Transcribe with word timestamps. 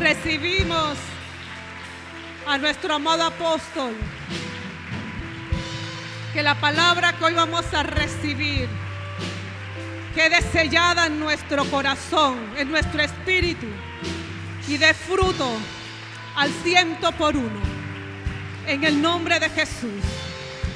recibimos 0.00 0.96
a 2.46 2.58
nuestro 2.58 2.94
amado 2.94 3.22
apóstol. 3.22 3.94
Que 6.32 6.42
la 6.42 6.54
palabra 6.54 7.12
que 7.12 7.24
hoy 7.24 7.34
vamos 7.34 7.72
a 7.74 7.82
recibir 7.82 8.68
quede 10.14 10.40
sellada 10.42 11.06
en 11.06 11.20
nuestro 11.20 11.64
corazón, 11.66 12.38
en 12.56 12.70
nuestro 12.70 13.02
espíritu 13.02 13.66
y 14.66 14.76
dé 14.76 14.94
fruto 14.94 15.48
al 16.36 16.50
ciento 16.62 17.12
por 17.12 17.36
uno. 17.36 17.60
En 18.66 18.84
el 18.84 19.00
nombre 19.00 19.38
de 19.38 19.50
Jesús. 19.50 20.02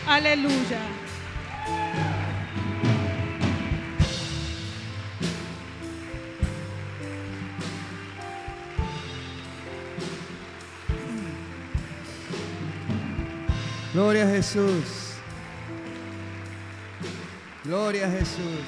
Aleluya. 0.06 0.80
Gloria 13.94 14.24
a 14.24 14.26
Jesús. 14.28 15.14
Gloria 17.62 18.08
a 18.08 18.10
Jesús. 18.10 18.64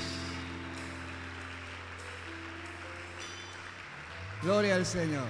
Gloria 4.40 4.76
al 4.76 4.86
Señor. 4.86 5.26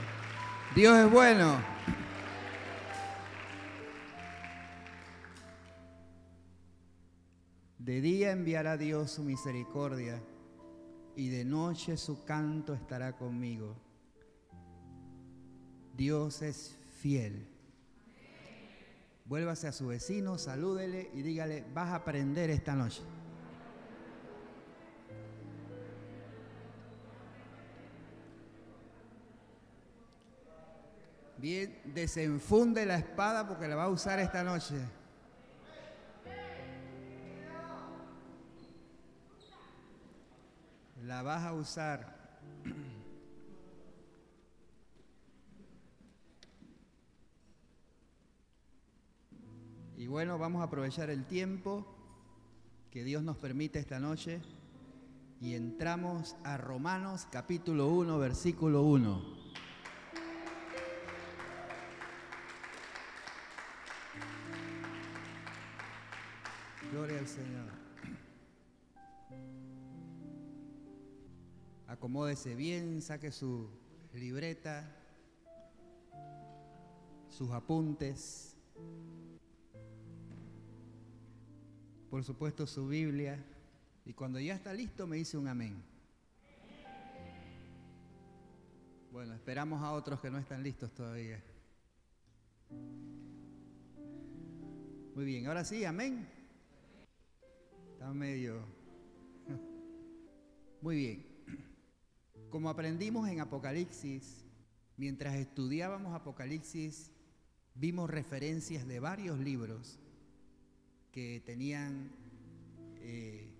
Dios 0.74 0.98
es 0.98 1.10
bueno. 1.10 1.58
De 7.78 8.02
día 8.02 8.32
enviará 8.32 8.76
Dios 8.76 9.12
su 9.12 9.22
misericordia 9.22 10.22
y 11.16 11.30
de 11.30 11.46
noche 11.46 11.96
su 11.96 12.22
canto 12.26 12.74
estará 12.74 13.16
conmigo. 13.16 13.74
Dios 15.96 16.42
es 16.42 16.76
fiel. 17.00 17.55
Vuélvase 19.26 19.66
a 19.66 19.72
su 19.72 19.88
vecino, 19.88 20.38
salúdele 20.38 21.10
y 21.12 21.22
dígale, 21.22 21.64
vas 21.74 21.90
a 21.90 21.96
aprender 21.96 22.48
esta 22.50 22.74
noche. 22.76 23.02
Bien, 31.38 31.80
desenfunde 31.84 32.86
la 32.86 32.96
espada 32.96 33.46
porque 33.46 33.68
la 33.68 33.76
va 33.76 33.84
a 33.84 33.88
usar 33.88 34.20
esta 34.20 34.42
noche. 34.42 34.76
La 41.04 41.22
vas 41.22 41.44
a 41.44 41.52
usar. 41.52 42.15
Y 49.98 50.08
bueno, 50.08 50.36
vamos 50.36 50.60
a 50.60 50.64
aprovechar 50.64 51.08
el 51.08 51.24
tiempo 51.24 51.86
que 52.90 53.02
Dios 53.02 53.22
nos 53.22 53.38
permite 53.38 53.78
esta 53.78 53.98
noche 53.98 54.42
y 55.40 55.54
entramos 55.54 56.36
a 56.44 56.58
Romanos 56.58 57.26
capítulo 57.30 57.88
1, 57.88 58.18
versículo 58.18 58.82
1. 58.82 59.22
Gloria 66.92 67.18
al 67.18 67.26
Señor. 67.26 67.70
Acomódese 71.86 72.54
bien, 72.54 73.00
saque 73.00 73.32
su 73.32 73.70
libreta, 74.12 74.94
sus 77.30 77.50
apuntes, 77.52 78.56
por 82.16 82.24
supuesto 82.24 82.66
su 82.66 82.88
Biblia, 82.88 83.38
y 84.06 84.14
cuando 84.14 84.40
ya 84.40 84.54
está 84.54 84.72
listo 84.72 85.06
me 85.06 85.18
dice 85.18 85.36
un 85.36 85.48
amén. 85.48 85.76
Bueno, 89.12 89.34
esperamos 89.34 89.82
a 89.82 89.92
otros 89.92 90.18
que 90.20 90.30
no 90.30 90.38
están 90.38 90.62
listos 90.62 90.94
todavía. 90.94 91.44
Muy 95.14 95.26
bien, 95.26 95.46
ahora 95.46 95.62
sí, 95.62 95.84
amén. 95.84 96.26
Está 97.92 98.10
medio... 98.14 98.62
Muy 100.80 100.96
bien. 100.96 101.26
Como 102.48 102.70
aprendimos 102.70 103.28
en 103.28 103.40
Apocalipsis, 103.40 104.42
mientras 104.96 105.34
estudiábamos 105.34 106.14
Apocalipsis, 106.14 107.12
vimos 107.74 108.08
referencias 108.08 108.88
de 108.88 109.00
varios 109.00 109.38
libros 109.38 109.98
que 111.16 111.40
tenían 111.40 112.10
eh, 112.96 113.50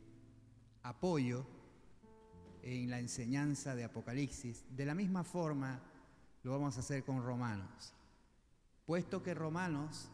apoyo 0.82 1.46
en 2.60 2.90
la 2.90 2.98
enseñanza 2.98 3.74
de 3.74 3.82
Apocalipsis. 3.82 4.66
De 4.76 4.84
la 4.84 4.94
misma 4.94 5.24
forma 5.24 5.80
lo 6.42 6.50
vamos 6.50 6.76
a 6.76 6.80
hacer 6.80 7.02
con 7.02 7.24
Romanos, 7.24 7.94
puesto 8.84 9.22
que 9.22 9.32
Romanos 9.32 10.10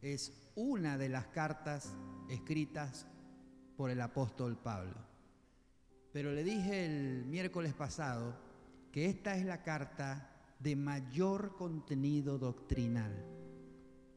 es 0.00 0.32
una 0.54 0.96
de 0.96 1.10
las 1.10 1.26
cartas 1.26 1.92
escritas 2.30 3.06
por 3.76 3.90
el 3.90 4.00
apóstol 4.00 4.56
Pablo. 4.56 4.96
Pero 6.10 6.32
le 6.32 6.42
dije 6.42 6.86
el 6.86 7.26
miércoles 7.26 7.74
pasado 7.74 8.34
que 8.90 9.04
esta 9.04 9.36
es 9.36 9.44
la 9.44 9.62
carta 9.62 10.30
de 10.58 10.74
mayor 10.74 11.54
contenido 11.54 12.38
doctrinal. 12.38 13.37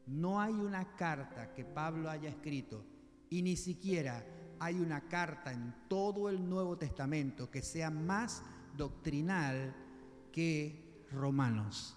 No 0.06 0.40
hay 0.40 0.54
una 0.54 0.96
carta 0.96 1.52
que 1.54 1.64
Pablo 1.64 2.10
haya 2.10 2.28
escrito 2.28 2.84
y 3.30 3.42
ni 3.42 3.56
siquiera 3.56 4.24
hay 4.58 4.78
una 4.78 5.00
carta 5.08 5.52
en 5.52 5.74
todo 5.88 6.28
el 6.28 6.48
Nuevo 6.48 6.76
Testamento 6.76 7.50
que 7.50 7.62
sea 7.62 7.90
más 7.90 8.42
doctrinal 8.76 9.74
que 10.30 11.06
Romanos. 11.10 11.96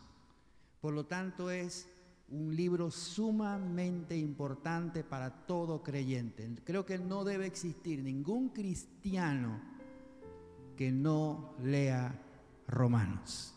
Por 0.82 0.94
lo 0.94 1.06
tanto 1.06 1.50
es 1.52 1.90
un 2.30 2.56
libro 2.56 2.90
sumamente 2.90 4.18
importante 4.18 5.04
para 5.04 5.46
todo 5.46 5.84
creyente. 5.84 6.50
Creo 6.64 6.86
que 6.86 6.98
no 6.98 7.24
debe 7.24 7.46
existir 7.46 8.02
ningún 8.02 8.50
cristiano 8.50 9.60
que 10.76 10.92
no 10.92 11.56
lea 11.64 12.20
Romanos. 12.68 13.54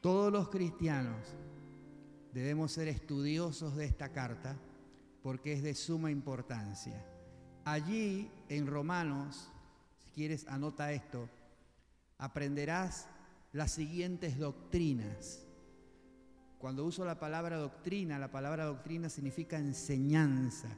Todos 0.00 0.32
los 0.32 0.48
cristianos 0.48 1.34
debemos 2.40 2.72
ser 2.72 2.88
estudiosos 2.88 3.76
de 3.76 3.84
esta 3.84 4.10
carta 4.10 4.56
porque 5.22 5.52
es 5.52 5.62
de 5.62 5.74
suma 5.74 6.10
importancia. 6.10 7.04
Allí 7.64 8.30
en 8.48 8.66
Romanos, 8.66 9.50
si 10.04 10.10
quieres 10.10 10.46
anota 10.46 10.92
esto, 10.92 11.28
aprenderás 12.18 13.08
las 13.52 13.72
siguientes 13.72 14.38
doctrinas 14.38 15.46
cuando 16.58 16.84
uso 16.84 17.04
la 17.04 17.20
palabra 17.20 17.58
doctrina, 17.58 18.18
la 18.18 18.30
palabra 18.30 18.64
doctrina 18.64 19.08
significa 19.08 19.58
enseñanza. 19.58 20.68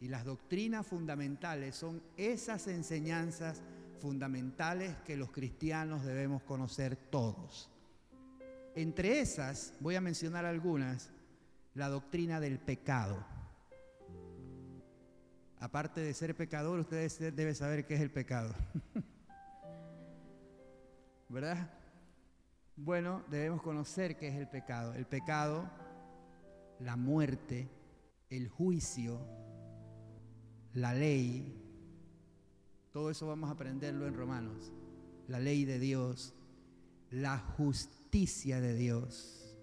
Y 0.00 0.08
las 0.08 0.24
doctrinas 0.24 0.86
fundamentales 0.86 1.74
son 1.74 2.02
esas 2.16 2.66
enseñanzas 2.68 3.60
fundamentales 4.00 4.96
que 5.04 5.16
los 5.16 5.30
cristianos 5.32 6.04
debemos 6.04 6.42
conocer 6.42 6.96
todos. 6.96 7.70
Entre 8.76 9.20
esas, 9.20 9.72
voy 9.80 9.94
a 9.94 10.02
mencionar 10.02 10.44
algunas, 10.44 11.10
la 11.72 11.88
doctrina 11.88 12.40
del 12.40 12.58
pecado. 12.58 13.24
Aparte 15.58 16.02
de 16.02 16.12
ser 16.12 16.36
pecador, 16.36 16.78
ustedes 16.78 17.18
deben 17.18 17.54
saber 17.54 17.86
qué 17.86 17.94
es 17.94 18.02
el 18.02 18.10
pecado. 18.10 18.54
¿Verdad? 21.30 21.70
Bueno, 22.76 23.24
debemos 23.30 23.62
conocer 23.62 24.18
qué 24.18 24.28
es 24.28 24.34
el 24.34 24.46
pecado. 24.46 24.92
El 24.92 25.06
pecado, 25.06 25.70
la 26.78 26.96
muerte, 26.96 27.70
el 28.28 28.50
juicio, 28.50 29.26
la 30.74 30.92
ley, 30.92 31.62
todo 32.92 33.10
eso 33.10 33.26
vamos 33.26 33.48
a 33.48 33.54
aprenderlo 33.54 34.06
en 34.06 34.14
Romanos. 34.14 34.70
La 35.28 35.40
ley 35.40 35.64
de 35.64 35.78
Dios, 35.78 36.34
la 37.10 37.38
justicia 37.38 38.05
de 38.60 38.74
Dios, 38.74 39.56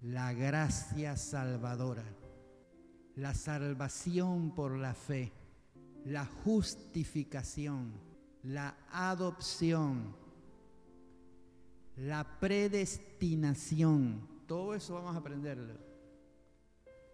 la 0.00 0.32
gracia 0.32 1.16
salvadora, 1.16 2.04
la 3.16 3.34
salvación 3.34 4.54
por 4.54 4.76
la 4.76 4.94
fe, 4.94 5.32
la 6.04 6.24
justificación, 6.24 7.92
la 8.42 8.76
adopción 8.90 10.22
la 11.96 12.40
predestinación, 12.40 14.26
todo 14.46 14.74
eso 14.74 14.94
vamos 14.94 15.14
a 15.14 15.18
aprenderlo. 15.18 15.74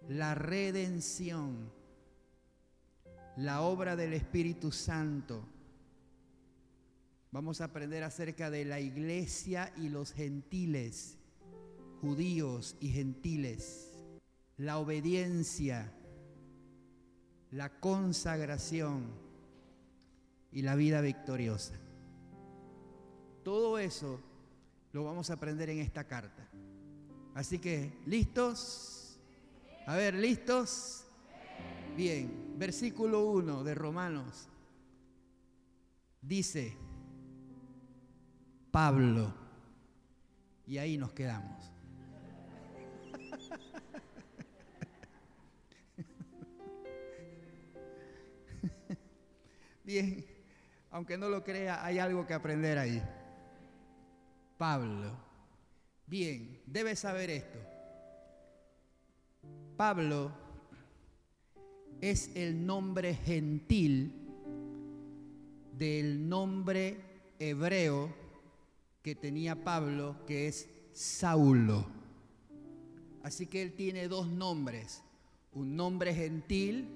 La 0.09 0.35
redención, 0.35 1.73
la 3.37 3.63
obra 3.63 3.97
del 3.97 4.13
Espíritu 4.13 4.71
Santo. 4.71 5.45
Vamos 7.31 7.61
a 7.61 7.65
aprender 7.65 8.05
acerca 8.05 8.51
de 8.51 8.65
la 8.65 8.81
iglesia 8.81 9.73
y 9.77 9.89
los 9.89 10.13
gentiles 10.13 11.19
judíos 12.01 12.77
y 12.81 12.89
gentiles, 12.89 13.91
la 14.57 14.79
obediencia, 14.79 15.93
la 17.51 17.81
consagración 17.81 19.07
y 20.53 20.63
la 20.63 20.75
vida 20.75 21.01
victoriosa. 21.01 21.75
Todo 23.43 23.79
eso 23.79 24.21
lo 24.93 25.05
vamos 25.05 25.31
a 25.31 25.35
aprender 25.35 25.71
en 25.71 25.79
esta 25.81 26.05
carta. 26.05 26.49
Así 27.35 27.59
que, 27.59 27.99
¿listos? 28.07 29.19
A 29.87 29.97
ver, 29.97 30.15
¿listos? 30.15 31.05
Bien, 31.97 32.55
versículo 32.57 33.27
1 33.27 33.65
de 33.65 33.75
Romanos 33.75 34.49
dice, 36.21 36.77
Pablo, 38.71 39.35
y 40.67 40.79
ahí 40.79 40.99
nos 40.99 41.13
quedamos. 41.13 41.73
Bien, 49.85 50.27
aunque 50.91 51.17
no 51.17 51.29
lo 51.29 51.45
crea, 51.45 51.85
hay 51.85 51.99
algo 51.99 52.27
que 52.27 52.35
aprender 52.35 52.79
ahí. 52.79 53.01
Pablo. 54.59 55.17
Bien, 56.07 56.61
debes 56.67 56.99
saber 56.99 57.31
esto. 57.31 57.59
Pablo 59.77 60.33
es 62.01 62.35
el 62.35 62.67
nombre 62.67 63.15
gentil 63.15 64.13
del 65.73 66.29
nombre 66.29 66.97
hebreo 67.39 68.13
que 69.09 69.15
tenía 69.15 69.65
Pablo, 69.65 70.17
que 70.27 70.49
es 70.49 70.69
Saulo. 70.93 71.87
Así 73.23 73.47
que 73.47 73.63
él 73.63 73.73
tiene 73.73 74.07
dos 74.07 74.29
nombres, 74.29 75.03
un 75.55 75.77
nombre 75.77 76.15
gentil 76.15 76.91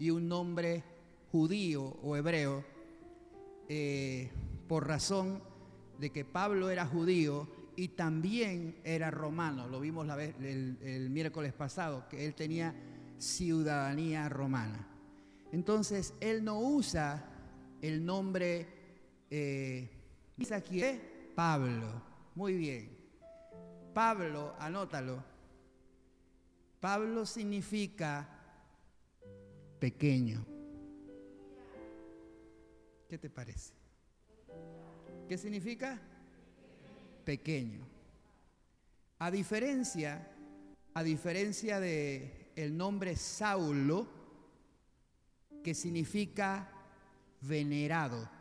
y 0.00 0.10
un 0.10 0.26
nombre 0.26 0.82
judío 1.30 1.96
o 2.02 2.16
hebreo, 2.16 2.64
eh, 3.68 4.32
por 4.66 4.88
razón 4.88 5.40
de 6.00 6.10
que 6.10 6.24
Pablo 6.24 6.70
era 6.70 6.84
judío 6.86 7.46
y 7.76 7.86
también 7.86 8.80
era 8.82 9.12
romano. 9.12 9.68
Lo 9.68 9.78
vimos 9.78 10.08
la 10.08 10.16
vez, 10.16 10.34
el, 10.40 11.08
miércoles 11.08 11.52
pasado, 11.52 12.08
que 12.08 12.26
él 12.26 12.34
tenía 12.34 12.74
ciudadanía 13.18 14.28
romana. 14.28 14.88
Entonces, 15.52 16.14
él 16.18 16.42
no 16.42 16.58
usa 16.58 17.30
el 17.80 18.04
nombre, 18.04 18.66
eh. 19.30 19.94
Pablo. 21.38 22.02
Muy 22.34 22.56
bien. 22.56 22.98
Pablo, 23.94 24.56
anótalo. 24.58 25.22
Pablo 26.80 27.24
significa 27.24 28.28
pequeño. 29.78 30.44
¿Qué 33.08 33.18
te 33.18 33.30
parece? 33.30 33.72
¿Qué 35.28 35.38
significa? 35.38 36.00
Pequeño. 37.24 37.86
A 39.20 39.30
diferencia, 39.30 40.28
a 40.92 41.04
diferencia 41.04 41.78
de 41.78 42.50
el 42.56 42.76
nombre 42.76 43.14
Saulo, 43.14 44.08
que 45.62 45.72
significa 45.72 46.68
venerado. 47.42 48.37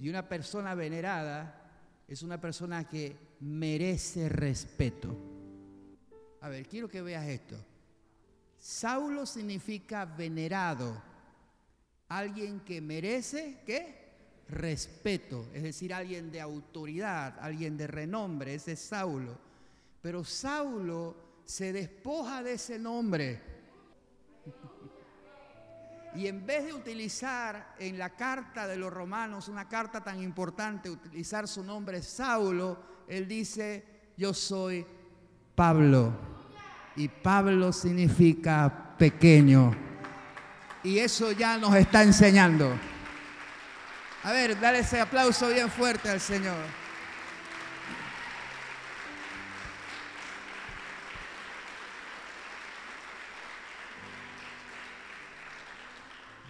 Y 0.00 0.08
una 0.08 0.26
persona 0.28 0.74
venerada 0.74 1.70
es 2.08 2.22
una 2.22 2.40
persona 2.40 2.88
que 2.88 3.16
merece 3.40 4.28
respeto. 4.28 5.14
A 6.40 6.48
ver, 6.48 6.66
quiero 6.66 6.88
que 6.88 7.02
veas 7.02 7.26
esto. 7.28 7.56
Saulo 8.58 9.26
significa 9.26 10.06
venerado 10.06 11.00
alguien 12.08 12.60
que 12.60 12.80
merece, 12.80 13.60
¿qué? 13.64 14.00
Respeto, 14.48 15.48
es 15.54 15.62
decir, 15.62 15.94
alguien 15.94 16.32
de 16.32 16.40
autoridad, 16.40 17.38
alguien 17.38 17.76
de 17.76 17.86
renombre, 17.86 18.54
ese 18.54 18.72
es 18.72 18.80
Saulo. 18.80 19.38
Pero 20.02 20.24
Saulo 20.24 21.42
se 21.44 21.72
despoja 21.72 22.42
de 22.42 22.54
ese 22.54 22.78
nombre. 22.78 23.49
Y 26.14 26.26
en 26.26 26.44
vez 26.44 26.64
de 26.64 26.72
utilizar 26.72 27.74
en 27.78 27.98
la 27.98 28.10
carta 28.10 28.66
de 28.66 28.76
los 28.76 28.92
romanos, 28.92 29.48
una 29.48 29.68
carta 29.68 30.02
tan 30.02 30.20
importante, 30.20 30.90
utilizar 30.90 31.46
su 31.46 31.62
nombre 31.62 32.02
Saulo, 32.02 32.78
él 33.06 33.28
dice, 33.28 34.12
yo 34.16 34.34
soy 34.34 34.84
Pablo. 35.54 36.12
Y 36.96 37.08
Pablo 37.08 37.72
significa 37.72 38.96
pequeño. 38.98 39.74
Y 40.82 40.98
eso 40.98 41.30
ya 41.32 41.56
nos 41.58 41.74
está 41.76 42.02
enseñando. 42.02 42.72
A 44.24 44.32
ver, 44.32 44.58
dale 44.58 44.80
ese 44.80 45.00
aplauso 45.00 45.48
bien 45.48 45.70
fuerte 45.70 46.10
al 46.10 46.20
Señor. 46.20 46.56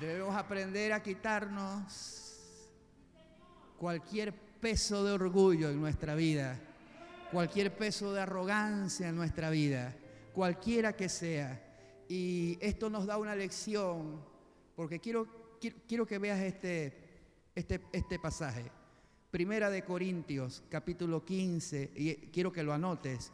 Debemos 0.01 0.35
aprender 0.35 0.95
a 0.95 1.03
quitarnos 1.03 2.41
cualquier 3.77 4.33
peso 4.33 5.05
de 5.05 5.13
orgullo 5.13 5.69
en 5.69 5.79
nuestra 5.79 6.15
vida, 6.15 6.59
cualquier 7.31 7.77
peso 7.77 8.11
de 8.15 8.23
arrogancia 8.23 9.11
en 9.11 9.17
nuestra 9.17 9.51
vida, 9.51 9.95
cualquiera 10.33 10.95
que 10.97 11.11
sea. 11.11 11.63
Y 12.09 12.57
esto 12.63 12.89
nos 12.89 13.05
da 13.05 13.19
una 13.19 13.37
lección, 13.37 14.25
porque 14.75 15.01
quiero, 15.01 15.59
quiero, 15.87 16.07
que 16.07 16.19
veas 16.19 16.41
este, 16.41 16.95
este, 17.55 17.83
este 17.93 18.19
pasaje. 18.19 18.73
Primera 19.31 19.69
de 19.69 19.85
Corintios, 19.85 20.63
capítulo 20.71 21.27
15, 21.27 21.93
y 21.95 22.15
quiero 22.33 22.51
que 22.51 22.63
lo 22.63 22.73
anotes. 22.73 23.31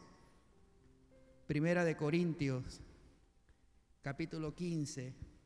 Primera 1.47 1.85
de 1.85 1.95
Corintios, 1.95 2.81
capítulo 4.01 4.53
15. 4.53 5.36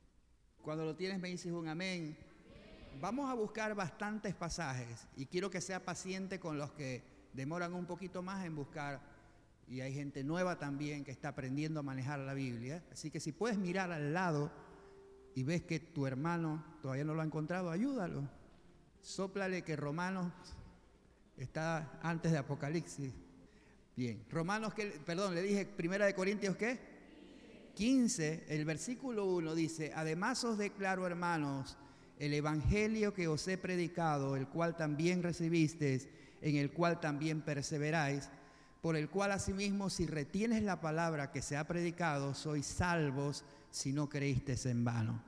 Cuando 0.64 0.86
lo 0.86 0.96
tienes 0.96 1.20
me 1.20 1.30
dices 1.30 1.52
un 1.52 1.68
amén. 1.68 2.16
Vamos 3.00 3.30
a 3.30 3.34
buscar 3.34 3.74
bastantes 3.74 4.36
pasajes 4.36 5.08
y 5.16 5.26
quiero 5.26 5.50
que 5.50 5.60
sea 5.60 5.84
paciente 5.84 6.40
con 6.40 6.58
los 6.58 6.72
que 6.72 7.04
demoran 7.34 7.74
un 7.74 7.86
poquito 7.86 8.22
más 8.22 8.46
en 8.46 8.56
buscar 8.56 9.02
y 9.68 9.82
hay 9.82 9.94
gente 9.94 10.24
nueva 10.24 10.60
también 10.60 11.04
que 11.04 11.12
está 11.12 11.30
aprendiendo 11.30 11.80
a 11.80 11.84
manejar 11.84 12.20
la 12.20 12.34
Biblia. 12.34 12.84
Así 12.92 13.10
que 13.10 13.20
si 13.20 13.32
puedes 13.32 13.58
mirar 13.58 13.92
al 13.92 14.14
lado 14.14 14.52
y 15.34 15.44
ves 15.44 15.64
que 15.64 15.80
tu 15.80 16.06
hermano 16.06 16.64
todavía 16.82 17.06
no 17.06 17.16
lo 17.16 17.22
ha 17.22 17.26
encontrado, 17.26 17.72
ayúdalo. 17.72 18.30
Sóplale 19.02 19.64
que 19.64 19.76
Romanos 19.76 20.32
está 21.38 22.00
antes 22.04 22.32
de 22.32 22.38
Apocalipsis. 22.38 23.14
Bien, 23.96 24.24
Romanos, 24.30 24.74
que, 24.74 24.88
perdón, 25.06 25.34
le 25.34 25.42
dije, 25.42 25.66
Primera 25.66 26.06
de 26.06 26.14
Corintios, 26.14 26.56
¿qué? 26.56 26.91
15, 27.74 28.46
el 28.50 28.66
versículo 28.66 29.26
1 29.26 29.56
dice, 29.56 29.92
además 29.96 30.44
os 30.44 30.58
declaro, 30.58 31.06
hermanos, 31.06 31.78
el 32.20 32.34
evangelio 32.34 33.14
que 33.14 33.28
os 33.28 33.48
he 33.48 33.58
predicado, 33.58 34.36
el 34.36 34.48
cual 34.48 34.78
también 34.78 35.24
recibisteis, 35.24 36.08
en 36.42 36.56
el 36.56 36.72
cual 36.72 37.00
también 37.00 37.42
perseveráis, 37.42 38.30
por 38.82 38.96
el 38.96 39.10
cual 39.10 39.32
asimismo 39.32 39.90
si 39.90 40.06
retienes 40.06 40.64
la 40.64 40.82
palabra 40.82 41.32
que 41.32 41.42
se 41.42 41.58
ha 41.58 41.68
predicado, 41.68 42.34
sois 42.34 42.66
salvos 42.66 43.44
si 43.70 43.94
no 43.94 44.10
creísteis 44.10 44.66
en 44.66 44.84
vano. 44.84 45.24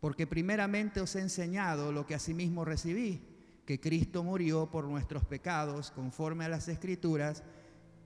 Porque 0.00 0.26
primeramente 0.26 1.00
os 1.00 1.16
he 1.16 1.20
enseñado 1.20 1.92
lo 1.92 2.06
que 2.06 2.14
asimismo 2.14 2.64
recibí, 2.64 3.20
que 3.66 3.80
Cristo 3.80 4.22
murió 4.22 4.70
por 4.70 4.84
nuestros 4.84 5.24
pecados 5.24 5.90
conforme 5.90 6.44
a 6.44 6.48
las 6.48 6.68
escrituras, 6.68 7.42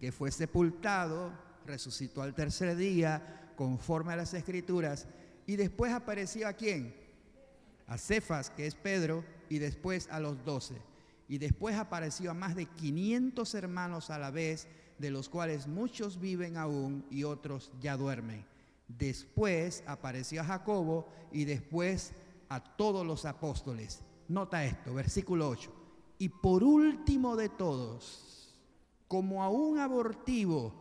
que 0.00 0.10
fue 0.10 0.32
sepultado, 0.32 1.32
resucitó 1.64 2.22
al 2.22 2.34
tercer 2.34 2.76
día 2.76 3.41
conforme 3.62 4.12
a 4.12 4.16
las 4.16 4.34
escrituras, 4.34 5.06
y 5.46 5.54
después 5.54 5.92
apareció 5.92 6.48
a 6.48 6.52
quién? 6.52 6.96
A 7.86 7.96
Cefas, 7.96 8.50
que 8.50 8.66
es 8.66 8.74
Pedro, 8.74 9.24
y 9.48 9.60
después 9.60 10.08
a 10.10 10.18
los 10.18 10.44
doce. 10.44 10.74
Y 11.28 11.38
después 11.38 11.76
apareció 11.76 12.32
a 12.32 12.34
más 12.34 12.56
de 12.56 12.66
500 12.66 13.54
hermanos 13.54 14.10
a 14.10 14.18
la 14.18 14.32
vez, 14.32 14.66
de 14.98 15.12
los 15.12 15.28
cuales 15.28 15.68
muchos 15.68 16.18
viven 16.18 16.56
aún 16.56 17.04
y 17.08 17.22
otros 17.22 17.70
ya 17.80 17.96
duermen. 17.96 18.44
Después 18.88 19.84
apareció 19.86 20.40
a 20.40 20.44
Jacobo 20.44 21.08
y 21.30 21.44
después 21.44 22.14
a 22.48 22.58
todos 22.58 23.06
los 23.06 23.24
apóstoles. 23.26 24.02
Nota 24.26 24.64
esto, 24.64 24.92
versículo 24.92 25.48
8. 25.48 25.72
Y 26.18 26.30
por 26.30 26.64
último 26.64 27.36
de 27.36 27.48
todos, 27.48 28.58
como 29.06 29.44
a 29.44 29.48
un 29.48 29.78
abortivo, 29.78 30.74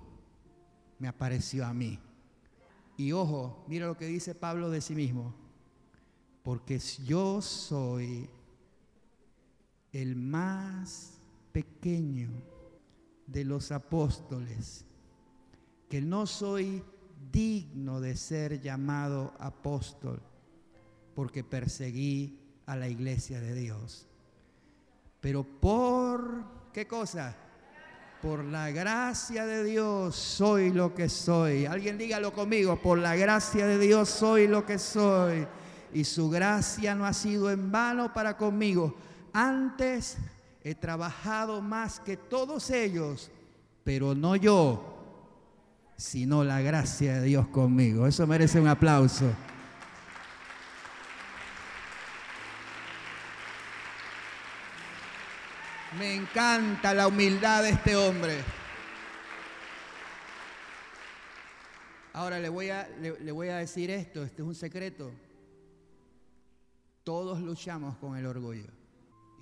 me 0.97 1.07
apareció 1.07 1.63
a 1.63 1.75
mí. 1.75 2.00
Y 3.01 3.13
ojo, 3.13 3.65
mira 3.67 3.88
lo 3.88 3.98
que 3.98 4.05
dice 4.05 4.36
Pablo 4.36 4.70
de 4.70 4.79
sí 4.79 4.93
mismo. 4.93 5.34
Porque 6.43 6.77
yo 7.03 7.41
soy 7.41 8.29
el 9.91 10.15
más 10.15 11.13
pequeño 11.51 12.29
de 13.25 13.43
los 13.43 13.72
apóstoles, 13.72 14.86
que 15.89 16.00
no 16.00 16.27
soy 16.27 16.84
digno 17.31 18.01
de 18.01 18.15
ser 18.15 18.62
llamado 18.62 19.34
apóstol, 19.39 20.22
porque 21.15 21.43
perseguí 21.43 22.38
a 22.67 22.75
la 22.75 22.88
iglesia 22.88 23.41
de 23.41 23.55
Dios. 23.55 24.05
Pero 25.22 25.43
por, 25.43 26.72
¿qué 26.72 26.86
cosa? 26.86 27.36
Por 28.22 28.44
la 28.46 28.70
gracia 28.70 29.48
de 29.48 29.63
Dios 29.63 30.16
soy 30.16 30.72
lo 30.72 30.94
que 30.94 31.10
soy. 31.10 31.66
Alguien 31.66 31.98
dígalo 31.98 32.32
conmigo, 32.32 32.80
por 32.80 33.00
la 33.00 33.16
gracia 33.16 33.66
de 33.66 33.80
Dios 33.80 34.10
soy 34.10 34.48
lo 34.48 34.63
que 34.63 34.78
soy. 34.78 35.48
Y 35.92 36.04
su 36.04 36.30
gracia 36.30 36.94
no 36.94 37.06
ha 37.06 37.13
sido 37.13 37.50
en 37.50 37.72
vano 37.72 38.13
para 38.13 38.38
conmigo. 38.38 38.96
Antes 39.34 40.18
he 40.63 40.75
trabajado 40.75 41.62
más 41.62 42.00
que 42.00 42.16
todos 42.16 42.70
ellos, 42.70 43.32
pero 43.84 44.13
no 44.13 44.36
yo, 44.36 44.84
sino 45.98 46.44
la 46.44 46.62
gracia 46.62 47.16
de 47.16 47.24
Dios 47.24 47.48
conmigo. 47.48 48.06
Eso 48.06 48.28
merece 48.28 48.60
un 48.60 48.68
aplauso. 48.68 49.25
Me 56.01 56.15
encanta 56.15 56.96
la 56.96 57.08
humildad 57.08 57.62
de 57.62 57.70
este 57.70 57.96
hombre. 57.96 58.34
Ahora 62.13 62.39
le 62.39 62.50
voy 62.50 62.72
a, 62.72 62.89
le, 63.00 63.31
voy 63.31 63.50
a 63.50 63.58
decir 63.58 63.91
esto, 63.91 64.24
este 64.24 64.41
es 64.41 64.48
un 64.48 64.55
secreto. 64.55 65.12
Todos 67.03 67.39
luchamos 67.39 67.98
con 67.98 68.17
el 68.17 68.25
orgullo. 68.25 68.65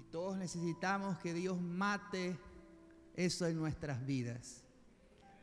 Y 0.02 0.04
todos 0.12 0.38
necesitamos 0.38 1.18
que 1.20 1.34
Dios 1.34 1.62
mate 1.62 2.38
eso 3.16 3.48
en 3.48 3.56
nuestras 3.56 4.06
vidas. 4.06 4.66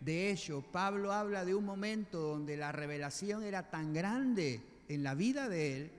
De 0.00 0.30
hecho, 0.30 0.60
Pablo 0.70 1.14
habla 1.14 1.46
de 1.46 1.54
un 1.54 1.64
momento 1.64 2.20
donde 2.20 2.58
la 2.58 2.72
revelación 2.72 3.42
era 3.42 3.70
tan 3.70 3.94
grande 3.94 4.60
en 4.86 5.02
la 5.02 5.14
vida 5.14 5.48
de 5.48 5.78
él 5.78 5.92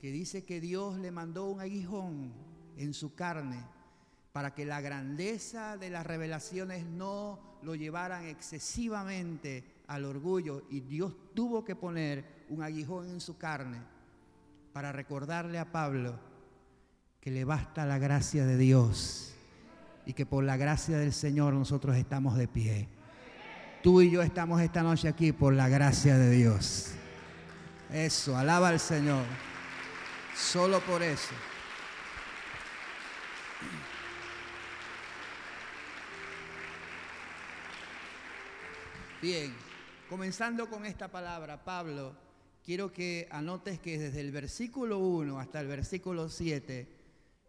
que 0.00 0.10
dice 0.10 0.46
que 0.46 0.62
Dios 0.62 0.96
le 0.96 1.10
mandó 1.10 1.44
un 1.44 1.60
aguijón 1.60 2.32
en 2.78 2.94
su 2.94 3.14
carne 3.14 3.62
para 4.32 4.54
que 4.54 4.64
la 4.64 4.80
grandeza 4.80 5.76
de 5.76 5.90
las 5.90 6.06
revelaciones 6.06 6.84
no 6.86 7.38
lo 7.62 7.74
llevaran 7.74 8.26
excesivamente 8.26 9.64
al 9.88 10.04
orgullo 10.04 10.62
y 10.70 10.80
Dios 10.80 11.14
tuvo 11.34 11.64
que 11.64 11.74
poner 11.74 12.44
un 12.48 12.62
aguijón 12.62 13.08
en 13.08 13.20
su 13.20 13.36
carne 13.36 13.78
para 14.72 14.92
recordarle 14.92 15.58
a 15.58 15.72
Pablo 15.72 16.18
que 17.20 17.30
le 17.30 17.44
basta 17.44 17.84
la 17.84 17.98
gracia 17.98 18.46
de 18.46 18.56
Dios 18.56 19.34
y 20.06 20.12
que 20.12 20.26
por 20.26 20.44
la 20.44 20.56
gracia 20.56 20.96
del 20.96 21.12
Señor 21.12 21.52
nosotros 21.54 21.96
estamos 21.96 22.36
de 22.36 22.48
pie. 22.48 22.88
Tú 23.82 24.00
y 24.00 24.10
yo 24.10 24.22
estamos 24.22 24.60
esta 24.60 24.82
noche 24.82 25.08
aquí 25.08 25.32
por 25.32 25.54
la 25.54 25.68
gracia 25.68 26.16
de 26.16 26.30
Dios. 26.30 26.92
Eso, 27.92 28.36
alaba 28.36 28.68
al 28.68 28.80
Señor. 28.80 29.24
Solo 30.36 30.80
por 30.80 31.02
eso. 31.02 31.34
Bien, 39.22 39.52
comenzando 40.08 40.70
con 40.70 40.86
esta 40.86 41.08
palabra, 41.08 41.62
Pablo, 41.62 42.14
quiero 42.64 42.90
que 42.90 43.28
anotes 43.30 43.78
que 43.78 43.98
desde 43.98 44.22
el 44.22 44.32
versículo 44.32 44.98
1 44.98 45.38
hasta 45.38 45.60
el 45.60 45.66
versículo 45.66 46.30
7, 46.30 46.88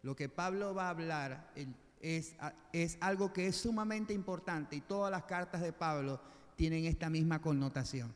lo 0.02 0.14
que 0.14 0.28
Pablo 0.28 0.76
va 0.76 0.88
a 0.88 0.90
hablar 0.90 1.54
es, 2.02 2.36
algo 3.00 3.32
que 3.32 3.48
es 3.48 3.56
sumamente 3.56 4.12
importante 4.12 4.76
y 4.76 4.82
todas 4.82 5.10
las 5.10 5.24
cartas 5.24 5.62
de 5.62 5.72
Pablo 5.72 6.20
tienen 6.58 6.84
esta 6.84 7.10
misma 7.10 7.42
connotación. 7.42 8.14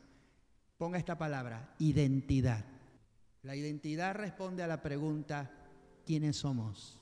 Ponga 0.76 0.98
esta 0.98 1.16
palabra, 1.16 1.74
identidad. 1.78 2.62
La 3.42 3.56
identidad 3.56 4.16
responde 4.16 4.64
a 4.64 4.66
la 4.66 4.82
pregunta, 4.82 5.50
¿quiénes 6.04 6.36
somos? 6.36 7.00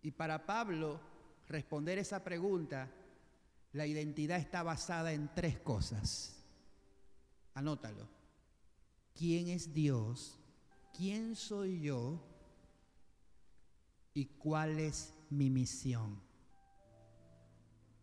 Y 0.00 0.12
para 0.12 0.46
Pablo 0.46 0.98
responder 1.46 1.98
esa 1.98 2.24
pregunta 2.24 2.88
la 3.78 3.86
identidad 3.86 4.38
está 4.38 4.64
basada 4.64 5.12
en 5.12 5.32
tres 5.36 5.60
cosas. 5.60 6.34
Anótalo. 7.54 8.08
¿Quién 9.14 9.46
es 9.46 9.72
Dios? 9.72 10.36
¿Quién 10.96 11.36
soy 11.36 11.80
yo? 11.82 12.20
¿Y 14.14 14.24
cuál 14.26 14.80
es 14.80 15.14
mi 15.30 15.48
misión? 15.48 16.20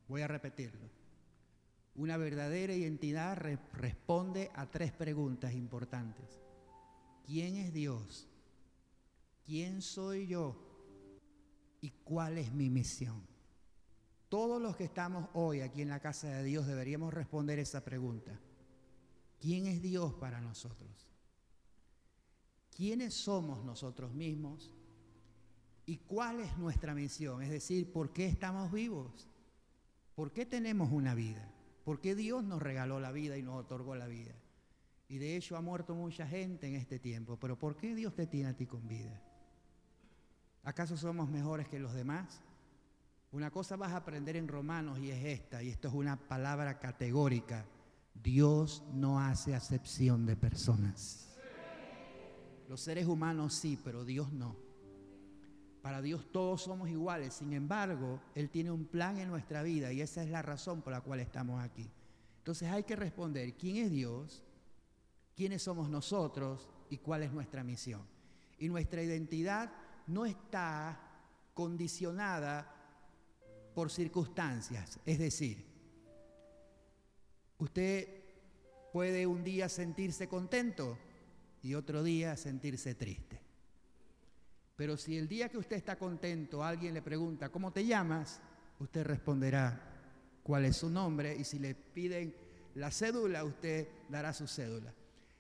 Voy 0.07 0.21
a 0.21 0.29
repetirlo. 0.29 0.89
Una 1.95 2.15
verdadera 2.15 2.73
identidad 2.73 3.37
responde 3.73 4.51
a 4.55 4.71
tres 4.71 4.93
preguntas 4.93 5.53
importantes. 5.53 6.39
¿Quién 7.25 7.57
es 7.57 7.73
Dios? 7.73 8.29
¿Quién 9.45 9.81
soy 9.81 10.27
yo? 10.27 10.55
¿Y 11.81 11.89
cuál 12.05 12.37
es 12.37 12.53
mi 12.53 12.69
misión? 12.69 13.34
Todos 14.35 14.61
los 14.61 14.75
que 14.75 14.83
estamos 14.83 15.29
hoy 15.33 15.61
aquí 15.61 15.81
en 15.81 15.87
la 15.87 16.01
casa 16.01 16.27
de 16.27 16.43
Dios 16.43 16.67
deberíamos 16.67 17.13
responder 17.13 17.57
esa 17.57 17.85
pregunta. 17.85 18.37
¿Quién 19.39 19.65
es 19.65 19.81
Dios 19.81 20.13
para 20.15 20.41
nosotros? 20.41 21.07
¿Quiénes 22.75 23.13
somos 23.13 23.63
nosotros 23.63 24.13
mismos? 24.13 24.73
¿Y 25.85 25.99
cuál 25.99 26.41
es 26.41 26.57
nuestra 26.57 26.93
misión? 26.93 27.43
Es 27.43 27.49
decir, 27.49 27.93
¿por 27.93 28.11
qué 28.11 28.25
estamos 28.25 28.73
vivos? 28.73 29.29
¿Por 30.15 30.33
qué 30.33 30.45
tenemos 30.45 30.91
una 30.91 31.15
vida? 31.15 31.49
¿Por 31.85 32.01
qué 32.01 32.13
Dios 32.13 32.43
nos 32.43 32.61
regaló 32.61 32.99
la 32.99 33.13
vida 33.13 33.37
y 33.37 33.41
nos 33.41 33.55
otorgó 33.55 33.95
la 33.95 34.07
vida? 34.07 34.35
Y 35.07 35.17
de 35.17 35.37
hecho 35.37 35.55
ha 35.55 35.61
muerto 35.61 35.95
mucha 35.95 36.27
gente 36.27 36.67
en 36.67 36.75
este 36.75 36.99
tiempo, 36.99 37.37
pero 37.39 37.57
¿por 37.57 37.77
qué 37.77 37.95
Dios 37.95 38.13
te 38.13 38.27
tiene 38.27 38.49
a 38.49 38.57
ti 38.57 38.65
con 38.65 38.85
vida? 38.85 39.17
¿Acaso 40.65 40.97
somos 40.97 41.29
mejores 41.29 41.69
que 41.69 41.79
los 41.79 41.93
demás? 41.93 42.41
Una 43.35 43.51
cosa 43.51 43.75
vas 43.75 43.91
a 43.91 43.97
aprender 43.97 44.37
en 44.37 44.47
Romanos 44.47 44.97
y 44.97 45.11
es 45.11 45.25
esta, 45.25 45.61
y 45.61 45.67
esto 45.67 45.89
es 45.89 45.93
una 45.93 46.15
palabra 46.15 46.79
categórica. 46.79 47.65
Dios 48.13 48.81
no 48.93 49.19
hace 49.19 49.53
acepción 49.53 50.25
de 50.25 50.37
personas. 50.37 51.27
Los 52.69 52.79
seres 52.79 53.07
humanos 53.07 53.53
sí, 53.53 53.77
pero 53.83 54.05
Dios 54.05 54.31
no. 54.31 54.55
Para 55.81 56.01
Dios 56.01 56.31
todos 56.31 56.61
somos 56.61 56.89
iguales, 56.89 57.33
sin 57.33 57.51
embargo, 57.51 58.21
Él 58.35 58.49
tiene 58.49 58.71
un 58.71 58.85
plan 58.85 59.17
en 59.17 59.27
nuestra 59.27 59.63
vida 59.63 59.91
y 59.91 59.99
esa 59.99 60.23
es 60.23 60.29
la 60.29 60.41
razón 60.41 60.81
por 60.81 60.93
la 60.93 61.01
cual 61.01 61.19
estamos 61.19 61.61
aquí. 61.61 61.91
Entonces 62.37 62.71
hay 62.71 62.83
que 62.83 62.95
responder, 62.95 63.57
¿quién 63.57 63.75
es 63.75 63.91
Dios? 63.91 64.45
¿Quiénes 65.35 65.61
somos 65.61 65.89
nosotros? 65.89 66.69
¿Y 66.89 66.99
cuál 66.99 67.23
es 67.23 67.33
nuestra 67.33 67.65
misión? 67.65 68.07
Y 68.59 68.69
nuestra 68.69 69.03
identidad 69.03 69.73
no 70.07 70.25
está 70.25 71.01
condicionada 71.53 72.71
por 73.75 73.91
circunstancias. 73.91 74.99
Es 75.05 75.19
decir, 75.19 75.63
usted 77.59 78.07
puede 78.91 79.27
un 79.27 79.43
día 79.43 79.67
sentirse 79.69 80.27
contento 80.27 80.97
y 81.61 81.75
otro 81.75 82.01
día 82.01 82.37
sentirse 82.37 82.95
triste. 82.95 83.41
Pero 84.75 84.97
si 84.97 85.17
el 85.17 85.27
día 85.27 85.49
que 85.49 85.57
usted 85.57 85.75
está 85.75 85.97
contento 85.97 86.63
alguien 86.63 86.93
le 86.93 87.01
pregunta, 87.01 87.49
¿cómo 87.49 87.71
te 87.71 87.85
llamas? 87.85 88.41
Usted 88.79 89.05
responderá 89.05 89.81
cuál 90.43 90.65
es 90.65 90.77
su 90.77 90.89
nombre 90.89 91.35
y 91.35 91.43
si 91.43 91.59
le 91.59 91.75
piden 91.75 92.35
la 92.75 92.91
cédula, 92.91 93.43
usted 93.43 93.87
dará 94.09 94.33
su 94.33 94.47
cédula. 94.47 94.93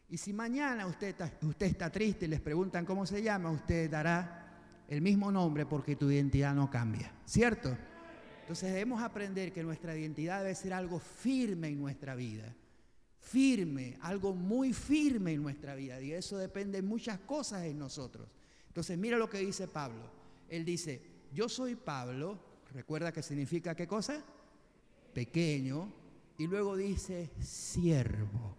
Y 0.09 0.17
si 0.17 0.33
mañana 0.33 0.85
usted 0.85 1.07
está, 1.07 1.31
usted 1.41 1.65
está 1.65 1.89
triste 1.89 2.25
y 2.25 2.29
les 2.29 2.41
preguntan 2.41 2.85
cómo 2.85 3.05
se 3.05 3.21
llama, 3.21 3.51
usted 3.51 3.89
dará 3.89 4.83
el 4.87 5.01
mismo 5.01 5.31
nombre 5.31 5.65
porque 5.65 5.95
tu 5.95 6.11
identidad 6.11 6.53
no 6.53 6.69
cambia, 6.69 7.11
¿cierto? 7.25 7.75
Entonces 8.45 8.71
debemos 8.73 9.01
aprender 9.01 9.51
que 9.51 9.63
nuestra 9.63 9.97
identidad 9.97 10.43
debe 10.43 10.53
ser 10.53 10.71
algo 10.71 10.99
firme 10.99 11.69
en 11.69 11.79
nuestra 11.79 12.13
vida. 12.13 12.55
Firme, 13.17 13.97
algo 14.01 14.35
muy 14.35 14.71
firme 14.71 15.33
en 15.33 15.41
nuestra 15.41 15.73
vida. 15.73 15.99
Y 15.99 16.11
eso 16.11 16.37
depende 16.37 16.79
de 16.79 16.87
muchas 16.87 17.17
cosas 17.21 17.63
en 17.65 17.79
nosotros. 17.79 18.29
Entonces 18.67 18.99
mira 18.99 19.17
lo 19.17 19.31
que 19.31 19.39
dice 19.39 19.67
Pablo. 19.67 20.11
Él 20.47 20.63
dice, 20.63 21.01
yo 21.33 21.49
soy 21.49 21.73
Pablo, 21.73 22.39
recuerda 22.71 23.11
que 23.11 23.23
significa 23.23 23.73
qué 23.73 23.87
cosa? 23.87 24.23
Pequeño. 25.11 25.91
Y 26.37 26.45
luego 26.45 26.77
dice, 26.77 27.31
siervo. 27.41 28.55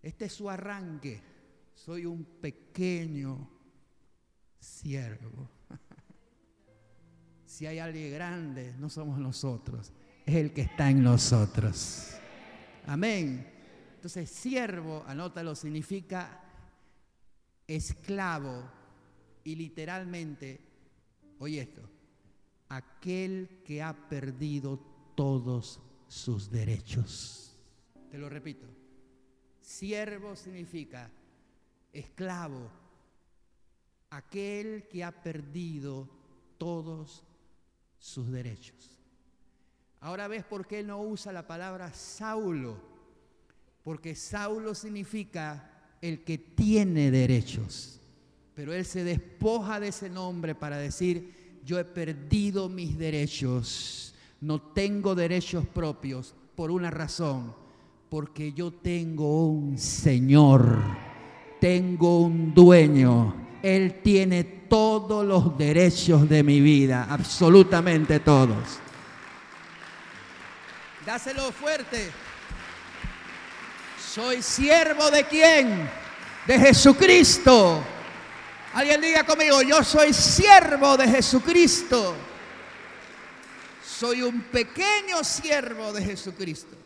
Este 0.00 0.26
es 0.26 0.32
su 0.32 0.48
arranque. 0.48 1.20
Soy 1.74 2.06
un 2.06 2.24
pequeño 2.24 3.50
siervo. 4.60 5.53
Si 7.54 7.66
hay 7.68 7.78
alguien 7.78 8.12
grande, 8.12 8.74
no 8.80 8.90
somos 8.90 9.16
nosotros, 9.16 9.92
es 10.26 10.34
el 10.34 10.52
que 10.52 10.62
está 10.62 10.90
en 10.90 11.04
nosotros. 11.04 12.16
Amén. 12.84 13.48
Entonces, 13.94 14.28
siervo, 14.28 15.04
anótalo, 15.06 15.54
significa 15.54 16.42
esclavo 17.64 18.68
y 19.44 19.54
literalmente, 19.54 20.58
oye 21.38 21.60
esto, 21.60 21.88
aquel 22.70 23.62
que 23.64 23.80
ha 23.84 23.92
perdido 24.08 24.80
todos 25.14 25.80
sus 26.08 26.50
derechos. 26.50 27.56
Te 28.10 28.18
lo 28.18 28.28
repito. 28.28 28.66
Siervo 29.60 30.34
significa 30.34 31.08
esclavo, 31.92 32.68
aquel 34.10 34.88
que 34.88 35.04
ha 35.04 35.12
perdido 35.12 36.08
todos 36.58 37.22
sus 38.04 38.30
derechos. 38.30 38.98
Ahora 40.00 40.28
ves 40.28 40.44
por 40.44 40.66
qué 40.66 40.82
no 40.82 41.00
usa 41.00 41.32
la 41.32 41.46
palabra 41.46 41.90
Saulo, 41.94 42.76
porque 43.82 44.14
Saulo 44.14 44.74
significa 44.74 45.96
el 46.02 46.22
que 46.22 46.36
tiene 46.36 47.10
derechos, 47.10 47.98
pero 48.54 48.74
él 48.74 48.84
se 48.84 49.04
despoja 49.04 49.80
de 49.80 49.88
ese 49.88 50.10
nombre 50.10 50.54
para 50.54 50.76
decir, 50.76 51.62
yo 51.64 51.78
he 51.78 51.84
perdido 51.86 52.68
mis 52.68 52.98
derechos, 52.98 54.14
no 54.42 54.60
tengo 54.60 55.14
derechos 55.14 55.66
propios 55.66 56.34
por 56.54 56.70
una 56.70 56.90
razón, 56.90 57.54
porque 58.10 58.52
yo 58.52 58.70
tengo 58.70 59.48
un 59.48 59.78
Señor, 59.78 60.78
tengo 61.58 62.20
un 62.20 62.52
dueño, 62.52 63.43
Él 63.64 64.02
tiene 64.02 64.44
todos 64.44 65.24
los 65.24 65.56
derechos 65.56 66.28
de 66.28 66.42
mi 66.42 66.60
vida, 66.60 67.06
absolutamente 67.08 68.20
todos. 68.20 68.58
Dáselo 71.06 71.50
fuerte. 71.50 72.10
Soy 73.98 74.42
siervo 74.42 75.10
de 75.10 75.24
quién? 75.24 75.88
De 76.46 76.58
Jesucristo. 76.58 77.82
Alguien 78.74 79.00
diga 79.00 79.24
conmigo, 79.24 79.62
yo 79.62 79.82
soy 79.82 80.12
siervo 80.12 80.98
de 80.98 81.08
Jesucristo. 81.08 82.14
Soy 83.82 84.20
un 84.20 84.42
pequeño 84.42 85.24
siervo 85.24 85.90
de 85.94 86.04
Jesucristo. 86.04 86.76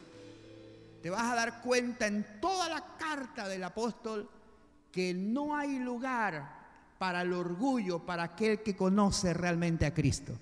Te 1.02 1.10
vas 1.10 1.24
a 1.24 1.34
dar 1.34 1.60
cuenta 1.60 2.06
en 2.06 2.40
toda 2.40 2.68
la 2.68 2.96
carta 2.96 3.48
del 3.48 3.64
apóstol 3.64 4.30
que 4.92 5.12
no 5.12 5.56
hay 5.56 5.80
lugar 5.80 6.57
para 6.98 7.22
el 7.22 7.32
orgullo, 7.32 8.04
para 8.04 8.24
aquel 8.24 8.62
que 8.62 8.76
conoce 8.76 9.32
realmente 9.32 9.86
a 9.86 9.94
Cristo. 9.94 10.36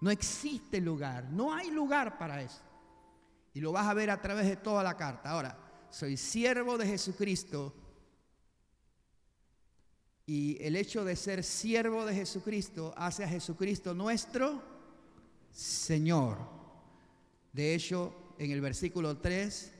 No 0.00 0.10
existe 0.10 0.80
lugar, 0.80 1.28
no 1.30 1.52
hay 1.52 1.70
lugar 1.70 2.16
para 2.16 2.40
eso. 2.40 2.60
Y 3.52 3.60
lo 3.60 3.72
vas 3.72 3.86
a 3.86 3.94
ver 3.94 4.10
a 4.10 4.20
través 4.20 4.46
de 4.46 4.56
toda 4.56 4.82
la 4.82 4.96
carta. 4.96 5.30
Ahora, 5.30 5.58
soy 5.90 6.16
siervo 6.16 6.78
de 6.78 6.86
Jesucristo. 6.86 7.74
Y 10.26 10.62
el 10.62 10.76
hecho 10.76 11.04
de 11.04 11.16
ser 11.16 11.42
siervo 11.42 12.04
de 12.04 12.14
Jesucristo 12.14 12.92
hace 12.96 13.24
a 13.24 13.28
Jesucristo 13.28 13.94
nuestro 13.94 14.62
Señor. 15.52 16.38
De 17.52 17.74
hecho, 17.74 18.34
en 18.38 18.50
el 18.50 18.60
versículo 18.60 19.16
3 19.18 19.72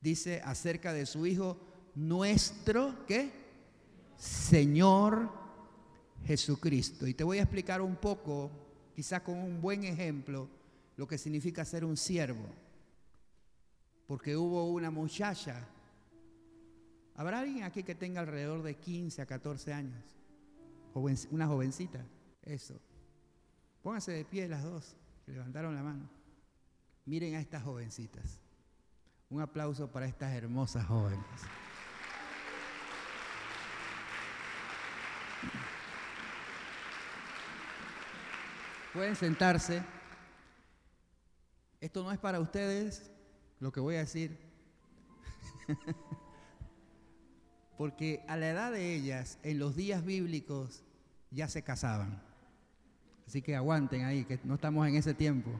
dice 0.00 0.40
acerca 0.44 0.92
de 0.92 1.06
su 1.06 1.26
Hijo, 1.26 1.58
nuestro, 1.96 3.04
¿qué? 3.06 3.32
Señor 4.16 5.45
Jesucristo. 6.26 7.06
Y 7.06 7.14
te 7.14 7.24
voy 7.24 7.38
a 7.38 7.42
explicar 7.42 7.80
un 7.80 7.96
poco, 7.96 8.50
quizás 8.94 9.22
con 9.22 9.38
un 9.38 9.60
buen 9.60 9.84
ejemplo, 9.84 10.48
lo 10.96 11.06
que 11.06 11.18
significa 11.18 11.64
ser 11.64 11.84
un 11.84 11.96
siervo 11.96 12.46
porque 14.06 14.36
hubo 14.36 14.66
una 14.66 14.90
muchacha. 14.90 15.66
¿Habrá 17.14 17.40
alguien 17.40 17.64
aquí 17.64 17.82
que 17.82 17.94
tenga 17.94 18.20
alrededor 18.20 18.62
de 18.62 18.74
15 18.74 19.22
a 19.22 19.26
14 19.26 19.72
años? 19.72 20.04
una 21.30 21.46
jovencita, 21.46 22.02
eso. 22.42 22.80
Pónganse 23.82 24.12
de 24.12 24.24
pie 24.24 24.48
las 24.48 24.62
dos, 24.62 24.96
que 25.26 25.32
levantaron 25.32 25.74
la 25.74 25.82
mano. 25.82 26.08
Miren 27.04 27.34
a 27.34 27.40
estas 27.40 27.62
jovencitas. 27.62 28.40
Un 29.28 29.42
aplauso 29.42 29.92
para 29.92 30.06
estas 30.06 30.32
hermosas 30.32 30.86
jóvenes. 30.86 31.20
Pueden 38.96 39.14
sentarse. 39.14 39.82
Esto 41.82 42.02
no 42.02 42.10
es 42.12 42.18
para 42.18 42.40
ustedes, 42.40 43.10
lo 43.60 43.70
que 43.70 43.78
voy 43.78 43.96
a 43.96 43.98
decir. 43.98 44.38
Porque 47.76 48.24
a 48.26 48.38
la 48.38 48.48
edad 48.48 48.72
de 48.72 48.94
ellas, 48.94 49.38
en 49.42 49.58
los 49.58 49.76
días 49.76 50.02
bíblicos, 50.02 50.82
ya 51.30 51.46
se 51.46 51.60
casaban. 51.60 52.22
Así 53.26 53.42
que 53.42 53.54
aguanten 53.54 54.06
ahí, 54.06 54.24
que 54.24 54.40
no 54.44 54.54
estamos 54.54 54.88
en 54.88 54.96
ese 54.96 55.12
tiempo. 55.12 55.50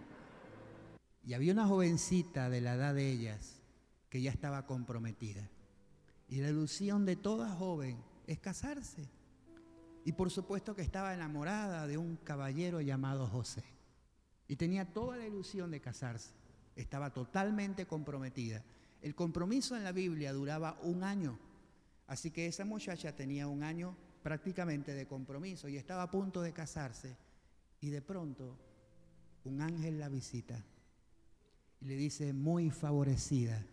Y 1.22 1.34
había 1.34 1.52
una 1.52 1.66
jovencita 1.66 2.48
de 2.48 2.62
la 2.62 2.72
edad 2.72 2.94
de 2.94 3.10
ellas 3.10 3.60
que 4.08 4.22
ya 4.22 4.30
estaba 4.30 4.64
comprometida. 4.64 5.46
Y 6.30 6.40
la 6.40 6.48
ilusión 6.48 7.04
de 7.04 7.16
toda 7.16 7.50
joven 7.50 8.02
es 8.26 8.38
casarse. 8.38 9.10
Y 10.06 10.12
por 10.12 10.30
supuesto 10.30 10.74
que 10.74 10.80
estaba 10.80 11.12
enamorada 11.12 11.86
de 11.86 11.98
un 11.98 12.16
caballero 12.16 12.80
llamado 12.80 13.26
José. 13.26 13.64
Y 14.48 14.56
tenía 14.56 14.90
toda 14.94 15.18
la 15.18 15.26
ilusión 15.26 15.70
de 15.70 15.82
casarse 15.82 16.32
estaba 16.76 17.12
totalmente 17.12 17.86
comprometida. 17.86 18.62
El 19.00 19.14
compromiso 19.14 19.76
en 19.76 19.84
la 19.84 19.92
Biblia 19.92 20.32
duraba 20.32 20.78
un 20.82 21.02
año, 21.02 21.38
así 22.06 22.30
que 22.30 22.46
esa 22.46 22.64
muchacha 22.64 23.16
tenía 23.16 23.48
un 23.48 23.62
año 23.62 23.96
prácticamente 24.22 24.94
de 24.94 25.06
compromiso 25.06 25.68
y 25.68 25.76
estaba 25.76 26.02
a 26.02 26.10
punto 26.10 26.42
de 26.42 26.52
casarse 26.52 27.16
y 27.80 27.90
de 27.90 28.02
pronto 28.02 28.58
un 29.44 29.60
ángel 29.62 29.98
la 29.98 30.08
visita 30.08 30.62
y 31.80 31.86
le 31.86 31.96
dice, 31.96 32.32
muy 32.32 32.70
favorecida, 32.70 33.64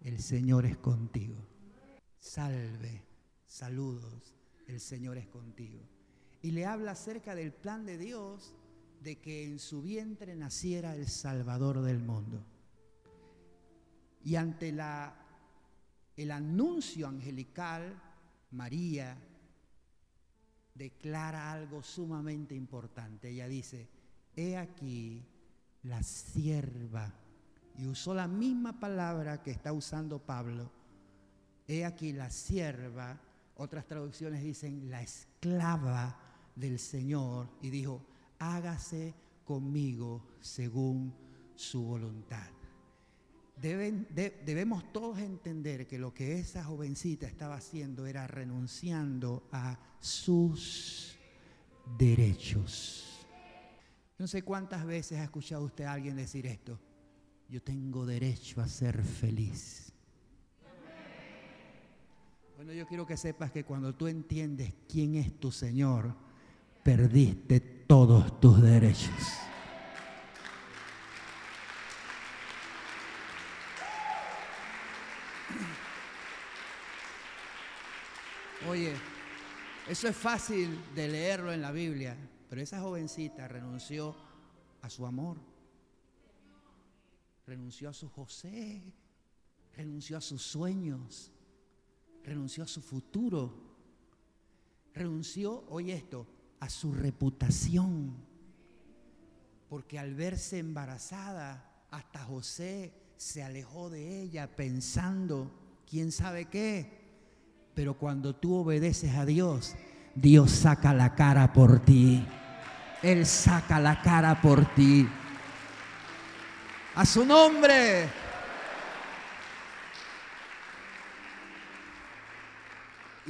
el 0.00 0.20
Señor 0.20 0.66
es 0.66 0.78
contigo. 0.78 1.36
Salve, 2.18 3.02
saludos, 3.44 4.39
el 4.70 4.80
Señor 4.80 5.18
es 5.18 5.26
contigo. 5.26 5.80
Y 6.42 6.52
le 6.52 6.64
habla 6.64 6.92
acerca 6.92 7.34
del 7.34 7.52
plan 7.52 7.84
de 7.84 7.98
Dios 7.98 8.54
de 9.02 9.18
que 9.18 9.44
en 9.44 9.58
su 9.58 9.82
vientre 9.82 10.34
naciera 10.36 10.94
el 10.94 11.06
Salvador 11.08 11.82
del 11.82 11.98
mundo. 11.98 12.44
Y 14.22 14.36
ante 14.36 14.74
el 16.16 16.30
anuncio 16.30 17.08
angelical, 17.08 18.00
María 18.50 19.18
declara 20.74 21.52
algo 21.52 21.82
sumamente 21.82 22.54
importante. 22.54 23.30
Ella 23.30 23.48
dice, 23.48 23.88
he 24.34 24.56
aquí 24.56 25.24
la 25.82 26.02
sierva, 26.02 27.12
y 27.78 27.86
usó 27.86 28.14
la 28.14 28.28
misma 28.28 28.78
palabra 28.78 29.42
que 29.42 29.50
está 29.50 29.72
usando 29.72 30.18
Pablo, 30.18 30.70
he 31.66 31.84
aquí 31.84 32.12
la 32.12 32.28
sierva, 32.30 33.18
otras 33.60 33.86
traducciones 33.86 34.42
dicen 34.42 34.90
la 34.90 35.02
esclava 35.02 36.18
del 36.56 36.78
Señor, 36.78 37.48
y 37.60 37.68
dijo, 37.68 38.02
hágase 38.38 39.14
conmigo 39.44 40.26
según 40.40 41.14
su 41.54 41.82
voluntad. 41.82 42.48
debemos 43.60 44.90
todos 44.92 45.18
entender 45.18 45.86
que 45.86 45.98
lo 45.98 46.14
que 46.14 46.38
esa 46.38 46.64
jovencita 46.64 47.26
estaba 47.26 47.56
haciendo 47.56 48.06
era 48.06 48.26
renunciando 48.26 49.46
a 49.52 49.78
sus 50.00 51.18
derechos. 51.98 53.26
No 54.18 54.26
sé 54.26 54.42
cuántas 54.42 54.86
veces 54.86 55.18
ha 55.18 55.24
escuchado 55.24 55.64
usted 55.64 55.84
a 55.84 55.92
alguien 55.92 56.16
decir 56.16 56.46
esto. 56.46 56.78
Yo 57.48 57.62
tengo 57.62 58.06
derecho 58.06 58.62
a 58.62 58.68
ser 58.68 59.02
feliz. 59.02 59.89
Bueno, 62.60 62.74
yo 62.74 62.86
quiero 62.86 63.06
que 63.06 63.16
sepas 63.16 63.50
que 63.50 63.64
cuando 63.64 63.94
tú 63.94 64.06
entiendes 64.06 64.74
quién 64.86 65.14
es 65.14 65.40
tu 65.40 65.50
Señor, 65.50 66.14
perdiste 66.82 67.58
todos 67.58 68.38
tus 68.38 68.60
derechos. 68.60 69.14
Oye, 78.68 78.92
eso 79.88 80.08
es 80.08 80.14
fácil 80.14 80.78
de 80.94 81.08
leerlo 81.08 81.54
en 81.54 81.62
la 81.62 81.72
Biblia, 81.72 82.14
pero 82.50 82.60
esa 82.60 82.78
jovencita 82.78 83.48
renunció 83.48 84.14
a 84.82 84.90
su 84.90 85.06
amor, 85.06 85.38
renunció 87.46 87.88
a 87.88 87.94
su 87.94 88.10
José, 88.10 88.82
renunció 89.74 90.18
a 90.18 90.20
sus 90.20 90.42
sueños, 90.42 91.32
renunció 92.24 92.64
a 92.64 92.68
su 92.68 92.80
futuro, 92.80 93.52
renunció, 94.94 95.64
oye 95.68 95.94
esto, 95.94 96.26
a 96.60 96.68
su 96.68 96.92
reputación. 96.92 98.14
Porque 99.68 99.98
al 99.98 100.14
verse 100.14 100.58
embarazada, 100.58 101.86
hasta 101.90 102.24
José 102.24 102.92
se 103.16 103.42
alejó 103.42 103.90
de 103.90 104.22
ella 104.22 104.48
pensando, 104.48 105.50
quién 105.88 106.12
sabe 106.12 106.46
qué. 106.46 107.00
Pero 107.74 107.94
cuando 107.94 108.34
tú 108.34 108.56
obedeces 108.56 109.14
a 109.14 109.24
Dios, 109.24 109.74
Dios 110.14 110.50
saca 110.50 110.92
la 110.92 111.14
cara 111.14 111.52
por 111.52 111.80
ti. 111.80 112.24
Él 113.02 113.24
saca 113.26 113.80
la 113.80 114.02
cara 114.02 114.40
por 114.40 114.74
ti. 114.74 115.08
A 116.94 117.06
su 117.06 117.24
nombre. 117.24 118.08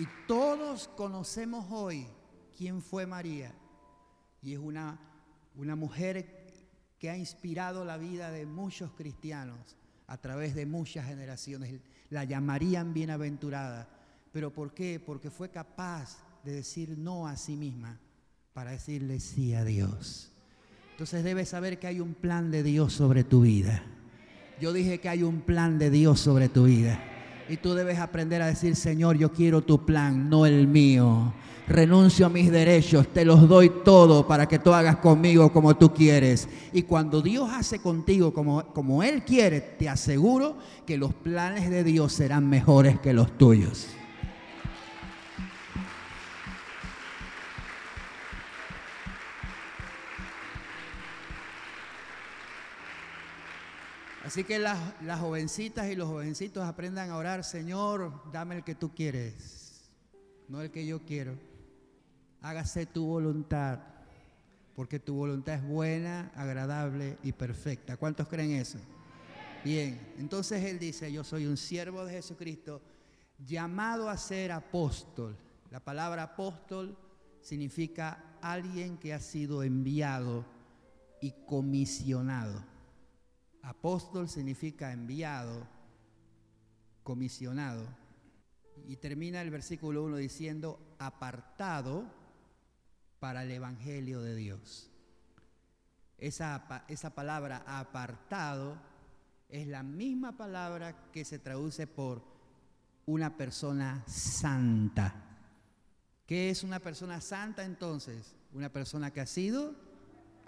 Y 0.01 0.09
todos 0.27 0.89
conocemos 0.97 1.67
hoy 1.69 2.07
quién 2.57 2.81
fue 2.81 3.05
María. 3.05 3.53
Y 4.41 4.55
es 4.55 4.59
una, 4.59 4.99
una 5.55 5.77
mujer 5.77 6.55
que 6.99 7.11
ha 7.11 7.19
inspirado 7.19 7.85
la 7.85 7.99
vida 7.99 8.31
de 8.31 8.47
muchos 8.47 8.93
cristianos 8.93 9.77
a 10.07 10.17
través 10.17 10.55
de 10.55 10.65
muchas 10.65 11.05
generaciones. 11.05 11.83
La 12.09 12.25
llamarían 12.25 12.95
bienaventurada. 12.95 13.91
¿Pero 14.33 14.55
por 14.55 14.73
qué? 14.73 15.03
Porque 15.05 15.29
fue 15.29 15.51
capaz 15.51 16.17
de 16.45 16.53
decir 16.53 16.97
no 16.97 17.29
a 17.29 17.37
sí 17.37 17.55
misma 17.55 18.01
para 18.55 18.71
decirle 18.71 19.21
sí 19.21 19.53
a 19.53 19.65
Dios. 19.65 20.33
Entonces 20.93 21.23
debes 21.25 21.51
saber 21.51 21.79
que 21.79 21.89
hay 21.89 22.01
un 22.01 22.15
plan 22.15 22.51
de 22.51 22.63
Dios 22.63 22.95
sobre 22.95 23.23
tu 23.23 23.43
vida. 23.43 23.83
Yo 24.63 24.73
dije 24.73 24.99
que 24.99 25.11
hay 25.11 25.25
un 25.25 25.43
plan 25.43 25.79
de 25.79 25.91
Dios 25.91 26.21
sobre 26.21 26.49
tu 26.49 26.65
vida. 26.65 27.20
Y 27.51 27.57
tú 27.57 27.75
debes 27.75 27.99
aprender 27.99 28.41
a 28.43 28.47
decir, 28.47 28.77
Señor, 28.77 29.19
yo 29.19 29.33
quiero 29.33 29.61
tu 29.61 29.85
plan, 29.85 30.31
no 30.31 30.47
el 30.47 30.69
mío. 30.69 31.33
Renuncio 31.67 32.27
a 32.27 32.29
mis 32.29 32.49
derechos, 32.49 33.09
te 33.09 33.25
los 33.25 33.49
doy 33.49 33.73
todo 33.85 34.25
para 34.25 34.47
que 34.47 34.61
tú 34.61 34.73
hagas 34.73 34.97
conmigo 34.97 35.53
como 35.53 35.77
tú 35.77 35.93
quieres. 35.93 36.49
Y 36.73 36.83
cuando 36.83 37.21
Dios 37.21 37.51
hace 37.53 37.81
contigo 37.81 38.33
como, 38.33 38.65
como 38.67 39.03
Él 39.03 39.25
quiere, 39.25 39.61
te 39.61 39.89
aseguro 39.89 40.59
que 40.87 40.97
los 40.97 41.13
planes 41.13 41.71
de 41.71 41.83
Dios 41.83 42.13
serán 42.13 42.49
mejores 42.49 43.01
que 43.01 43.13
los 43.13 43.37
tuyos. 43.37 43.89
Así 54.31 54.45
que 54.45 54.61
las, 54.61 54.79
jovencitas 55.19 55.91
y 55.91 55.97
los 55.97 56.09
jovencitos 56.09 56.63
aprendan 56.63 57.11
a 57.11 57.17
orar, 57.17 57.43
Señor, 57.43 58.31
dame 58.31 58.55
el 58.55 58.63
que 58.63 58.77
tú 58.77 58.95
quieres, 58.95 59.91
no 60.47 60.61
el 60.61 60.71
que 60.71 60.87
yo 60.87 61.05
quiero. 61.05 61.37
Hágase 62.41 62.87
tu 62.87 63.07
voluntad, 63.07 63.81
porque 64.77 65.01
tu 65.01 65.17
voluntad 65.17 65.57
es 65.57 65.65
buena, 65.65 66.31
agradable 66.37 67.19
y 67.25 67.33
perfecta. 67.33 67.97
¿Cuántos 67.97 68.29
creen 68.29 68.53
eso? 68.53 68.79
Bien, 69.65 69.99
entonces 70.17 70.63
él 70.63 70.79
dice, 70.79 71.11
yo 71.11 71.25
soy 71.25 71.47
un 71.47 71.57
siervo 71.57 72.05
de 72.05 72.13
Jesucristo, 72.13 72.81
llamado 73.37 74.09
a 74.09 74.17
ser 74.17 74.53
apóstol. 74.53 75.37
La 75.73 75.81
palabra 75.81 76.23
apóstol 76.23 76.97
significa 77.41 78.37
alguien 78.41 78.97
que 78.97 79.13
ha 79.13 79.19
sido 79.19 79.65
enviado 79.65 80.45
y 81.21 81.33
comisionado. 81.49 82.71
Apóstol 83.63 84.29
significa 84.29 84.93
enviado, 84.93 85.67
comisionado. 87.03 87.87
Y 88.87 88.97
termina 88.97 89.43
el 89.43 89.51
versículo 89.51 90.05
1 90.05 90.17
diciendo, 90.17 90.81
apartado 90.99 92.05
para 93.19 93.43
el 93.43 93.51
Evangelio 93.51 94.23
de 94.23 94.35
Dios. 94.35 94.91
Esa, 96.19 96.85
esa 96.89 97.11
palabra 97.11 97.63
apartado 97.67 98.77
es 99.49 99.67
la 99.67 99.83
misma 99.83 100.37
palabra 100.37 101.11
que 101.13 101.25
se 101.25 101.39
traduce 101.39 101.87
por 101.87 102.23
una 103.07 103.37
persona 103.37 104.05
santa. 104.07 105.15
¿Qué 106.27 106.51
es 106.51 106.63
una 106.63 106.79
persona 106.79 107.21
santa 107.21 107.65
entonces? 107.65 108.37
Una 108.53 108.71
persona 108.71 109.11
que 109.11 109.21
ha 109.21 109.27
sido 109.27 109.75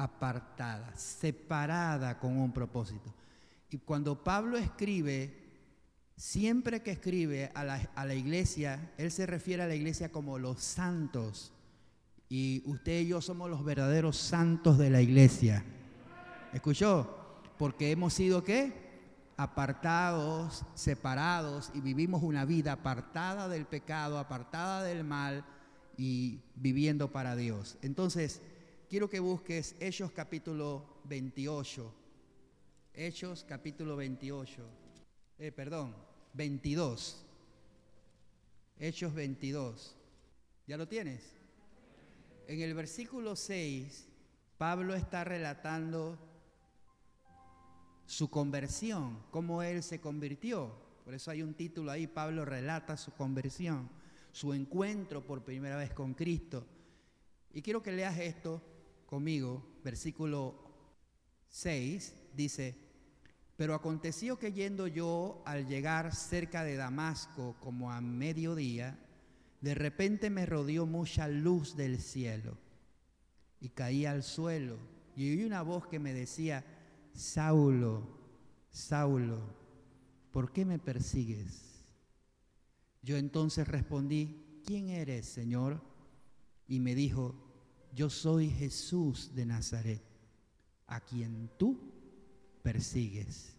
apartada, 0.02 0.96
separada 0.96 2.18
con 2.18 2.36
un 2.36 2.52
propósito. 2.52 3.14
Y 3.70 3.78
cuando 3.78 4.24
Pablo 4.24 4.58
escribe, 4.58 5.32
siempre 6.16 6.82
que 6.82 6.90
escribe 6.90 7.52
a 7.54 7.62
la, 7.64 8.14
iglesia, 8.14 8.92
él 8.98 9.12
se 9.12 9.26
refiere 9.26 9.62
a 9.62 9.68
la 9.68 9.76
iglesia 9.76 10.10
como 10.10 10.38
los 10.38 10.60
santos. 10.60 11.52
Y 12.28 12.62
usted 12.66 13.02
y 13.02 13.08
yo 13.08 13.20
somos 13.20 13.48
los 13.48 13.64
verdaderos 13.64 14.16
santos 14.16 14.76
de 14.76 14.90
la 14.90 15.00
iglesia. 15.00 15.64
¿Escuchó? 16.52 17.40
Porque 17.56 17.92
hemos 17.92 18.12
sido 18.12 18.42
qué? 18.42 18.72
Apartados, 19.36 20.64
separados 20.74 21.70
y 21.74 21.80
vivimos 21.80 22.24
una 22.24 22.44
vida 22.44 22.72
apartada 22.72 23.48
del 23.48 23.66
pecado, 23.66 24.18
apartada 24.18 24.82
del 24.82 25.04
mal 25.04 25.44
y 25.96 26.40
viviendo 26.56 27.12
para 27.12 27.36
Dios. 27.36 27.78
Entonces, 27.82 28.42
quiero 28.92 29.08
que 29.08 29.20
busques 29.20 29.74
Hechos 29.80 30.12
capítulo 30.12 31.00
28. 31.04 31.94
Hechos 32.92 33.42
capítulo 33.42 33.96
28. 33.96 34.62
Eh, 35.38 35.50
perdón, 35.50 35.96
22. 36.34 37.24
Hechos 38.78 39.14
22. 39.14 39.96
¿Ya 40.66 40.76
lo 40.76 40.86
tienes? 40.86 41.22
En 42.46 42.60
el 42.60 42.74
versículo 42.74 43.34
6, 43.34 44.08
Pablo 44.58 44.94
está 44.94 45.24
relatando 45.24 46.18
su 48.04 48.28
conversión, 48.28 49.22
cómo 49.30 49.62
él 49.62 49.82
se 49.82 50.02
convirtió. 50.02 50.70
Por 51.02 51.14
eso 51.14 51.30
hay 51.30 51.40
un 51.40 51.54
título 51.54 51.90
ahí, 51.90 52.06
Pablo 52.06 52.44
relata 52.44 52.98
su 52.98 53.12
conversión, 53.12 53.88
su 54.32 54.52
encuentro 54.52 55.24
por 55.26 55.42
primera 55.42 55.78
vez 55.78 55.94
con 55.94 56.12
Cristo. 56.12 56.66
Y 57.54 57.62
quiero 57.62 57.82
que 57.82 57.92
leas 57.92 58.18
esto 58.18 58.60
conmigo, 59.12 59.62
versículo 59.84 60.54
6, 61.50 62.14
dice, 62.34 62.74
pero 63.58 63.74
aconteció 63.74 64.38
que 64.38 64.54
yendo 64.54 64.86
yo 64.86 65.42
al 65.44 65.66
llegar 65.66 66.14
cerca 66.14 66.64
de 66.64 66.76
Damasco 66.76 67.54
como 67.60 67.92
a 67.92 68.00
mediodía, 68.00 68.98
de 69.60 69.74
repente 69.74 70.30
me 70.30 70.46
rodeó 70.46 70.86
mucha 70.86 71.28
luz 71.28 71.76
del 71.76 72.00
cielo 72.00 72.56
y 73.60 73.68
caí 73.68 74.06
al 74.06 74.22
suelo 74.22 74.78
y 75.14 75.30
oí 75.30 75.44
una 75.44 75.60
voz 75.60 75.86
que 75.88 75.98
me 75.98 76.14
decía, 76.14 76.64
Saulo, 77.12 78.18
Saulo, 78.70 79.42
¿por 80.30 80.54
qué 80.54 80.64
me 80.64 80.78
persigues? 80.78 81.84
Yo 83.02 83.18
entonces 83.18 83.68
respondí, 83.68 84.62
¿quién 84.64 84.88
eres, 84.88 85.26
Señor? 85.26 85.82
Y 86.66 86.80
me 86.80 86.94
dijo, 86.94 87.51
yo 87.94 88.08
soy 88.10 88.50
Jesús 88.50 89.34
de 89.34 89.46
Nazaret, 89.46 90.02
a 90.86 91.00
quien 91.00 91.50
tú 91.58 91.78
persigues. 92.62 93.56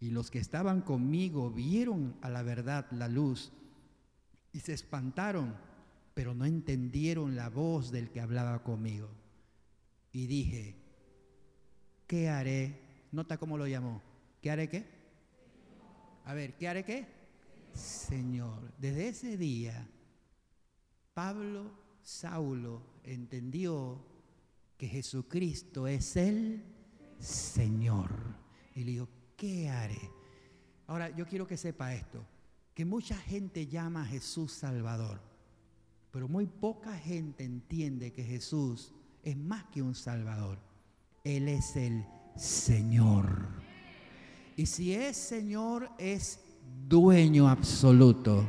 Y 0.00 0.10
los 0.10 0.30
que 0.30 0.38
estaban 0.38 0.82
conmigo 0.82 1.50
vieron 1.50 2.16
a 2.20 2.28
la 2.28 2.42
verdad 2.42 2.86
la 2.92 3.08
luz 3.08 3.52
y 4.52 4.60
se 4.60 4.72
espantaron, 4.72 5.56
pero 6.14 6.34
no 6.34 6.44
entendieron 6.44 7.36
la 7.36 7.48
voz 7.48 7.90
del 7.90 8.10
que 8.10 8.20
hablaba 8.20 8.62
conmigo. 8.62 9.08
Y 10.12 10.26
dije, 10.26 10.76
¿qué 12.06 12.28
haré? 12.28 12.80
Nota 13.12 13.38
cómo 13.38 13.58
lo 13.58 13.66
llamó. 13.66 14.02
¿Qué 14.40 14.50
haré 14.50 14.68
qué? 14.68 14.86
A 16.24 16.34
ver, 16.34 16.54
¿qué 16.56 16.68
haré 16.68 16.84
qué? 16.84 17.06
Señor. 17.72 18.72
Desde 18.78 19.08
ese 19.08 19.36
día, 19.36 19.88
Pablo, 21.14 21.70
Saulo, 22.02 22.82
entendió 23.12 24.04
que 24.76 24.88
Jesucristo 24.88 25.86
es 25.86 26.16
el 26.16 26.62
Señor. 27.18 28.10
Y 28.74 28.84
le 28.84 28.92
dijo, 28.92 29.08
¿qué 29.36 29.68
haré? 29.68 30.00
Ahora, 30.86 31.14
yo 31.14 31.26
quiero 31.26 31.46
que 31.46 31.56
sepa 31.56 31.94
esto, 31.94 32.24
que 32.74 32.84
mucha 32.84 33.16
gente 33.16 33.66
llama 33.66 34.02
a 34.02 34.06
Jesús 34.06 34.52
Salvador, 34.52 35.20
pero 36.10 36.28
muy 36.28 36.46
poca 36.46 36.96
gente 36.96 37.44
entiende 37.44 38.12
que 38.12 38.24
Jesús 38.24 38.92
es 39.22 39.36
más 39.36 39.64
que 39.64 39.82
un 39.82 39.94
Salvador. 39.94 40.58
Él 41.24 41.48
es 41.48 41.76
el 41.76 42.06
Señor. 42.36 43.48
Y 44.56 44.66
si 44.66 44.94
es 44.94 45.16
Señor, 45.16 45.90
es 45.98 46.40
dueño 46.88 47.48
absoluto. 47.48 48.48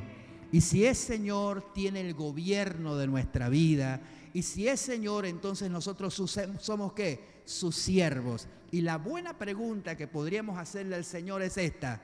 Y 0.51 0.61
si 0.61 0.85
es 0.85 0.97
Señor, 0.97 1.73
tiene 1.73 2.01
el 2.01 2.13
gobierno 2.13 2.95
de 2.95 3.07
nuestra 3.07 3.49
vida 3.49 4.01
y 4.33 4.43
si 4.43 4.67
es 4.67 4.79
Señor, 4.79 5.25
entonces 5.25 5.69
nosotros 5.69 6.13
somos 6.59 6.93
qué? 6.93 7.41
Sus 7.45 7.75
siervos. 7.75 8.47
Y 8.71 8.81
la 8.81 8.97
buena 8.97 9.37
pregunta 9.37 9.97
que 9.97 10.07
podríamos 10.07 10.57
hacerle 10.57 10.95
al 10.95 11.05
Señor 11.05 11.41
es 11.41 11.57
esta. 11.57 12.01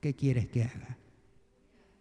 ¿Qué 0.00 0.14
quieres 0.14 0.48
que 0.48 0.64
haga? 0.64 0.98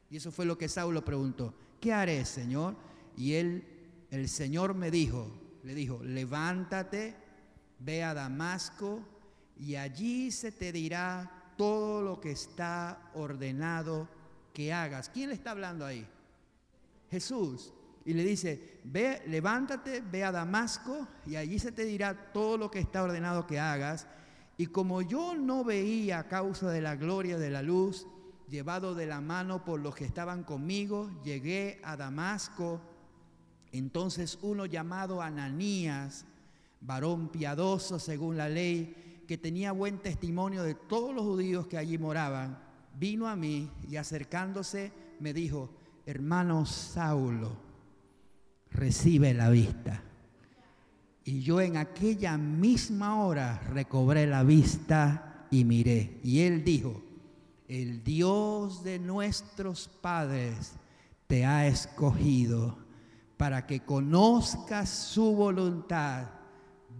Y 0.09 0.17
eso 0.17 0.31
fue 0.31 0.45
lo 0.45 0.57
que 0.57 0.67
Saulo 0.67 1.05
preguntó. 1.05 1.53
¿Qué 1.79 1.93
haré, 1.93 2.25
Señor? 2.25 2.75
Y 3.15 3.33
él, 3.33 3.63
el 4.11 4.27
Señor 4.27 4.73
me 4.73 4.91
dijo, 4.91 5.31
le 5.63 5.73
dijo, 5.73 6.03
levántate, 6.03 7.15
ve 7.79 8.03
a 8.03 8.13
Damasco 8.13 8.99
y 9.57 9.75
allí 9.75 10.31
se 10.31 10.51
te 10.51 10.71
dirá 10.71 11.53
todo 11.57 12.01
lo 12.01 12.19
que 12.19 12.31
está 12.31 13.11
ordenado 13.13 14.09
que 14.53 14.73
hagas. 14.73 15.09
¿Quién 15.09 15.29
le 15.29 15.35
está 15.35 15.51
hablando 15.51 15.85
ahí? 15.85 16.05
Jesús. 17.09 17.73
Y 18.05 18.13
le 18.13 18.23
dice, 18.23 18.79
ve, 18.83 19.21
levántate, 19.27 20.01
ve 20.01 20.23
a 20.23 20.31
Damasco 20.31 21.07
y 21.25 21.35
allí 21.35 21.57
se 21.59 21.71
te 21.71 21.85
dirá 21.85 22.33
todo 22.33 22.57
lo 22.57 22.69
que 22.69 22.79
está 22.79 23.03
ordenado 23.03 23.47
que 23.47 23.59
hagas. 23.59 24.07
Y 24.57 24.67
como 24.67 25.01
yo 25.01 25.35
no 25.35 25.63
veía 25.63 26.19
a 26.19 26.27
causa 26.27 26.69
de 26.69 26.81
la 26.81 26.95
gloria 26.95 27.37
de 27.37 27.49
la 27.49 27.61
luz, 27.61 28.07
llevado 28.49 28.93
de 28.93 29.05
la 29.05 29.21
mano 29.21 29.63
por 29.63 29.79
los 29.79 29.95
que 29.95 30.05
estaban 30.05 30.43
conmigo, 30.43 31.09
llegué 31.23 31.79
a 31.83 31.95
Damasco. 31.95 32.81
Entonces 33.71 34.37
uno 34.41 34.65
llamado 34.65 35.21
Ananías, 35.21 36.25
varón 36.81 37.29
piadoso 37.29 37.99
según 37.99 38.37
la 38.37 38.49
ley, 38.49 39.23
que 39.27 39.37
tenía 39.37 39.71
buen 39.71 39.99
testimonio 39.99 40.63
de 40.63 40.75
todos 40.75 41.15
los 41.15 41.23
judíos 41.23 41.67
que 41.67 41.77
allí 41.77 41.97
moraban, 41.97 42.59
vino 42.99 43.27
a 43.27 43.35
mí 43.37 43.71
y 43.89 43.95
acercándose 43.95 44.91
me 45.19 45.33
dijo, 45.33 45.69
hermano 46.05 46.65
Saulo, 46.65 47.72
recibe 48.73 49.33
la 49.33 49.49
vista. 49.49 50.01
Y 51.25 51.41
yo 51.41 51.61
en 51.61 51.77
aquella 51.77 52.37
misma 52.37 53.23
hora 53.23 53.59
recobré 53.71 54.27
la 54.27 54.43
vista 54.43 55.45
y 55.49 55.63
miré. 55.63 56.19
Y 56.23 56.41
él 56.41 56.63
dijo, 56.63 57.01
el 57.67 58.03
Dios 58.03 58.83
de 58.83 58.99
nuestros 58.99 59.87
padres 59.87 60.73
te 61.27 61.45
ha 61.45 61.67
escogido 61.67 62.77
para 63.37 63.65
que 63.65 63.79
conozcas 63.79 64.89
su 64.89 65.35
voluntad, 65.35 66.27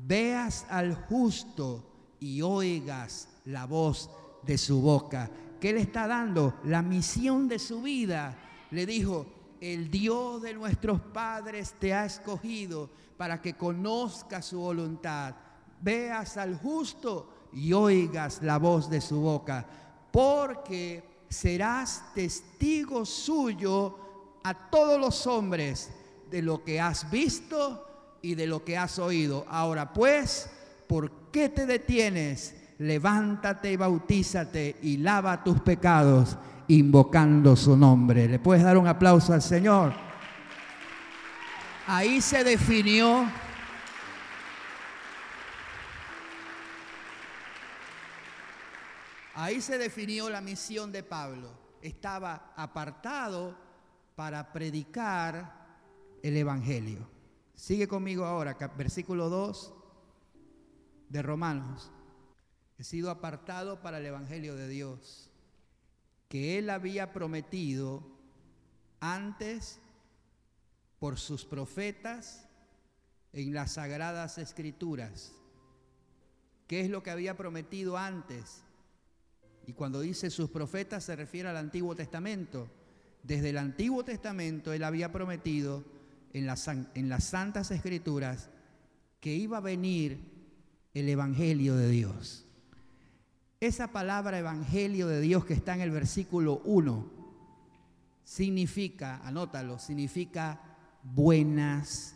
veas 0.06 0.66
al 0.70 0.96
justo 0.96 2.16
y 2.20 2.42
oigas 2.42 3.30
la 3.46 3.66
voz 3.66 4.10
de 4.46 4.58
su 4.58 4.82
boca. 4.82 5.30
¿Qué 5.60 5.74
le 5.74 5.82
está 5.82 6.08
dando? 6.08 6.60
La 6.66 6.82
misión 6.82 7.48
de 7.48 7.60
su 7.60 7.82
vida. 7.82 8.38
Le 8.72 8.86
dijo, 8.86 9.26
el 9.64 9.90
Dios 9.90 10.42
de 10.42 10.54
nuestros 10.54 11.00
padres 11.00 11.76
te 11.80 11.94
ha 11.94 12.04
escogido 12.04 12.90
para 13.16 13.42
que 13.42 13.54
conozcas 13.54 14.48
su 14.48 14.60
voluntad, 14.60 15.36
veas 15.80 16.36
al 16.36 16.58
justo 16.58 17.30
y 17.54 17.72
oigas 17.72 18.42
la 18.42 18.58
voz 18.58 18.90
de 18.90 19.00
su 19.00 19.22
boca, 19.22 19.66
porque 20.12 21.02
serás 21.30 22.14
testigo 22.14 23.06
suyo 23.06 23.98
a 24.44 24.54
todos 24.70 25.00
los 25.00 25.26
hombres 25.28 25.92
de 26.30 26.42
lo 26.42 26.62
que 26.66 26.82
has 26.82 27.10
visto 27.10 28.18
y 28.22 28.36
de 28.36 28.48
lo 28.48 28.66
que 28.66 28.78
has 28.78 29.00
oído. 29.00 29.46
Ahora 29.48 29.94
pues, 29.94 30.50
¿por 30.88 31.10
qué 31.32 31.48
te 31.48 31.66
detienes? 31.66 32.54
Levántate 32.80 33.72
y 33.72 33.78
bautízate 33.78 34.76
y 34.82 34.98
lava 34.98 35.42
tus 35.42 35.62
pecados 35.62 36.36
invocando 36.68 37.56
su 37.56 37.76
nombre. 37.78 38.28
¿Le 38.28 38.40
puedes 38.40 38.64
dar 38.64 38.78
un 38.78 38.88
aplauso 38.88 39.34
al 39.34 39.42
Señor? 39.42 39.94
Ahí 41.88 42.22
se 42.22 42.44
definió 42.44 43.28
Ahí 49.36 49.62
se 49.62 49.78
definió 49.78 50.30
la 50.30 50.42
misión 50.42 50.92
de 50.92 51.04
Pablo. 51.04 51.52
Estaba 51.82 52.54
apartado 52.56 53.58
para 54.16 54.54
predicar 54.54 56.20
el 56.22 56.38
Evangelio. 56.38 57.10
Sigue 57.56 57.88
conmigo 57.88 58.26
ahora, 58.26 58.56
versículo 58.78 59.30
2 59.30 59.74
de 61.10 61.22
Romanos. 61.22 61.92
He 62.78 62.84
sido 62.84 63.10
apartado 63.10 63.82
para 63.82 63.98
el 63.98 64.06
Evangelio 64.06 64.56
de 64.56 64.68
Dios 64.68 65.33
que 66.34 66.58
él 66.58 66.72
había 66.72 67.14
prometido 67.14 68.02
antes 69.00 69.80
por 70.98 71.20
sus 71.20 71.46
profetas 71.46 72.50
en 73.34 73.54
las 73.54 73.74
sagradas 73.74 74.40
escrituras. 74.40 75.32
¿Qué 76.66 76.82
es 76.82 76.90
lo 76.90 77.04
que 77.04 77.12
había 77.12 77.38
prometido 77.38 78.00
antes? 78.00 78.64
Y 79.68 79.74
cuando 79.74 80.02
dice 80.02 80.32
sus 80.32 80.50
profetas 80.50 81.04
se 81.04 81.16
refiere 81.16 81.50
al 81.50 81.58
Antiguo 81.58 81.96
Testamento. 81.96 82.68
Desde 83.22 83.52
el 83.52 83.60
Antiguo 83.60 84.04
Testamento 84.04 84.74
él 84.74 84.84
había 84.86 85.12
prometido 85.12 85.84
en 86.34 86.48
las, 86.48 86.68
en 86.68 87.10
las 87.10 87.26
santas 87.26 87.70
escrituras 87.70 88.50
que 89.20 89.36
iba 89.36 89.58
a 89.58 89.62
venir 89.62 90.18
el 90.96 91.10
Evangelio 91.10 91.76
de 91.76 91.90
Dios. 91.90 92.48
Esa 93.64 93.88
palabra 93.88 94.38
evangelio 94.38 95.08
de 95.08 95.22
Dios 95.22 95.46
que 95.46 95.54
está 95.54 95.74
en 95.74 95.80
el 95.80 95.90
versículo 95.90 96.62
1 96.66 97.06
significa, 98.26 99.22
anótalo, 99.24 99.80
significa 99.80 100.60
buenas 101.02 102.14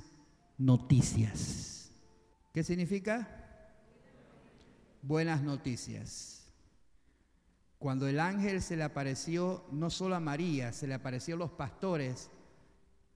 noticias. 0.57 1.89
¿Qué 2.53 2.65
significa? 2.65 3.29
Buenas 5.01 5.41
noticias. 5.41 6.51
Cuando 7.79 8.09
el 8.09 8.19
ángel 8.19 8.61
se 8.61 8.75
le 8.75 8.83
apareció 8.83 9.63
no 9.71 9.89
solo 9.89 10.15
a 10.15 10.19
María, 10.19 10.73
se 10.73 10.85
le 10.85 10.95
apareció 10.95 11.35
a 11.35 11.37
los 11.37 11.51
pastores 11.51 12.29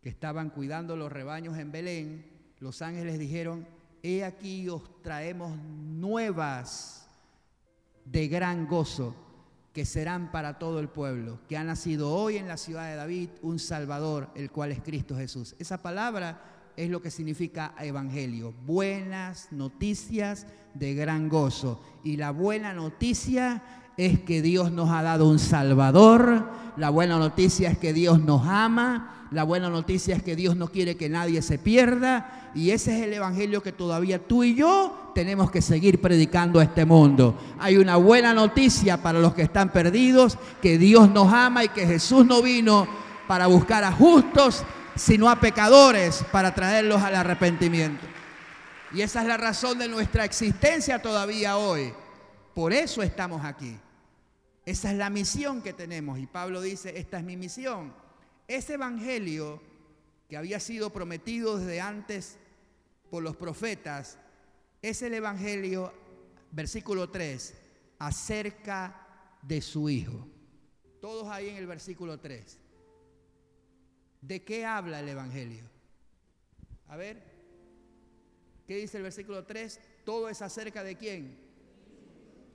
que 0.01 0.07
estaban 0.07 0.51
cuidando 0.51 0.95
los 0.95 1.11
rebaños 1.11 1.57
en 1.57 1.73
Belén, 1.73 2.31
los 2.61 2.81
ángeles 2.81 3.19
dijeron, 3.19 3.67
he 4.01 4.23
aquí 4.23 4.69
os 4.69 5.01
traemos 5.01 5.57
nuevas 5.57 7.00
de 8.05 8.27
gran 8.27 8.67
gozo 8.67 9.15
que 9.73 9.85
serán 9.85 10.31
para 10.31 10.59
todo 10.59 10.79
el 10.79 10.89
pueblo, 10.89 11.39
que 11.47 11.57
ha 11.57 11.63
nacido 11.63 12.11
hoy 12.11 12.37
en 12.37 12.47
la 12.47 12.57
ciudad 12.57 12.89
de 12.89 12.95
David 12.95 13.29
un 13.41 13.57
Salvador, 13.57 14.29
el 14.35 14.51
cual 14.51 14.71
es 14.71 14.81
Cristo 14.81 15.15
Jesús. 15.15 15.55
Esa 15.59 15.81
palabra 15.81 16.41
es 16.75 16.89
lo 16.89 17.01
que 17.01 17.11
significa 17.11 17.73
evangelio, 17.79 18.53
buenas 18.65 19.47
noticias 19.51 20.45
de 20.73 20.93
gran 20.93 21.29
gozo. 21.29 21.81
Y 22.03 22.17
la 22.17 22.31
buena 22.31 22.73
noticia 22.73 23.63
es 23.97 24.19
que 24.21 24.41
Dios 24.41 24.71
nos 24.71 24.89
ha 24.89 25.03
dado 25.03 25.29
un 25.29 25.39
Salvador, 25.39 26.49
la 26.77 26.89
buena 26.89 27.17
noticia 27.17 27.69
es 27.69 27.77
que 27.77 27.93
Dios 27.93 28.19
nos 28.19 28.45
ama, 28.47 29.27
la 29.31 29.43
buena 29.43 29.69
noticia 29.69 30.15
es 30.15 30.23
que 30.23 30.35
Dios 30.35 30.57
no 30.57 30.67
quiere 30.67 30.97
que 30.97 31.07
nadie 31.07 31.41
se 31.41 31.57
pierda 31.57 32.51
y 32.53 32.71
ese 32.71 32.97
es 32.97 33.03
el 33.05 33.13
Evangelio 33.13 33.63
que 33.63 33.71
todavía 33.71 34.19
tú 34.27 34.43
y 34.43 34.55
yo 34.55 35.00
tenemos 35.13 35.51
que 35.51 35.61
seguir 35.61 36.01
predicando 36.01 36.59
a 36.59 36.63
este 36.63 36.85
mundo. 36.85 37.37
Hay 37.59 37.77
una 37.77 37.95
buena 37.97 38.33
noticia 38.33 39.01
para 39.01 39.19
los 39.19 39.33
que 39.33 39.43
están 39.43 39.71
perdidos, 39.71 40.37
que 40.61 40.77
Dios 40.77 41.09
nos 41.09 41.31
ama 41.31 41.63
y 41.63 41.69
que 41.69 41.85
Jesús 41.85 42.25
no 42.25 42.41
vino 42.41 42.87
para 43.27 43.47
buscar 43.47 43.83
a 43.83 43.91
justos, 43.91 44.63
sino 44.95 45.29
a 45.29 45.39
pecadores 45.39 46.23
para 46.31 46.53
traerlos 46.53 47.01
al 47.01 47.15
arrepentimiento. 47.15 48.05
Y 48.93 49.01
esa 49.01 49.21
es 49.21 49.27
la 49.27 49.37
razón 49.37 49.79
de 49.79 49.87
nuestra 49.87 50.25
existencia 50.25 51.01
todavía 51.01 51.57
hoy. 51.57 51.93
Por 52.53 52.73
eso 52.73 53.01
estamos 53.01 53.45
aquí. 53.45 53.77
Esa 54.65 54.91
es 54.91 54.97
la 54.97 55.09
misión 55.09 55.61
que 55.61 55.73
tenemos. 55.73 56.19
Y 56.19 56.27
Pablo 56.27 56.61
dice, 56.61 56.97
esta 56.97 57.17
es 57.17 57.23
mi 57.23 57.37
misión. 57.37 57.93
Ese 58.47 58.73
evangelio 58.73 59.61
que 60.27 60.37
había 60.37 60.59
sido 60.59 60.89
prometido 60.91 61.57
desde 61.57 61.81
antes 61.81 62.37
por 63.09 63.23
los 63.23 63.35
profetas, 63.35 64.17
es 64.81 65.01
el 65.01 65.13
evangelio, 65.13 65.93
versículo 66.51 67.09
3, 67.09 67.53
acerca 67.99 69.07
de 69.41 69.61
su 69.61 69.89
Hijo. 69.89 70.27
Todos 70.99 71.27
ahí 71.27 71.49
en 71.49 71.57
el 71.57 71.67
versículo 71.67 72.19
3. 72.19 72.59
¿De 74.21 74.43
qué 74.43 74.65
habla 74.65 74.99
el 74.99 75.09
evangelio? 75.09 75.63
A 76.87 76.95
ver, 76.95 77.23
¿qué 78.67 78.75
dice 78.75 78.97
el 78.97 79.03
versículo 79.03 79.45
3? 79.45 79.79
Todo 80.03 80.29
es 80.29 80.41
acerca 80.41 80.83
de 80.83 80.95
quién? 80.95 81.37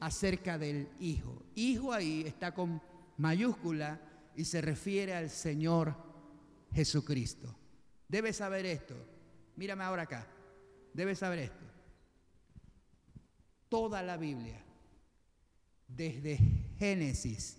Acerca 0.01 0.59
del 0.59 0.89
Hijo. 1.01 1.43
Hijo 1.55 1.93
ahí 1.93 2.25
está 2.27 2.55
con 2.55 2.83
mayúscula 3.17 4.01
y 4.37 4.45
se 4.45 4.61
refiere 4.61 5.15
al 5.15 5.31
Señor 5.31 5.95
Jesucristo. 6.73 7.57
Debes 8.09 8.37
saber 8.37 8.67
esto. 8.67 8.95
Mírame 9.57 9.85
ahora 9.85 10.03
acá. 10.03 10.27
Debes 10.93 11.19
saber 11.19 11.41
esto. 11.41 11.66
Toda 13.69 14.03
la 14.03 14.17
Biblia, 14.17 14.63
desde 15.89 16.39
Génesis 16.79 17.59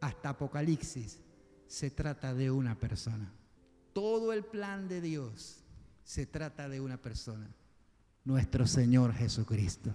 hasta 0.00 0.30
Apocalipsis, 0.30 1.18
se 1.66 1.90
trata 1.90 2.34
de 2.34 2.50
una 2.50 2.78
persona. 2.78 3.32
Todo 3.92 4.32
el 4.32 4.44
plan 4.44 4.88
de 4.88 5.00
Dios 5.00 5.64
se 6.04 6.26
trata 6.26 6.68
de 6.68 6.80
una 6.80 6.96
persona, 6.96 7.48
nuestro 8.24 8.66
Señor 8.66 9.12
Jesucristo. 9.14 9.94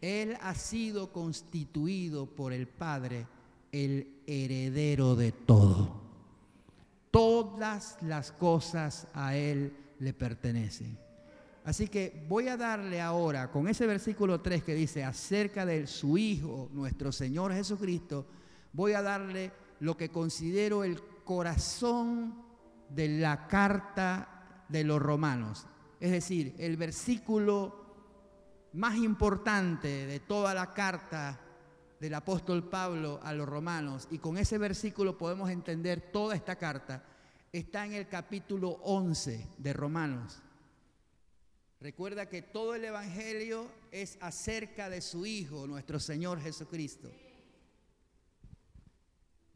Él 0.00 0.36
ha 0.40 0.54
sido 0.54 1.12
constituido 1.12 2.26
por 2.26 2.52
el 2.52 2.68
Padre 2.68 3.26
el 3.72 4.22
heredero 4.26 5.16
de 5.16 5.32
todo. 5.32 6.02
Todas 7.10 7.96
las 8.02 8.32
cosas 8.32 9.08
a 9.14 9.36
Él 9.36 9.76
le 9.98 10.12
pertenecen. 10.12 11.03
Así 11.64 11.88
que 11.88 12.26
voy 12.28 12.48
a 12.48 12.58
darle 12.58 13.00
ahora, 13.00 13.50
con 13.50 13.68
ese 13.68 13.86
versículo 13.86 14.42
3 14.42 14.62
que 14.62 14.74
dice 14.74 15.02
acerca 15.02 15.64
de 15.64 15.86
su 15.86 16.18
Hijo, 16.18 16.68
nuestro 16.72 17.10
Señor 17.10 17.54
Jesucristo, 17.54 18.26
voy 18.74 18.92
a 18.92 19.00
darle 19.00 19.50
lo 19.80 19.96
que 19.96 20.10
considero 20.10 20.84
el 20.84 21.00
corazón 21.24 22.34
de 22.90 23.08
la 23.18 23.48
carta 23.48 24.64
de 24.68 24.84
los 24.84 25.00
romanos. 25.00 25.66
Es 26.00 26.10
decir, 26.10 26.54
el 26.58 26.76
versículo 26.76 27.82
más 28.74 28.96
importante 28.96 30.06
de 30.06 30.20
toda 30.20 30.52
la 30.52 30.74
carta 30.74 31.40
del 31.98 32.12
apóstol 32.12 32.68
Pablo 32.68 33.20
a 33.22 33.32
los 33.32 33.48
romanos, 33.48 34.06
y 34.10 34.18
con 34.18 34.36
ese 34.36 34.58
versículo 34.58 35.16
podemos 35.16 35.48
entender 35.48 36.10
toda 36.12 36.36
esta 36.36 36.56
carta, 36.56 37.02
está 37.50 37.86
en 37.86 37.94
el 37.94 38.06
capítulo 38.06 38.68
11 38.82 39.48
de 39.56 39.72
Romanos. 39.72 40.42
Recuerda 41.84 42.30
que 42.30 42.40
todo 42.40 42.74
el 42.74 42.82
Evangelio 42.82 43.70
es 43.92 44.16
acerca 44.22 44.88
de 44.88 45.02
su 45.02 45.26
Hijo, 45.26 45.66
nuestro 45.66 46.00
Señor 46.00 46.40
Jesucristo. 46.40 47.10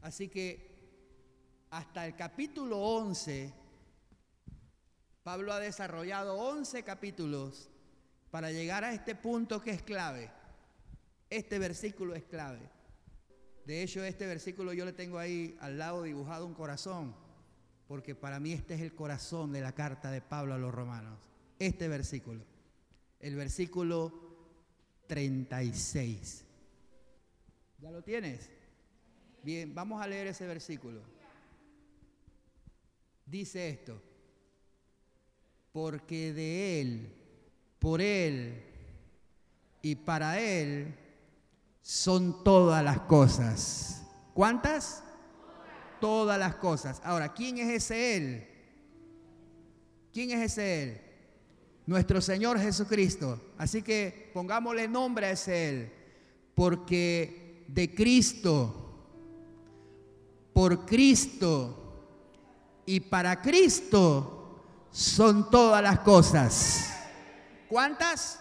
Así 0.01 0.27
que 0.27 1.65
hasta 1.71 2.05
el 2.05 2.15
capítulo 2.15 2.77
11, 2.77 3.51
Pablo 5.23 5.53
ha 5.53 5.59
desarrollado 5.59 6.37
11 6.37 6.83
capítulos 6.83 7.71
para 8.29 8.51
llegar 8.51 8.83
a 8.83 8.93
este 8.93 9.15
punto 9.15 9.63
que 9.63 9.71
es 9.71 9.81
clave. 9.81 10.29
Este 11.31 11.57
versículo 11.57 12.13
es 12.13 12.25
clave. 12.25 12.61
De 13.65 13.81
hecho, 13.81 14.03
este 14.03 14.27
versículo 14.27 14.71
yo 14.73 14.85
le 14.85 14.93
tengo 14.93 15.17
ahí 15.17 15.57
al 15.61 15.79
lado 15.79 16.03
dibujado 16.03 16.45
un 16.45 16.53
corazón, 16.53 17.15
porque 17.87 18.13
para 18.13 18.39
mí 18.39 18.53
este 18.53 18.75
es 18.75 18.81
el 18.81 18.93
corazón 18.93 19.51
de 19.51 19.61
la 19.61 19.71
carta 19.71 20.11
de 20.11 20.21
Pablo 20.21 20.53
a 20.53 20.59
los 20.59 20.71
romanos. 20.71 21.29
Este 21.59 21.89
versículo, 21.89 22.41
el 23.19 23.35
versículo 23.35 24.13
36. 25.07 26.45
¿Ya 27.81 27.91
lo 27.91 28.01
tienes? 28.01 28.49
Bien, 29.43 29.75
vamos 29.75 30.01
a 30.01 30.07
leer 30.07 30.27
ese 30.27 30.47
versículo. 30.47 31.01
Dice 33.25 33.69
esto, 33.69 34.01
porque 35.73 36.33
de 36.33 36.81
Él, 36.81 37.13
por 37.77 38.01
Él 38.01 38.63
y 39.81 39.95
para 39.95 40.39
Él 40.39 40.95
son 41.81 42.43
todas 42.43 42.83
las 42.83 43.01
cosas. 43.01 44.03
¿Cuántas? 44.33 45.03
Todas 45.99 46.39
las 46.39 46.55
cosas. 46.55 47.01
Ahora, 47.03 47.33
¿quién 47.33 47.57
es 47.57 47.69
ese 47.69 48.15
Él? 48.15 48.47
¿Quién 50.13 50.31
es 50.31 50.51
ese 50.53 50.83
Él? 50.83 51.08
Nuestro 51.89 52.21
Señor 52.21 52.59
Jesucristo. 52.59 53.41
Así 53.57 53.81
que 53.81 54.29
pongámosle 54.31 54.87
nombre 54.87 55.25
a 55.25 55.31
ese 55.31 55.69
Él. 55.69 55.91
Porque 56.53 57.65
de 57.67 57.95
Cristo, 57.95 59.07
por 60.53 60.85
Cristo 60.85 62.05
y 62.85 62.99
para 62.99 63.41
Cristo 63.41 64.65
son 64.91 65.49
todas 65.49 65.81
las 65.81 66.01
cosas. 66.01 66.93
¿Cuántas? 67.67 68.39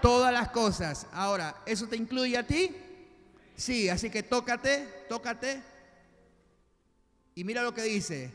Todas 0.00 0.32
las 0.32 0.48
cosas. 0.48 1.06
Ahora, 1.12 1.62
¿eso 1.66 1.86
te 1.86 1.96
incluye 1.96 2.38
a 2.38 2.46
ti? 2.46 2.74
Sí, 3.54 3.90
así 3.90 4.08
que 4.08 4.22
tócate, 4.22 5.04
tócate. 5.10 5.62
Y 7.34 7.44
mira 7.44 7.62
lo 7.62 7.74
que 7.74 7.82
dice, 7.82 8.30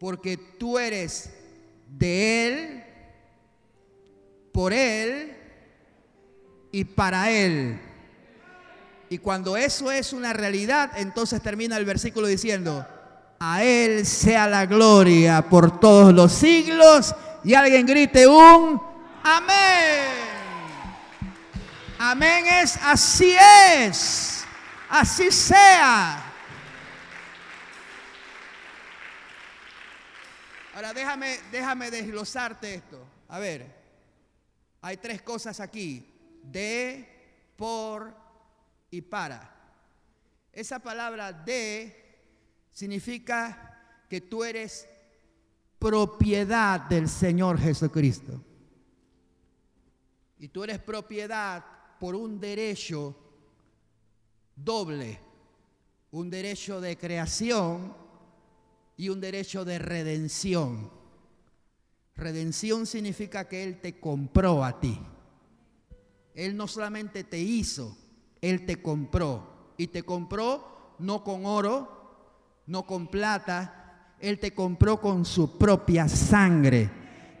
porque 0.00 0.36
tú 0.36 0.80
eres 0.80 1.32
de 1.86 2.48
Él, 2.48 2.84
por 4.52 4.72
Él 4.72 5.36
y 6.72 6.84
para 6.84 7.30
Él. 7.30 7.80
Y 9.10 9.18
cuando 9.18 9.56
eso 9.56 9.90
es 9.90 10.12
una 10.12 10.32
realidad, 10.32 10.92
entonces 10.96 11.42
termina 11.42 11.76
el 11.76 11.84
versículo 11.84 12.26
diciendo, 12.26 12.86
a 13.38 13.62
Él 13.62 14.04
sea 14.04 14.46
la 14.46 14.66
gloria 14.66 15.42
por 15.48 15.80
todos 15.80 16.12
los 16.12 16.32
siglos. 16.32 17.14
Y 17.44 17.54
alguien 17.54 17.86
grite 17.86 18.26
un 18.26 18.80
amén. 19.22 20.18
Amén 21.98 22.46
es 22.46 22.78
así 22.82 23.34
es. 23.76 24.44
Así 24.88 25.30
sea. 25.30 26.24
Ahora 30.74 30.92
déjame, 30.92 31.40
déjame 31.50 31.90
desglosarte 31.90 32.74
esto. 32.74 33.04
A 33.28 33.38
ver, 33.38 33.77
hay 34.88 34.96
tres 34.96 35.20
cosas 35.20 35.60
aquí. 35.60 36.02
De, 36.42 37.06
por 37.56 38.14
y 38.90 39.02
para. 39.02 39.54
Esa 40.50 40.78
palabra 40.78 41.30
de 41.30 42.22
significa 42.70 44.06
que 44.08 44.22
tú 44.22 44.44
eres 44.44 44.88
propiedad 45.78 46.80
del 46.80 47.06
Señor 47.06 47.58
Jesucristo. 47.58 48.42
Y 50.38 50.48
tú 50.48 50.64
eres 50.64 50.78
propiedad 50.78 51.62
por 52.00 52.14
un 52.14 52.40
derecho 52.40 53.14
doble, 54.56 55.20
un 56.12 56.30
derecho 56.30 56.80
de 56.80 56.96
creación 56.96 57.94
y 58.96 59.10
un 59.10 59.20
derecho 59.20 59.66
de 59.66 59.78
redención. 59.78 60.97
Redención 62.18 62.84
significa 62.84 63.48
que 63.48 63.64
Él 63.64 63.80
te 63.80 63.98
compró 63.98 64.62
a 64.62 64.78
ti. 64.78 65.00
Él 66.34 66.54
no 66.56 66.68
solamente 66.68 67.24
te 67.24 67.38
hizo, 67.38 67.96
Él 68.42 68.66
te 68.66 68.82
compró. 68.82 69.72
Y 69.78 69.86
te 69.86 70.02
compró 70.02 70.96
no 70.98 71.24
con 71.24 71.46
oro, 71.46 72.60
no 72.66 72.84
con 72.84 73.06
plata, 73.06 74.16
Él 74.20 74.38
te 74.38 74.52
compró 74.52 75.00
con 75.00 75.24
su 75.24 75.56
propia 75.56 76.08
sangre 76.08 76.90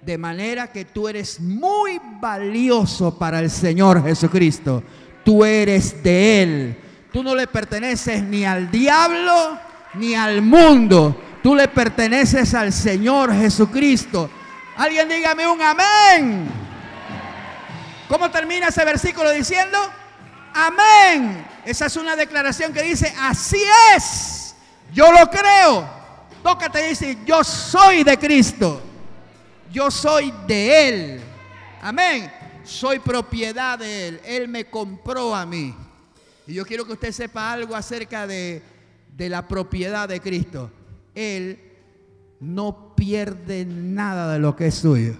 de 0.08 0.16
manera 0.16 0.72
que 0.72 0.86
tú 0.86 1.08
eres 1.08 1.40
muy 1.40 2.00
valioso 2.20 3.18
para 3.18 3.40
el 3.40 3.50
Señor 3.50 4.02
Jesucristo. 4.02 4.82
Tú 5.24 5.44
eres 5.44 6.02
de 6.02 6.42
Él. 6.42 6.76
Tú 7.12 7.22
no 7.22 7.34
le 7.34 7.46
perteneces 7.46 8.22
ni 8.22 8.44
al 8.44 8.70
diablo 8.70 9.58
ni 9.94 10.14
al 10.14 10.40
mundo. 10.40 11.14
Tú 11.42 11.54
le 11.54 11.68
perteneces 11.68 12.54
al 12.54 12.72
Señor 12.72 13.34
Jesucristo. 13.34 14.30
Alguien 14.78 15.08
dígame 15.08 15.46
un 15.46 15.60
amén. 15.60 16.48
¿Cómo 18.08 18.30
termina 18.30 18.68
ese 18.68 18.84
versículo 18.86 19.30
diciendo? 19.30 19.76
Amén. 20.54 21.46
Esa 21.66 21.86
es 21.86 21.96
una 21.96 22.16
declaración 22.16 22.72
que 22.72 22.82
dice, 22.82 23.14
así 23.20 23.62
es. 23.94 24.54
Yo 24.94 25.12
lo 25.12 25.28
creo. 25.28 25.86
Tócate 26.42 26.86
y 26.86 26.88
dice, 26.90 27.18
yo 27.26 27.44
soy 27.44 28.02
de 28.04 28.16
Cristo 28.16 28.82
yo 29.72 29.90
soy 29.90 30.32
de 30.46 30.88
Él. 30.88 31.20
Amén. 31.80 32.30
Soy 32.64 32.98
propiedad 32.98 33.78
de 33.78 34.08
Él. 34.08 34.20
Él 34.24 34.48
me 34.48 34.64
compró 34.66 35.34
a 35.34 35.44
mí. 35.46 35.74
Y 36.46 36.54
yo 36.54 36.64
quiero 36.64 36.86
que 36.86 36.92
usted 36.92 37.12
sepa 37.12 37.52
algo 37.52 37.74
acerca 37.76 38.26
de, 38.26 38.62
de 39.14 39.28
la 39.28 39.46
propiedad 39.46 40.08
de 40.08 40.20
Cristo. 40.20 40.70
Él 41.14 41.67
no 42.40 42.94
pierde 42.94 43.64
nada 43.66 44.32
de 44.32 44.38
lo 44.38 44.54
que 44.56 44.66
es 44.68 44.74
suyo. 44.76 45.16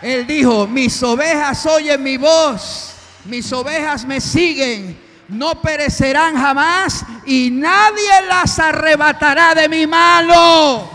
Él 0.00 0.26
dijo, 0.26 0.66
mis 0.66 1.02
ovejas 1.02 1.66
oyen 1.66 2.02
mi 2.02 2.16
voz, 2.16 2.94
mis 3.24 3.52
ovejas 3.52 4.04
me 4.04 4.20
siguen 4.20 5.08
no 5.28 5.60
perecerán 5.60 6.36
jamás 6.36 7.04
y 7.26 7.50
nadie 7.50 8.22
las 8.28 8.58
arrebatará 8.58 9.54
de 9.54 9.68
mi 9.68 9.86
mano. 9.86 10.90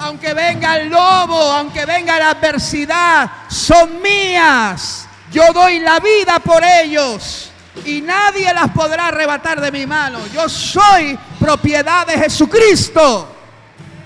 Aunque 0.00 0.32
venga 0.32 0.76
el 0.78 0.88
lobo, 0.88 1.52
aunque 1.52 1.84
venga 1.84 2.18
la 2.18 2.30
adversidad, 2.30 3.30
son 3.48 4.00
mías. 4.00 5.07
Yo 5.30 5.52
doy 5.52 5.78
la 5.80 6.00
vida 6.00 6.38
por 6.38 6.62
ellos 6.64 7.50
y 7.84 8.00
nadie 8.00 8.52
las 8.54 8.70
podrá 8.70 9.08
arrebatar 9.08 9.60
de 9.60 9.70
mi 9.70 9.86
mano. 9.86 10.26
Yo 10.32 10.48
soy 10.48 11.18
propiedad 11.38 12.06
de 12.06 12.18
Jesucristo. 12.18 13.34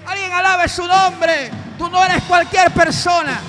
Alguien 0.07 0.33
alabe 0.33 0.69
su 0.69 0.87
nombre. 0.87 1.51
Tú 1.79 1.89
no 1.89 2.05
eres 2.05 2.23
cualquier 2.25 2.71
persona. 2.73 3.41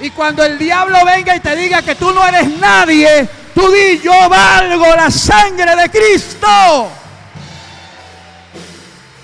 Y 0.00 0.10
cuando 0.10 0.44
el 0.44 0.58
diablo 0.58 1.04
venga 1.04 1.36
y 1.36 1.40
te 1.40 1.54
diga 1.54 1.82
que 1.82 1.94
tú 1.94 2.12
no 2.12 2.26
eres 2.26 2.48
nadie, 2.58 3.28
Tú 3.54 3.70
di, 3.70 4.00
yo 4.00 4.28
valgo 4.28 4.84
la 4.96 5.10
sangre 5.10 5.76
de 5.76 5.88
Cristo. 5.88 6.90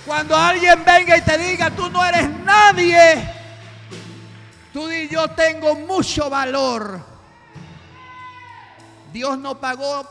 Cuando 0.07 0.37
alguien 0.37 0.85
venga 0.85 1.17
y 1.17 1.23
te 1.23 1.37
diga, 1.37 1.71
tú 1.71 1.91
no 1.91 2.05
eres 2.05 2.29
nadie, 2.45 3.29
tú 4.73 4.87
di, 4.87 5.09
yo 5.09 5.29
tengo 5.29 5.75
mucho 5.75 6.31
valor. 6.31 7.10
Dios 9.13 9.39
no 9.39 9.61
pagó 9.61 10.07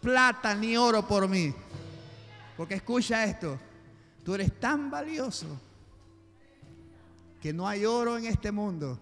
plata 0.00 0.54
ni 0.54 0.76
oro 0.76 1.06
por 1.06 1.28
mí. 1.28 1.54
Porque 2.56 2.74
escucha 2.74 3.24
esto, 3.24 3.58
tú 4.24 4.34
eres 4.34 4.58
tan 4.60 4.90
valioso 4.90 5.46
que 7.40 7.52
no 7.52 7.68
hay 7.68 7.84
oro 7.84 8.16
en 8.16 8.26
este 8.26 8.52
mundo 8.52 8.98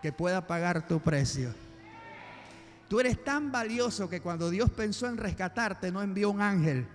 que 0.00 0.12
pueda 0.12 0.46
pagar 0.46 0.86
tu 0.86 1.00
precio. 1.00 1.52
Tú 2.88 2.98
eres 2.98 3.22
tan 3.22 3.52
valioso 3.52 4.08
que 4.08 4.20
cuando 4.20 4.50
Dios 4.50 4.70
pensó 4.70 5.06
en 5.06 5.16
rescatarte 5.16 5.92
no 5.92 6.02
envió 6.02 6.30
un 6.30 6.40
ángel, 6.40 6.86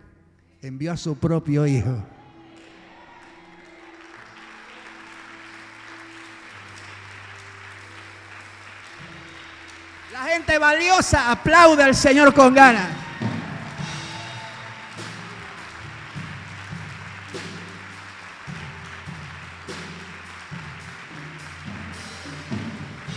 envió 0.62 0.92
a 0.92 0.98
su 0.98 1.18
propio 1.18 1.66
hijo. 1.68 2.04
La 10.16 10.24
gente 10.28 10.58
valiosa 10.58 11.30
aplaude 11.30 11.84
al 11.84 11.94
Señor 11.94 12.34
con 12.34 12.54
ganas. 12.54 12.90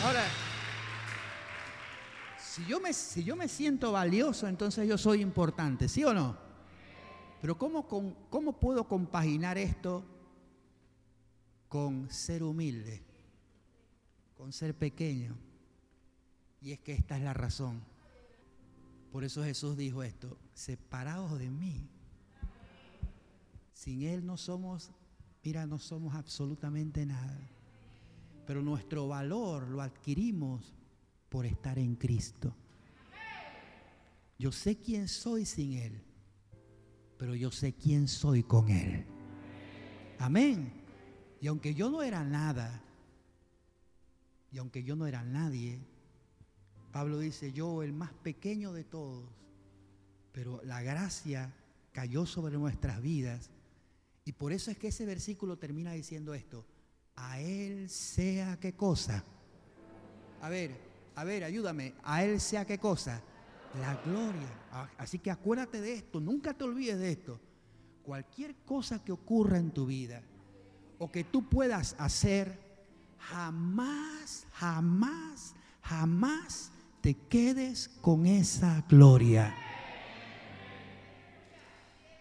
Ahora, 0.03 0.25
si 2.37 2.65
yo, 2.65 2.81
me, 2.81 2.93
si 2.93 3.23
yo 3.23 3.37
me 3.37 3.47
siento 3.47 3.93
valioso, 3.93 4.49
entonces 4.49 4.89
yo 4.89 4.99
soy 4.99 5.21
importante, 5.21 5.89
¿sí 5.89 6.03
o 6.03 6.13
no? 6.13 6.37
Pero 7.41 7.57
¿cómo, 7.57 7.87
cómo 8.29 8.59
puedo 8.59 8.89
compaginar 8.89 9.57
esto 9.57 10.05
con 11.69 12.11
ser 12.11 12.43
humilde, 12.43 13.05
con 14.37 14.53
ser 14.53 14.75
pequeño? 14.75 15.48
Y 16.61 16.73
es 16.73 16.81
que 16.81 16.93
esta 16.93 17.17
es 17.17 17.23
la 17.23 17.35
razón. 17.35 17.81
Por 19.13 19.25
eso 19.25 19.43
Jesús 19.43 19.77
dijo 19.77 20.03
esto, 20.03 20.39
separados 20.53 21.39
de 21.39 21.51
mí. 21.51 21.89
Sin 23.73 24.03
Él 24.03 24.27
no 24.27 24.37
somos, 24.37 24.91
mira, 25.43 25.67
no 25.67 25.79
somos 25.79 26.15
absolutamente 26.15 27.07
nada. 27.07 27.39
Pero 28.47 28.63
nuestro 28.63 29.09
valor 29.09 29.69
lo 29.69 29.81
adquirimos 29.81 30.75
por 31.29 31.47
estar 31.47 31.79
en 31.79 31.95
Cristo. 31.95 32.55
Yo 34.39 34.53
sé 34.53 34.77
quién 34.77 35.09
soy 35.09 35.45
sin 35.45 35.75
Él, 35.75 36.03
pero 37.19 37.35
yo 37.35 37.51
sé 37.51 37.75
quién 37.75 38.09
soy 38.09 38.43
con 38.43 38.69
Él. 38.69 39.05
Amén. 40.19 40.73
Y 41.41 41.47
aunque 41.47 41.75
yo 41.75 41.91
no 41.91 42.03
era 42.03 42.25
nada, 42.25 42.83
y 44.51 44.59
aunque 44.59 44.83
yo 44.83 44.97
no 44.97 45.07
era 45.07 45.25
nadie, 45.25 45.81
Pablo 46.93 47.19
dice, 47.19 47.53
yo 47.53 47.83
el 47.83 47.93
más 47.93 48.13
pequeño 48.13 48.73
de 48.73 48.85
todos, 48.85 49.25
pero 50.33 50.61
la 50.65 50.83
gracia 50.83 51.55
cayó 51.93 52.27
sobre 52.27 52.57
nuestras 52.57 53.03
vidas. 53.03 53.51
Y 54.25 54.33
por 54.33 54.53
eso 54.53 54.71
es 54.71 54.79
que 54.79 54.89
ese 54.89 55.05
versículo 55.07 55.59
termina 55.59 55.93
diciendo 55.93 56.35
esto, 56.35 56.65
a 57.17 57.41
Él 57.41 57.89
sea 57.91 58.59
qué 58.59 58.75
cosa. 58.75 59.25
A 60.41 60.49
ver, 60.49 60.77
a 61.15 61.25
ver, 61.25 61.45
ayúdame, 61.45 61.95
a 62.05 62.25
Él 62.25 62.41
sea 62.41 62.65
qué 62.65 62.79
cosa. 62.79 63.21
La 63.81 63.97
gloria. 63.97 64.49
Ah, 64.73 64.89
Así 64.97 65.19
que 65.19 65.31
acuérdate 65.31 65.81
de 65.81 65.95
esto, 65.95 66.21
nunca 66.21 66.55
te 66.55 66.65
olvides 66.65 66.99
de 66.99 67.11
esto. 67.11 67.41
Cualquier 68.03 68.55
cosa 68.65 69.05
que 69.05 69.13
ocurra 69.13 69.59
en 69.59 69.71
tu 69.73 69.85
vida 69.87 70.23
o 70.99 71.11
que 71.11 71.25
tú 71.25 71.49
puedas 71.49 71.95
hacer, 71.99 72.59
jamás, 73.19 74.47
jamás, 74.53 75.55
jamás 75.83 76.73
te 77.09 77.17
quedes 77.27 77.89
con 78.03 78.27
esa 78.27 78.85
gloria. 78.87 79.55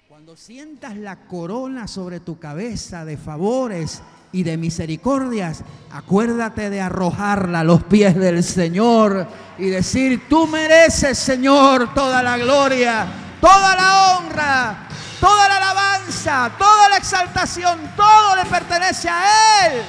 Cuando 0.08 0.38
sientas 0.38 0.96
la 0.96 1.28
corona 1.28 1.90
sobre 1.90 2.22
tu 2.22 2.40
cabeza 2.40 3.04
de 3.04 3.18
favores 3.18 4.02
y 4.32 4.44
de 4.44 4.56
misericordias, 4.56 5.66
acuérdate 5.92 6.70
de 6.70 6.80
arrojarla 6.80 7.60
a 7.60 7.64
los 7.66 7.84
pies 7.84 8.16
del 8.16 8.42
Señor 8.42 9.28
y 9.58 9.66
decir, 9.66 10.30
tú 10.30 10.48
mereces, 10.48 11.18
Señor, 11.18 11.94
toda 11.94 12.24
la 12.24 12.38
gloria, 12.38 13.08
toda 13.42 13.76
la 13.76 14.20
honra, 14.20 14.88
toda 15.20 15.50
la 15.50 15.58
alabanza, 15.58 16.50
toda 16.58 16.88
la 16.88 16.96
exaltación, 16.96 17.78
todo 17.98 18.38
le 18.38 18.46
pertenece 18.46 19.10
a 19.10 19.68
Él. 19.68 19.82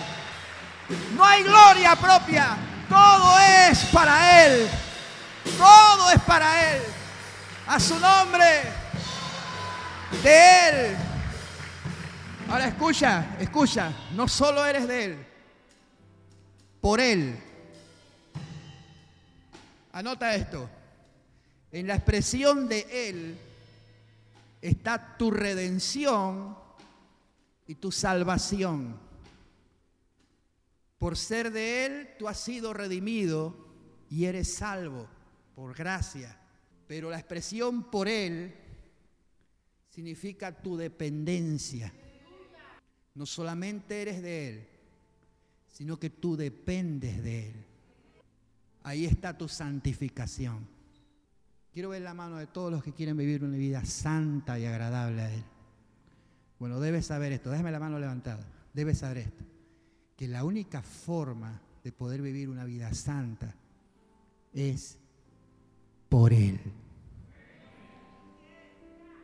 No 1.14 1.24
hay 1.24 1.44
gloria 1.44 1.94
propia, 1.94 2.56
todo 2.88 3.38
es 3.70 3.84
para 3.92 4.44
Él, 4.44 4.68
todo 5.44 6.10
es 6.10 6.20
para 6.22 6.76
Él. 6.76 6.82
A 7.66 7.78
su 7.78 7.98
nombre 7.98 8.62
de 10.22 10.68
Él. 10.68 10.96
Ahora 12.48 12.68
escucha, 12.68 13.36
escucha, 13.38 13.92
no 14.14 14.26
solo 14.26 14.64
eres 14.64 14.88
de 14.88 15.04
Él, 15.04 15.26
por 16.80 16.98
Él. 16.98 17.38
Anota 19.92 20.34
esto, 20.34 20.70
en 21.70 21.86
la 21.86 21.96
expresión 21.96 22.68
de 22.68 22.86
Él 22.90 23.38
está 24.62 25.18
tu 25.18 25.30
redención 25.30 26.56
y 27.66 27.74
tu 27.74 27.92
salvación. 27.92 28.98
Por 30.98 31.18
ser 31.18 31.52
de 31.52 31.84
Él, 31.84 32.14
tú 32.18 32.28
has 32.28 32.40
sido 32.40 32.72
redimido 32.72 33.54
y 34.08 34.24
eres 34.24 34.54
salvo 34.54 35.06
por 35.58 35.74
gracia. 35.74 36.38
Pero 36.86 37.10
la 37.10 37.18
expresión 37.18 37.90
por 37.90 38.06
Él 38.06 38.54
significa 39.88 40.56
tu 40.56 40.76
dependencia. 40.76 41.92
No 43.14 43.26
solamente 43.26 44.00
eres 44.00 44.22
de 44.22 44.48
Él, 44.48 44.68
sino 45.66 45.98
que 45.98 46.10
tú 46.10 46.36
dependes 46.36 47.24
de 47.24 47.48
Él. 47.48 47.64
Ahí 48.84 49.04
está 49.04 49.36
tu 49.36 49.48
santificación. 49.48 50.64
Quiero 51.72 51.88
ver 51.88 52.02
la 52.02 52.14
mano 52.14 52.36
de 52.36 52.46
todos 52.46 52.70
los 52.70 52.84
que 52.84 52.92
quieren 52.92 53.16
vivir 53.16 53.42
una 53.42 53.56
vida 53.56 53.84
santa 53.84 54.60
y 54.60 54.64
agradable 54.64 55.22
a 55.22 55.34
Él. 55.34 55.44
Bueno, 56.60 56.78
debes 56.78 57.06
saber 57.06 57.32
esto. 57.32 57.50
Déjame 57.50 57.72
la 57.72 57.80
mano 57.80 57.98
levantada. 57.98 58.46
Debes 58.72 58.98
saber 58.98 59.18
esto. 59.18 59.44
Que 60.16 60.28
la 60.28 60.44
única 60.44 60.82
forma 60.82 61.60
de 61.82 61.90
poder 61.90 62.22
vivir 62.22 62.48
una 62.48 62.64
vida 62.64 62.94
santa 62.94 63.52
es 64.52 64.98
por 66.08 66.32
Él. 66.32 66.60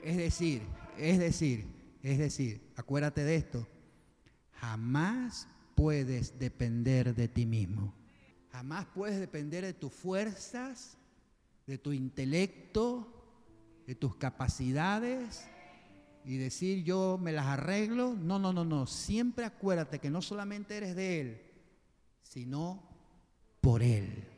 Es 0.03 0.17
decir, 0.17 0.63
es 0.99 1.19
decir, 1.19 1.67
es 2.03 2.19
decir, 2.19 2.61
acuérdate 2.77 3.25
de 3.25 3.37
esto, 3.37 3.67
jamás 4.53 5.49
puedes 5.75 6.39
depender 6.39 7.15
de 7.15 7.29
ti 7.29 7.47
mismo. 7.47 7.95
Jamás 8.51 8.87
puedes 8.95 9.19
depender 9.19 9.65
de 9.65 9.73
tus 9.73 9.93
fuerzas, 9.93 10.97
de 11.67 11.79
tu 11.79 11.93
intelecto, 11.93 13.11
de 13.87 13.95
tus 13.95 14.17
capacidades 14.17 15.47
y 16.25 16.37
decir 16.37 16.85
yo 16.85 17.19
me 17.21 17.33
las 17.33 17.47
arreglo. 17.47 18.15
No, 18.15 18.39
no, 18.39 18.53
no, 18.53 18.65
no. 18.65 18.87
Siempre 18.87 19.45
acuérdate 19.45 19.99
que 19.99 20.11
no 20.11 20.23
solamente 20.23 20.77
eres 20.77 20.97
de 20.97 21.21
Él, 21.21 21.43
sino 22.23 22.83
por 23.61 23.83
Él. 23.83 24.34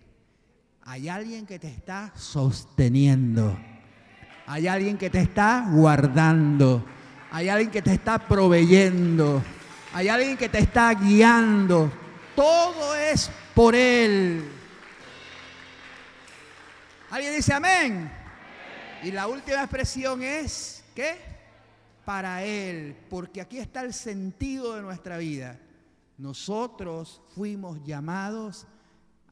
Hay 0.89 1.09
alguien 1.09 1.47
que 1.47 1.59
te 1.59 1.67
está 1.67 2.13
sosteniendo. 2.15 3.59
Hay 4.47 4.69
alguien 4.69 4.97
que 4.97 5.11
te 5.11 5.21
está 5.21 5.67
guardando. 5.69 6.87
Hay 7.33 7.49
alguien 7.49 7.73
que 7.73 7.83
te 7.83 7.93
está 7.93 8.21
proveyendo. 8.21 9.43
Hay 9.93 10.09
alguien 10.09 10.37
que 10.37 10.49
te 10.49 10.61
está 10.61 10.95
guiando. 10.95 11.91
Todo 12.37 12.95
es 12.95 13.29
por 13.53 13.75
Él. 13.75 14.49
¿Alguien 17.11 17.35
dice 17.35 17.53
amén? 17.53 18.09
Y 19.03 19.11
la 19.11 19.27
última 19.27 19.63
expresión 19.63 20.23
es, 20.23 20.85
¿qué? 20.95 21.17
Para 22.05 22.45
Él. 22.45 22.97
Porque 23.11 23.41
aquí 23.41 23.59
está 23.59 23.81
el 23.81 23.93
sentido 23.93 24.77
de 24.77 24.83
nuestra 24.83 25.19
vida. 25.19 25.59
Nosotros 26.17 27.23
fuimos 27.35 27.85
llamados 27.85 28.69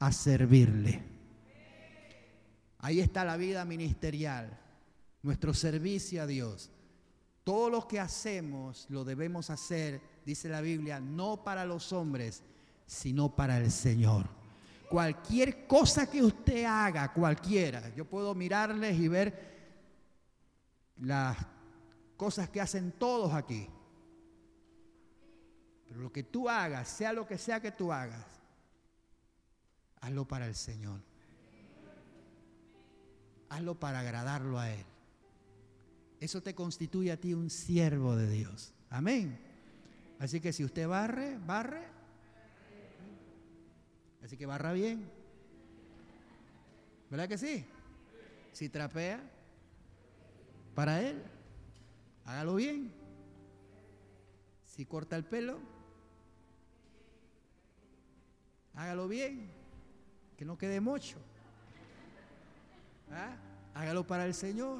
a 0.00 0.10
servirle. 0.10 1.13
Ahí 2.84 3.00
está 3.00 3.24
la 3.24 3.38
vida 3.38 3.64
ministerial, 3.64 4.60
nuestro 5.22 5.54
servicio 5.54 6.22
a 6.22 6.26
Dios. 6.26 6.70
Todo 7.42 7.70
lo 7.70 7.88
que 7.88 7.98
hacemos 7.98 8.84
lo 8.90 9.04
debemos 9.04 9.48
hacer, 9.48 10.02
dice 10.26 10.50
la 10.50 10.60
Biblia, 10.60 11.00
no 11.00 11.42
para 11.42 11.64
los 11.64 11.94
hombres, 11.94 12.42
sino 12.84 13.34
para 13.34 13.56
el 13.56 13.70
Señor. 13.70 14.28
Cualquier 14.90 15.66
cosa 15.66 16.10
que 16.10 16.22
usted 16.22 16.66
haga, 16.66 17.10
cualquiera, 17.14 17.88
yo 17.94 18.04
puedo 18.04 18.34
mirarles 18.34 18.98
y 18.98 19.08
ver 19.08 19.54
las 20.98 21.38
cosas 22.18 22.50
que 22.50 22.60
hacen 22.60 22.92
todos 22.98 23.32
aquí. 23.32 23.66
Pero 25.88 26.02
lo 26.02 26.12
que 26.12 26.22
tú 26.22 26.50
hagas, 26.50 26.86
sea 26.86 27.14
lo 27.14 27.26
que 27.26 27.38
sea 27.38 27.60
que 27.60 27.72
tú 27.72 27.90
hagas, 27.90 28.26
hazlo 30.02 30.28
para 30.28 30.46
el 30.46 30.54
Señor. 30.54 31.13
Hazlo 33.54 33.78
para 33.78 34.00
agradarlo 34.00 34.58
a 34.58 34.68
Él. 34.68 34.84
Eso 36.18 36.42
te 36.42 36.56
constituye 36.56 37.12
a 37.12 37.20
ti 37.20 37.34
un 37.34 37.50
siervo 37.50 38.16
de 38.16 38.28
Dios. 38.28 38.74
Amén. 38.90 39.38
Así 40.18 40.40
que 40.40 40.52
si 40.52 40.64
usted 40.64 40.88
barre, 40.88 41.38
barre. 41.38 41.84
Así 44.24 44.36
que 44.36 44.44
barra 44.44 44.72
bien. 44.72 45.08
¿Verdad 47.08 47.28
que 47.28 47.38
sí? 47.38 47.64
Si 48.50 48.68
trapea, 48.68 49.20
para 50.74 51.00
Él, 51.00 51.22
hágalo 52.24 52.56
bien. 52.56 52.92
Si 54.64 54.84
corta 54.84 55.14
el 55.14 55.24
pelo, 55.24 55.60
hágalo 58.74 59.06
bien, 59.06 59.48
que 60.36 60.44
no 60.44 60.58
quede 60.58 60.80
mucho. 60.80 61.18
¿Ah? 63.12 63.36
Hágalo 63.74 64.06
para 64.06 64.24
el 64.24 64.34
Señor. 64.34 64.78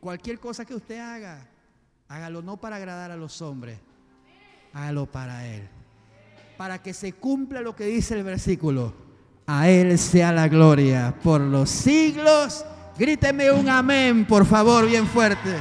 Cualquier 0.00 0.40
cosa 0.40 0.64
que 0.64 0.74
usted 0.74 0.98
haga, 0.98 1.46
hágalo 2.08 2.42
no 2.42 2.56
para 2.56 2.76
agradar 2.76 3.10
a 3.10 3.16
los 3.16 3.40
hombres, 3.40 3.78
hágalo 4.72 5.06
para 5.06 5.46
Él. 5.46 5.68
Para 6.56 6.82
que 6.82 6.92
se 6.92 7.12
cumpla 7.12 7.60
lo 7.60 7.76
que 7.76 7.84
dice 7.84 8.14
el 8.14 8.24
versículo. 8.24 8.94
A 9.46 9.68
Él 9.68 9.98
sea 9.98 10.32
la 10.32 10.48
gloria 10.48 11.14
por 11.22 11.40
los 11.40 11.70
siglos. 11.70 12.64
Gríteme 12.98 13.50
un 13.50 13.68
amén, 13.68 14.26
por 14.26 14.44
favor, 14.44 14.86
bien 14.86 15.06
fuerte. 15.06 15.56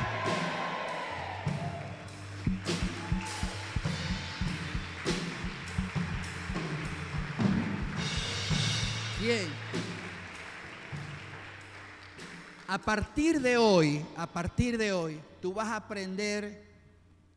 A 12.72 12.78
partir 12.78 13.42
de 13.42 13.58
hoy, 13.58 14.02
a 14.16 14.26
partir 14.26 14.78
de 14.78 14.94
hoy, 14.94 15.20
tú 15.42 15.52
vas 15.52 15.68
a 15.68 15.76
aprender 15.76 16.64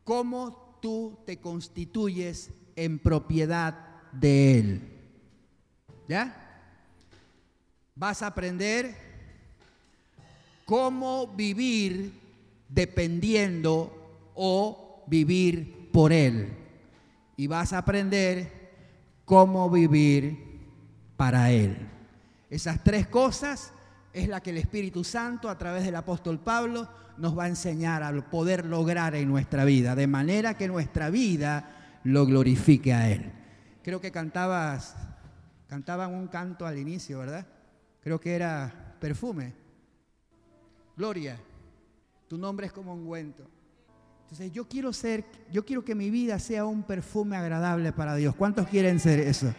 cómo 0.05 0.77
tú 0.81 1.19
te 1.25 1.41
constituyes 1.41 2.51
en 2.77 2.99
propiedad 2.99 3.77
de 4.13 4.59
Él. 4.59 4.81
¿Ya? 6.07 6.71
Vas 7.95 8.21
a 8.21 8.27
aprender 8.27 8.95
cómo 10.63 11.27
vivir 11.27 12.13
dependiendo 12.69 14.31
o 14.35 15.03
vivir 15.05 15.89
por 15.91 16.13
Él. 16.13 16.47
Y 17.35 17.47
vas 17.47 17.73
a 17.73 17.79
aprender 17.79 18.71
cómo 19.25 19.69
vivir 19.69 20.61
para 21.17 21.51
Él. 21.51 21.75
Esas 22.49 22.81
tres 22.81 23.05
cosas 23.05 23.73
es 24.15 24.29
la 24.29 24.41
que 24.41 24.51
el 24.51 24.57
Espíritu 24.57 25.03
Santo 25.03 25.49
a 25.49 25.57
través 25.57 25.83
del 25.83 25.97
apóstol 25.97 26.39
Pablo 26.39 26.87
nos 27.17 27.37
va 27.37 27.43
a 27.43 27.47
enseñar 27.49 28.01
a 28.01 28.13
poder 28.29 28.65
lograr 28.65 29.13
en 29.13 29.27
nuestra 29.27 29.65
vida, 29.65 29.93
de 29.93 30.07
manera 30.07 30.55
que 30.55 30.69
nuestra 30.69 31.09
vida 31.09 31.99
lo 32.05 32.25
glorifique 32.25 32.93
a 32.93 33.11
Él. 33.11 33.29
Creo 33.83 33.99
que 33.99 34.13
cantabas, 34.13 34.95
cantaban 35.67 36.13
un 36.13 36.29
canto 36.29 36.65
al 36.65 36.77
inicio, 36.77 37.19
¿verdad? 37.19 37.45
Creo 37.99 38.21
que 38.21 38.33
era 38.33 38.95
perfume. 39.01 39.53
Gloria, 40.95 41.37
tu 42.29 42.37
nombre 42.37 42.67
es 42.67 42.71
como 42.71 42.93
un 42.93 43.01
ungüento. 43.01 43.45
Entonces 44.21 44.49
yo 44.53 44.65
quiero 44.65 44.93
ser, 44.93 45.25
yo 45.51 45.65
quiero 45.65 45.83
que 45.83 45.93
mi 45.93 46.09
vida 46.09 46.39
sea 46.39 46.63
un 46.63 46.83
perfume 46.83 47.35
agradable 47.35 47.91
para 47.91 48.15
Dios. 48.15 48.33
¿Cuántos 48.33 48.65
quieren 48.69 49.01
ser 49.01 49.19
eso? 49.19 49.53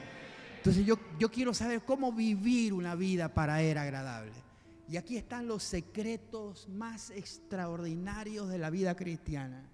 Entonces 0.57 0.87
yo, 0.87 0.99
yo 1.19 1.31
quiero 1.31 1.53
saber 1.53 1.83
cómo 1.83 2.11
vivir 2.11 2.73
una 2.73 2.95
vida 2.95 3.35
para 3.35 3.61
Él 3.61 3.77
agradable. 3.77 4.46
Y 4.89 4.97
aquí 4.97 5.17
están 5.17 5.49
los 5.49 5.63
secretos 5.63 6.69
más 6.69 7.11
extraordinarios 7.11 8.49
de 8.49 8.59
la 8.59 8.71
vida 8.71 8.95
cristiana. 8.95 9.69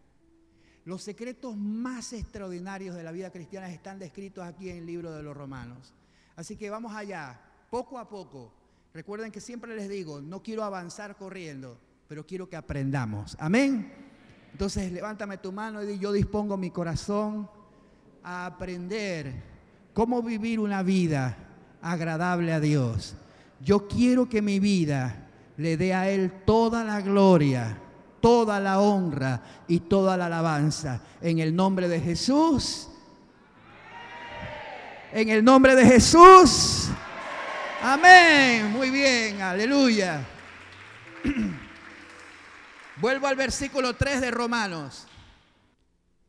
Los 0.84 1.02
secretos 1.02 1.56
más 1.56 2.12
extraordinarios 2.12 2.96
de 2.96 3.02
la 3.02 3.12
vida 3.12 3.30
cristiana 3.30 3.70
están 3.70 3.98
descritos 3.98 4.44
aquí 4.44 4.70
en 4.70 4.78
el 4.78 4.86
libro 4.86 5.12
de 5.12 5.22
los 5.22 5.36
romanos. 5.36 5.92
Así 6.34 6.56
que 6.56 6.70
vamos 6.70 6.94
allá, 6.94 7.40
poco 7.70 7.98
a 7.98 8.08
poco. 8.08 8.52
Recuerden 8.94 9.30
que 9.30 9.40
siempre 9.40 9.76
les 9.76 9.88
digo, 9.88 10.20
no 10.20 10.42
quiero 10.42 10.64
avanzar 10.64 11.16
corriendo, 11.16 11.78
pero 12.08 12.26
quiero 12.26 12.48
que 12.48 12.56
aprendamos. 12.56 13.36
Amén. 13.38 13.92
Entonces 14.50 14.90
levántame 14.92 15.38
tu 15.38 15.52
mano 15.52 15.82
y 15.84 15.98
yo 15.98 16.10
dispongo 16.10 16.56
mi 16.56 16.70
corazón 16.70 17.48
a 18.22 18.46
aprender 18.46 19.42
cómo 19.94 20.22
vivir 20.22 20.58
una 20.58 20.82
vida 20.82 21.36
agradable 21.80 22.52
a 22.52 22.60
Dios. 22.60 23.16
Yo 23.62 23.86
quiero 23.86 24.28
que 24.28 24.42
mi 24.42 24.58
vida 24.58 25.28
le 25.56 25.76
dé 25.76 25.94
a 25.94 26.08
Él 26.08 26.42
toda 26.44 26.82
la 26.82 27.00
gloria, 27.00 27.78
toda 28.20 28.58
la 28.58 28.80
honra 28.80 29.40
y 29.68 29.80
toda 29.80 30.16
la 30.16 30.26
alabanza. 30.26 31.00
En 31.20 31.38
el 31.38 31.54
nombre 31.54 31.88
de 31.88 32.00
Jesús. 32.00 32.88
En 35.12 35.28
el 35.28 35.44
nombre 35.44 35.76
de 35.76 35.86
Jesús. 35.86 36.88
Amén. 37.82 38.72
Muy 38.72 38.90
bien. 38.90 39.40
Aleluya. 39.40 40.26
Vuelvo 42.96 43.28
al 43.28 43.36
versículo 43.36 43.94
3 43.94 44.22
de 44.22 44.30
Romanos. 44.32 45.06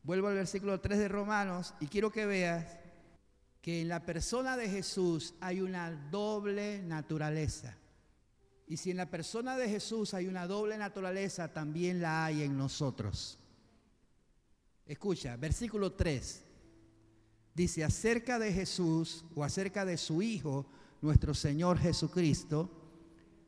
Vuelvo 0.04 0.28
al 0.28 0.34
versículo 0.34 0.80
3 0.80 0.98
de 0.98 1.08
Romanos 1.08 1.74
y 1.80 1.88
quiero 1.88 2.12
que 2.12 2.26
veas 2.26 2.83
que 3.64 3.80
en 3.80 3.88
la 3.88 4.04
persona 4.04 4.58
de 4.58 4.68
Jesús 4.68 5.32
hay 5.40 5.62
una 5.62 5.90
doble 5.90 6.82
naturaleza. 6.82 7.74
Y 8.66 8.76
si 8.76 8.90
en 8.90 8.98
la 8.98 9.08
persona 9.08 9.56
de 9.56 9.70
Jesús 9.70 10.12
hay 10.12 10.26
una 10.26 10.46
doble 10.46 10.76
naturaleza, 10.76 11.50
también 11.50 12.02
la 12.02 12.26
hay 12.26 12.42
en 12.42 12.58
nosotros. 12.58 13.38
Escucha, 14.84 15.38
versículo 15.38 15.94
3. 15.94 16.44
Dice, 17.54 17.84
acerca 17.84 18.38
de 18.38 18.52
Jesús 18.52 19.24
o 19.34 19.42
acerca 19.42 19.86
de 19.86 19.96
su 19.96 20.20
Hijo, 20.20 20.66
nuestro 21.00 21.32
Señor 21.32 21.78
Jesucristo, 21.78 22.68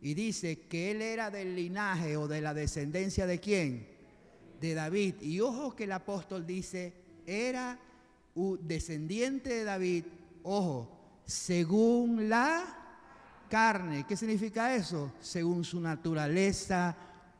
y 0.00 0.14
dice 0.14 0.60
que 0.60 0.92
Él 0.92 1.02
era 1.02 1.30
del 1.30 1.54
linaje 1.54 2.16
o 2.16 2.26
de 2.26 2.40
la 2.40 2.54
descendencia 2.54 3.26
de 3.26 3.38
quién? 3.38 3.86
De 4.62 4.72
David. 4.72 5.16
Y 5.20 5.40
ojo 5.40 5.76
que 5.76 5.84
el 5.84 5.92
apóstol 5.92 6.46
dice, 6.46 6.94
era 7.26 7.78
descendiente 8.60 9.50
de 9.50 9.64
David, 9.64 10.04
ojo, 10.42 11.20
según 11.24 12.28
la 12.28 12.64
carne. 13.48 14.04
¿Qué 14.06 14.16
significa 14.16 14.74
eso? 14.74 15.12
Según 15.20 15.64
su 15.64 15.80
naturaleza 15.80 16.96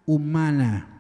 humana. 0.07 0.93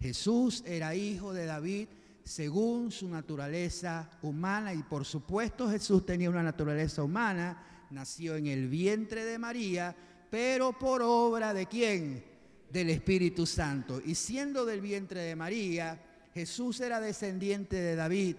Jesús 0.00 0.62
era 0.66 0.94
hijo 0.94 1.32
de 1.32 1.46
David 1.46 1.88
según 2.26 2.90
su 2.90 3.08
naturaleza 3.08 4.10
humana 4.20 4.74
y 4.74 4.82
por 4.82 5.04
supuesto 5.04 5.70
Jesús 5.70 6.04
tenía 6.04 6.28
una 6.28 6.42
naturaleza 6.42 7.04
humana, 7.04 7.86
nació 7.90 8.34
en 8.34 8.48
el 8.48 8.68
vientre 8.68 9.24
de 9.24 9.38
María, 9.38 9.94
pero 10.28 10.76
por 10.76 11.02
obra 11.02 11.54
de 11.54 11.66
quién? 11.66 12.24
Del 12.68 12.90
Espíritu 12.90 13.46
Santo. 13.46 14.02
Y 14.04 14.16
siendo 14.16 14.66
del 14.66 14.80
vientre 14.80 15.20
de 15.20 15.36
María, 15.36 16.00
Jesús 16.34 16.80
era 16.80 17.00
descendiente 17.00 17.76
de 17.76 17.94
David 17.94 18.36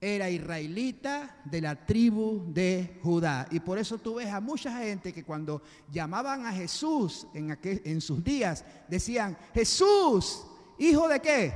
era 0.00 0.30
israelita 0.30 1.36
de 1.44 1.60
la 1.60 1.84
tribu 1.86 2.44
de 2.46 2.98
Judá. 3.02 3.46
Y 3.50 3.60
por 3.60 3.78
eso 3.78 3.98
tú 3.98 4.14
ves 4.14 4.28
a 4.28 4.40
mucha 4.40 4.78
gente 4.78 5.12
que 5.12 5.24
cuando 5.24 5.62
llamaban 5.90 6.46
a 6.46 6.52
Jesús 6.52 7.26
en, 7.34 7.58
en 7.62 8.00
sus 8.00 8.24
días, 8.24 8.64
decían, 8.88 9.36
Jesús, 9.52 10.42
hijo 10.78 11.06
de 11.08 11.20
qué? 11.20 11.52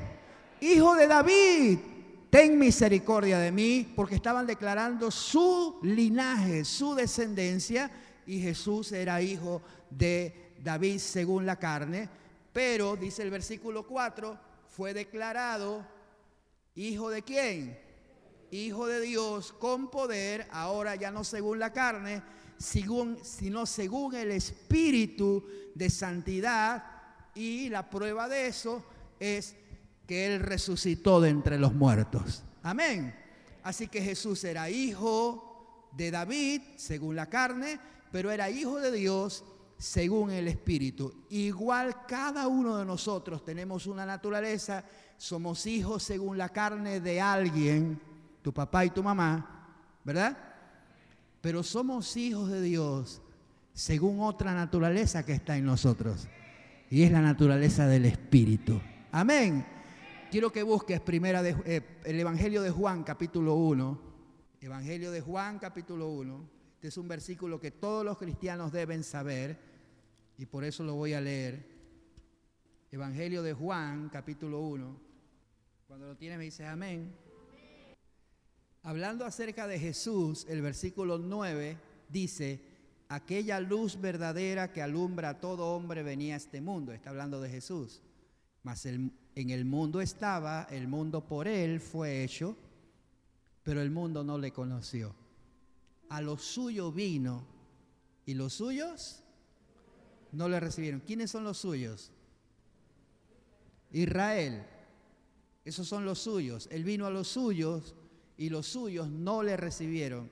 Hijo 0.61 0.95
de 0.95 1.07
David, 1.07 1.79
ten 2.31 2.59
misericordia 2.59 3.39
de 3.39 3.51
mí, 3.51 3.93
porque 3.97 4.17
estaban 4.17 4.47
declarando 4.47 5.11
su 5.11 5.79
linaje, 5.83 6.65
su 6.65 6.95
descendencia, 6.95 7.91
y 8.27 8.41
Jesús 8.41 8.93
era 8.93 9.23
hijo 9.23 9.63
de 9.91 10.55
David 10.63 10.99
según 10.99 11.47
la 11.47 11.57
carne, 11.57 12.09
pero, 12.55 12.95
dice 12.95 13.23
el 13.23 13.31
versículo 13.31 13.85
4, 13.85 14.39
fue 14.69 14.95
declarado 14.95 15.85
hijo 16.77 17.11
de 17.11 17.23
quién? 17.23 17.84
Hijo 18.55 18.87
de 18.87 19.01
Dios 19.01 19.53
con 19.53 19.91
poder, 19.91 20.47
ahora 20.53 20.95
ya 20.95 21.11
no 21.11 21.25
según 21.25 21.59
la 21.59 21.73
carne, 21.73 22.23
sino 22.57 23.67
según 23.67 24.15
el 24.15 24.31
Espíritu 24.31 25.45
de 25.75 25.91
santidad. 25.91 26.85
Y 27.35 27.69
la 27.69 27.91
prueba 27.91 28.29
de 28.29 28.47
eso 28.47 28.85
es 29.19 29.57
que 30.07 30.27
Él 30.27 30.39
resucitó 30.39 31.21
de 31.21 31.31
entre 31.31 31.59
los 31.59 31.75
muertos. 31.75 32.45
Amén. 32.63 33.13
Así 33.65 33.89
que 33.89 34.01
Jesús 34.01 34.45
era 34.45 34.71
hijo 34.71 35.89
de 35.91 36.13
David, 36.13 36.63
según 36.77 37.17
la 37.17 37.29
carne, 37.29 37.81
pero 38.13 38.31
era 38.31 38.51
hijo 38.51 38.79
de 38.79 38.93
Dios 38.93 39.43
según 39.79 40.31
el 40.31 40.47
Espíritu. 40.47 41.25
Igual 41.31 42.07
cada 42.07 42.47
uno 42.47 42.77
de 42.77 42.85
nosotros 42.85 43.45
tenemos 43.45 43.89
una 43.89 44.07
naturaleza, 44.07 44.85
somos 45.19 45.67
hijos 45.67 46.05
según 46.05 46.39
la 46.39 46.51
carne 46.51 47.01
de 47.01 47.21
alguien 47.21 48.14
tu 48.45 48.53
papá 48.53 48.85
y 48.85 48.91
tu 48.91 49.03
mamá, 49.03 49.73
¿verdad? 50.05 50.37
Pero 51.41 51.63
somos 51.63 52.15
hijos 52.19 52.51
de 52.51 52.61
Dios 52.61 53.23
según 53.73 54.21
otra 54.21 54.53
naturaleza 54.53 55.25
que 55.25 55.33
está 55.33 55.57
en 55.57 55.65
nosotros. 55.65 56.29
Y 56.91 57.05
es 57.05 57.11
la 57.11 57.23
naturaleza 57.23 57.87
del 57.87 58.05
Espíritu. 58.05 58.79
Amén. 59.13 59.65
Quiero 60.31 60.53
que 60.53 60.63
busques 60.63 61.01
primera 61.01 61.43
eh, 61.43 62.01
el 62.05 62.21
Evangelio 62.21 62.61
de 62.61 62.71
Juan, 62.71 63.03
capítulo 63.03 63.55
1. 63.55 64.01
Evangelio 64.61 65.11
de 65.11 65.23
Juan, 65.23 65.59
capítulo 65.59 66.11
1. 66.11 66.51
Este 66.75 66.89
es 66.89 66.99
un 66.99 67.09
versículo 67.09 67.59
que 67.59 67.71
todos 67.71 68.05
los 68.05 68.19
cristianos 68.19 68.73
deben 68.73 69.05
saber 69.05 69.59
y 70.37 70.45
por 70.45 70.65
eso 70.65 70.85
lo 70.85 70.97
voy 70.97 71.15
a 71.15 71.21
leer. 71.23 71.67
Evangelio 72.93 73.43
de 73.43 73.55
Juan, 73.55 74.11
capítulo 74.11 74.61
1. 74.61 75.01
Cuando 75.87 76.09
lo 76.09 76.17
tienes 76.19 76.37
me 76.37 76.45
dices 76.45 76.69
amén. 76.69 77.24
Hablando 78.85 79.25
acerca 79.25 79.67
de 79.67 79.79
Jesús, 79.79 80.45
el 80.47 80.61
versículo 80.61 81.17
9 81.17 81.79
dice, 82.11 82.61
aquella 83.09 83.59
luz 83.59 83.99
verdadera 83.99 84.75
que 84.75 84.83
alumbra 84.83 85.31
a 85.31 85.41
todo 85.41 85.75
hombre 85.75 86.03
venía 86.03 86.35
a 86.35 86.37
este 86.37 86.61
mundo. 86.61 86.93
Está 86.93 87.09
hablando 87.09 87.41
de 87.41 87.49
Jesús. 87.49 88.03
Mas 88.63 88.85
en 88.85 89.11
el 89.35 89.65
mundo 89.65 90.03
estaba, 90.03 90.65
el 90.71 90.87
mundo 90.87 91.27
por 91.27 91.49
él 91.49 91.81
fue 91.81 92.25
hecho, 92.25 92.59
pero 93.63 93.81
el 93.81 93.91
mundo 93.91 94.23
no 94.23 94.37
le 94.37 94.53
conoció. 94.53 95.15
A 96.11 96.21
lo 96.21 96.37
suyo 96.37 96.93
vino 96.93 97.43
y 98.27 98.35
los 98.35 98.53
suyos 98.53 99.23
no 100.31 100.47
le 100.47 100.61
recibieron. 100.61 101.01
¿Quiénes 101.01 101.31
son 101.31 101.45
los 101.45 101.57
suyos? 101.57 102.13
Israel. 103.93 104.63
Esos 105.65 105.89
son 105.89 106.05
los 106.05 106.19
suyos. 106.19 106.69
Él 106.71 106.85
vino 106.85 107.07
a 107.07 107.11
los 107.11 107.29
suyos 107.29 107.95
y 108.37 108.49
los 108.49 108.67
suyos 108.67 109.09
no 109.09 109.43
le 109.43 109.57
recibieron. 109.57 110.29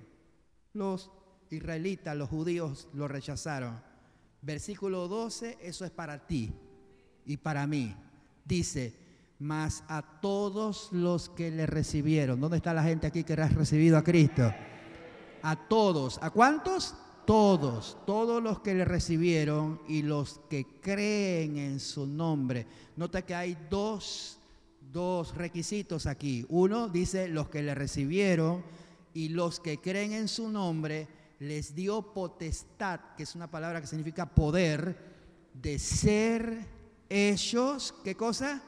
Los 0.73 1.11
israelitas, 1.51 2.17
los 2.17 2.29
judíos 2.29 2.89
lo 2.95 3.09
rechazaron. 3.09 3.81
Versículo 4.41 5.09
12, 5.09 5.59
eso 5.63 5.85
es 5.85 5.91
para 5.91 6.27
ti 6.27 6.53
y 7.25 7.37
para 7.37 7.67
mí. 7.67 7.95
Dice, 8.45 8.95
mas 9.39 9.85
a 9.89 10.03
todos 10.21 10.89
los 10.93 11.29
que 11.29 11.51
le 11.51 11.67
recibieron. 11.67 12.41
¿Dónde 12.41 12.57
está 12.57 12.75
la 12.75 12.83
gente 12.83 13.07
aquí 13.07 13.25
que 13.25 13.35
ha 13.35 13.49
recibido 13.49 13.97
a 13.97 14.05
Cristo? 14.05 14.53
A 15.43 15.69
todos. 15.69 16.19
¿A 16.23 16.31
cuántos? 16.31 16.95
Todos, 17.27 17.97
todos 18.05 18.43
los 18.43 18.61
que 18.61 18.75
le 18.75 18.85
recibieron 18.85 19.81
y 19.87 20.03
los 20.03 20.41
que 20.51 20.81
creen 20.81 21.57
en 21.57 21.79
su 21.79 22.05
nombre. 22.05 22.67
Nota 22.97 23.23
que 23.23 23.35
hay 23.35 23.57
dos, 23.71 24.41
dos 24.93 25.35
requisitos 25.35 26.07
aquí. 26.07 26.45
Uno 26.49 26.89
dice 26.89 27.29
los 27.29 27.49
que 27.49 27.63
le 27.63 27.75
recibieron 27.75 28.63
y 29.15 29.31
los 29.31 29.61
que 29.61 29.79
creen 29.79 30.13
en 30.13 30.29
su 30.29 30.49
nombre 30.49 31.09
les 31.39 31.75
dio 31.75 32.13
potestad, 32.13 33.01
que 33.17 33.25
es 33.25 33.35
una 33.35 33.51
palabra 33.51 33.81
que 33.81 33.87
significa 33.87 34.27
poder, 34.27 35.13
de 35.55 35.79
ser 35.79 36.67
ellos, 37.09 37.95
¿qué 38.05 38.15
cosa? 38.15 38.63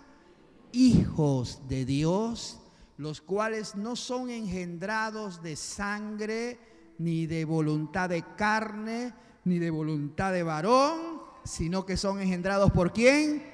Hijos 0.73 1.61
de 1.69 1.85
Dios, 1.85 2.59
los 2.97 3.21
cuales 3.21 3.77
no 3.77 3.95
son 3.95 4.29
engendrados 4.31 5.43
de 5.43 5.57
sangre, 5.57 6.59
ni 6.99 7.27
de 7.27 7.45
voluntad 7.45 8.09
de 8.09 8.25
carne, 8.37 9.15
ni 9.45 9.59
de 9.59 9.71
voluntad 9.71 10.33
de 10.33 10.43
varón, 10.43 11.23
sino 11.45 11.87
que 11.87 11.97
son 11.97 12.21
engendrados 12.21 12.71
por 12.73 12.93
quién? 12.93 13.54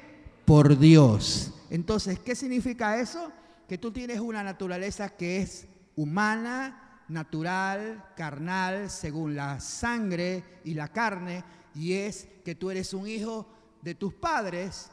Por 0.50 0.80
Dios. 0.80 1.52
Entonces, 1.70 2.18
¿qué 2.18 2.34
significa 2.34 3.00
eso? 3.00 3.30
Que 3.68 3.78
tú 3.78 3.92
tienes 3.92 4.18
una 4.18 4.42
naturaleza 4.42 5.10
que 5.10 5.36
es 5.36 5.68
humana, 5.94 7.04
natural, 7.06 8.04
carnal, 8.16 8.90
según 8.90 9.36
la 9.36 9.60
sangre 9.60 10.42
y 10.64 10.74
la 10.74 10.88
carne, 10.88 11.44
y 11.72 11.92
es 11.92 12.26
que 12.44 12.56
tú 12.56 12.68
eres 12.72 12.92
un 12.94 13.06
hijo 13.06 13.46
de 13.80 13.94
tus 13.94 14.12
padres, 14.12 14.90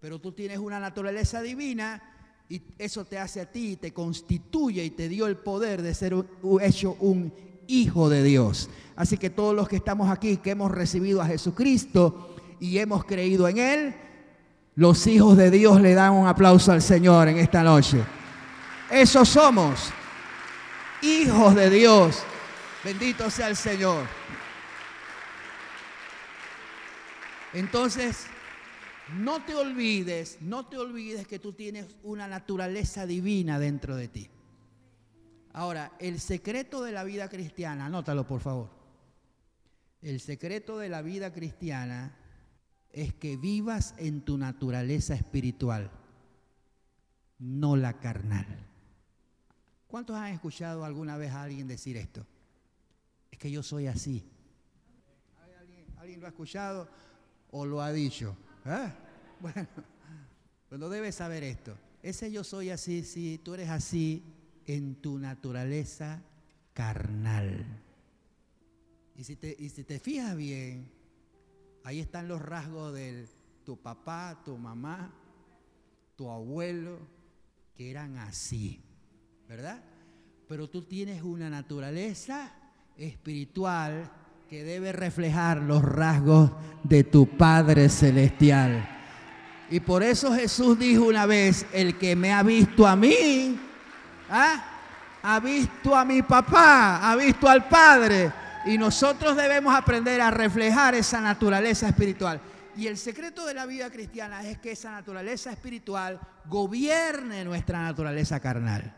pero 0.00 0.18
tú 0.18 0.32
tienes 0.32 0.58
una 0.58 0.78
naturaleza 0.78 1.40
divina 1.40 2.02
y 2.50 2.60
eso 2.76 3.06
te 3.06 3.16
hace 3.16 3.40
a 3.40 3.50
ti, 3.50 3.76
te 3.76 3.94
constituye 3.94 4.84
y 4.84 4.90
te 4.90 5.08
dio 5.08 5.28
el 5.28 5.38
poder 5.38 5.80
de 5.80 5.94
ser 5.94 6.14
hecho 6.60 6.94
un 7.00 7.32
hijo 7.68 8.10
de 8.10 8.22
Dios. 8.22 8.68
Así 8.96 9.16
que 9.16 9.30
todos 9.30 9.56
los 9.56 9.66
que 9.66 9.76
estamos 9.76 10.10
aquí, 10.10 10.36
que 10.36 10.50
hemos 10.50 10.70
recibido 10.70 11.22
a 11.22 11.26
Jesucristo 11.26 12.36
y 12.60 12.76
hemos 12.76 13.06
creído 13.06 13.48
en 13.48 13.56
Él, 13.56 13.94
los 14.78 15.08
hijos 15.08 15.36
de 15.36 15.50
Dios 15.50 15.80
le 15.80 15.92
dan 15.92 16.12
un 16.12 16.28
aplauso 16.28 16.70
al 16.70 16.80
Señor 16.80 17.26
en 17.26 17.38
esta 17.38 17.64
noche. 17.64 18.00
Eso 18.88 19.24
somos 19.24 19.90
hijos 21.02 21.56
de 21.56 21.68
Dios. 21.68 22.22
Bendito 22.84 23.28
sea 23.28 23.48
el 23.48 23.56
Señor. 23.56 24.06
Entonces, 27.52 28.26
no 29.16 29.42
te 29.42 29.56
olvides, 29.56 30.38
no 30.42 30.66
te 30.66 30.78
olvides 30.78 31.26
que 31.26 31.40
tú 31.40 31.54
tienes 31.54 31.96
una 32.04 32.28
naturaleza 32.28 33.04
divina 33.04 33.58
dentro 33.58 33.96
de 33.96 34.06
ti. 34.06 34.30
Ahora, 35.54 35.90
el 35.98 36.20
secreto 36.20 36.84
de 36.84 36.92
la 36.92 37.02
vida 37.02 37.28
cristiana, 37.28 37.86
anótalo 37.86 38.24
por 38.28 38.40
favor. 38.40 38.68
El 40.02 40.20
secreto 40.20 40.78
de 40.78 40.88
la 40.88 41.02
vida 41.02 41.32
cristiana 41.32 42.14
es 42.92 43.14
que 43.14 43.36
vivas 43.36 43.94
en 43.98 44.22
tu 44.22 44.38
naturaleza 44.38 45.14
espiritual, 45.14 45.90
no 47.38 47.76
la 47.76 47.98
carnal. 48.00 48.46
¿Cuántos 49.86 50.16
han 50.16 50.32
escuchado 50.32 50.84
alguna 50.84 51.16
vez 51.16 51.32
a 51.32 51.42
alguien 51.42 51.66
decir 51.66 51.96
esto? 51.96 52.26
Es 53.30 53.38
que 53.38 53.50
yo 53.50 53.62
soy 53.62 53.86
así. 53.86 54.24
¿Alguien, 55.98 56.20
lo 56.20 56.26
ha 56.26 56.30
escuchado 56.30 56.88
o 57.50 57.64
lo 57.64 57.80
ha 57.80 57.92
dicho? 57.92 58.36
¿Ah? 58.64 58.94
Bueno, 59.40 59.68
pues 60.68 60.80
no 60.80 60.88
debes 60.88 61.14
saber 61.14 61.44
esto. 61.44 61.78
Ese 62.02 62.32
yo 62.32 62.42
soy 62.42 62.70
así, 62.70 63.04
si 63.04 63.38
tú 63.38 63.54
eres 63.54 63.70
así 63.70 64.24
en 64.66 64.96
tu 64.96 65.16
naturaleza 65.16 66.20
carnal. 66.74 67.64
Y 69.14 69.22
si 69.22 69.36
te, 69.36 69.54
y 69.56 69.68
si 69.68 69.84
te 69.84 70.00
fijas 70.00 70.36
bien, 70.36 70.90
ahí 71.88 72.00
están 72.00 72.28
los 72.28 72.42
rasgos 72.42 72.92
de 72.92 73.26
tu 73.64 73.78
papá, 73.78 74.38
tu 74.44 74.58
mamá, 74.58 75.10
tu 76.16 76.30
abuelo, 76.30 76.98
que 77.74 77.90
eran 77.90 78.18
así. 78.18 78.82
¿verdad? 79.48 79.82
Pero 80.46 80.68
tú 80.68 80.82
tienes 80.82 81.22
una 81.22 81.48
naturaleza 81.48 82.52
espiritual 82.98 84.10
que 84.50 84.64
debe 84.64 84.92
reflejar 84.92 85.62
los 85.62 85.82
rasgos 85.82 86.50
de 86.84 87.04
tu 87.04 87.26
Padre 87.38 87.88
Celestial. 87.88 88.86
Y 89.70 89.80
por 89.80 90.02
eso 90.02 90.34
Jesús 90.34 90.78
dijo 90.78 91.04
una 91.04 91.24
vez, 91.24 91.64
el 91.72 91.96
que 91.96 92.14
me 92.14 92.34
ha 92.34 92.42
visto 92.42 92.86
a 92.86 92.96
mí, 92.96 93.58
¿ah? 94.28 94.62
ha 95.22 95.40
visto 95.40 95.96
a 95.96 96.04
mi 96.04 96.20
papá, 96.20 97.10
ha 97.10 97.16
visto 97.16 97.48
al 97.48 97.66
Padre. 97.66 98.30
Y 98.66 98.78
nosotros 98.78 99.36
debemos 99.36 99.74
aprender 99.74 100.20
a 100.20 100.30
reflejar 100.30 100.94
esa 100.94 101.20
naturaleza 101.20 101.88
espiritual. 101.88 102.40
Y 102.76 102.86
el 102.86 102.96
secreto 102.96 103.44
de 103.46 103.54
la 103.54 103.66
vida 103.66 103.90
cristiana 103.90 104.48
es 104.48 104.58
que 104.58 104.72
esa 104.72 104.92
naturaleza 104.92 105.50
espiritual 105.50 106.20
gobierne 106.46 107.44
nuestra 107.44 107.82
naturaleza 107.82 108.38
carnal. 108.40 108.94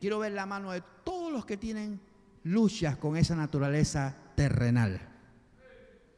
Quiero 0.00 0.18
ver 0.18 0.32
la 0.32 0.46
mano 0.46 0.72
de 0.72 0.82
todos 1.04 1.32
los 1.32 1.46
que 1.46 1.56
tienen 1.56 2.00
luchas 2.42 2.96
con 2.96 3.16
esa 3.16 3.36
naturaleza 3.36 4.16
terrenal. 4.34 5.00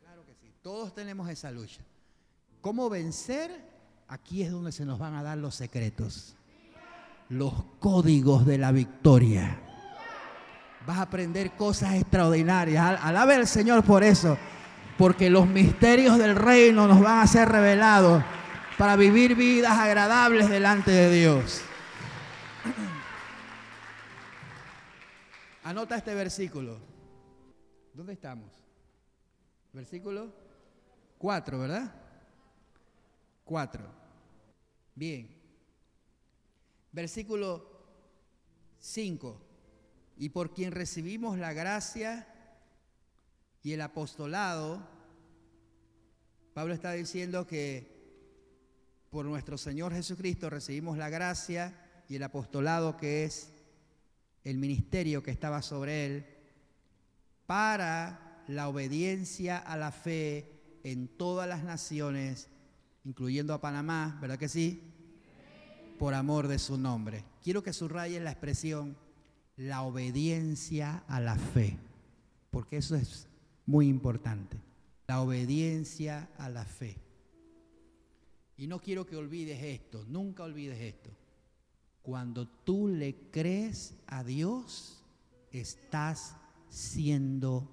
Claro 0.00 0.24
que 0.24 0.34
sí, 0.34 0.52
todos 0.62 0.94
tenemos 0.94 1.28
esa 1.28 1.50
lucha. 1.50 1.82
¿Cómo 2.60 2.88
vencer? 2.88 3.50
Aquí 4.08 4.42
es 4.42 4.50
donde 4.50 4.72
se 4.72 4.86
nos 4.86 4.98
van 4.98 5.14
a 5.14 5.22
dar 5.22 5.36
los 5.36 5.54
secretos, 5.54 6.36
los 7.28 7.52
códigos 7.78 8.46
de 8.46 8.58
la 8.58 8.72
victoria. 8.72 9.67
Vas 10.88 10.96
a 10.96 11.02
aprender 11.02 11.50
cosas 11.50 11.96
extraordinarias. 11.96 12.98
Alabe 13.02 13.34
al 13.34 13.46
Señor 13.46 13.84
por 13.84 14.02
eso, 14.02 14.38
porque 14.96 15.28
los 15.28 15.46
misterios 15.46 16.16
del 16.16 16.34
reino 16.34 16.88
nos 16.88 17.02
van 17.02 17.18
a 17.18 17.26
ser 17.26 17.46
revelados 17.46 18.24
para 18.78 18.96
vivir 18.96 19.34
vidas 19.34 19.76
agradables 19.76 20.48
delante 20.48 20.90
de 20.90 21.14
Dios. 21.14 21.60
Anota 25.64 25.96
este 25.96 26.14
versículo. 26.14 26.78
¿Dónde 27.92 28.14
estamos? 28.14 28.50
Versículo 29.74 30.32
4, 31.18 31.58
¿verdad? 31.58 31.92
4. 33.44 33.84
Bien. 34.94 35.36
Versículo 36.92 37.62
5. 38.78 39.47
Y 40.18 40.30
por 40.30 40.52
quien 40.52 40.72
recibimos 40.72 41.38
la 41.38 41.52
gracia 41.52 42.26
y 43.62 43.72
el 43.72 43.80
apostolado, 43.80 44.84
Pablo 46.54 46.74
está 46.74 46.92
diciendo 46.92 47.46
que 47.46 47.96
por 49.10 49.24
nuestro 49.24 49.56
Señor 49.56 49.92
Jesucristo 49.94 50.50
recibimos 50.50 50.98
la 50.98 51.08
gracia 51.08 52.02
y 52.08 52.16
el 52.16 52.22
apostolado 52.24 52.96
que 52.96 53.24
es 53.24 53.52
el 54.42 54.58
ministerio 54.58 55.22
que 55.22 55.30
estaba 55.30 55.62
sobre 55.62 56.06
él 56.06 56.26
para 57.46 58.42
la 58.48 58.68
obediencia 58.68 59.56
a 59.56 59.76
la 59.76 59.92
fe 59.92 60.80
en 60.82 61.06
todas 61.06 61.48
las 61.48 61.62
naciones, 61.62 62.48
incluyendo 63.04 63.54
a 63.54 63.60
Panamá, 63.60 64.18
¿verdad 64.20 64.38
que 64.38 64.48
sí? 64.48 64.82
Por 65.96 66.14
amor 66.14 66.48
de 66.48 66.58
su 66.58 66.76
nombre. 66.76 67.24
Quiero 67.42 67.62
que 67.62 67.72
subrayen 67.72 68.24
la 68.24 68.32
expresión 68.32 68.96
la 69.58 69.82
obediencia 69.82 71.02
a 71.08 71.20
la 71.20 71.36
fe. 71.36 71.76
porque 72.50 72.78
eso 72.78 72.96
es 72.96 73.28
muy 73.66 73.88
importante. 73.88 74.56
La 75.08 75.20
obediencia 75.20 76.30
a 76.38 76.48
la 76.48 76.64
fe. 76.64 76.96
Y 78.56 78.66
no 78.66 78.80
quiero 78.80 79.04
que 79.04 79.16
olvides 79.16 79.62
esto, 79.62 80.04
nunca 80.08 80.44
olvides 80.44 80.80
esto. 80.80 81.10
Cuando 82.02 82.48
tú 82.48 82.88
le 82.88 83.14
crees 83.30 83.94
a 84.06 84.24
Dios, 84.24 85.04
estás 85.52 86.36
siendo 86.70 87.68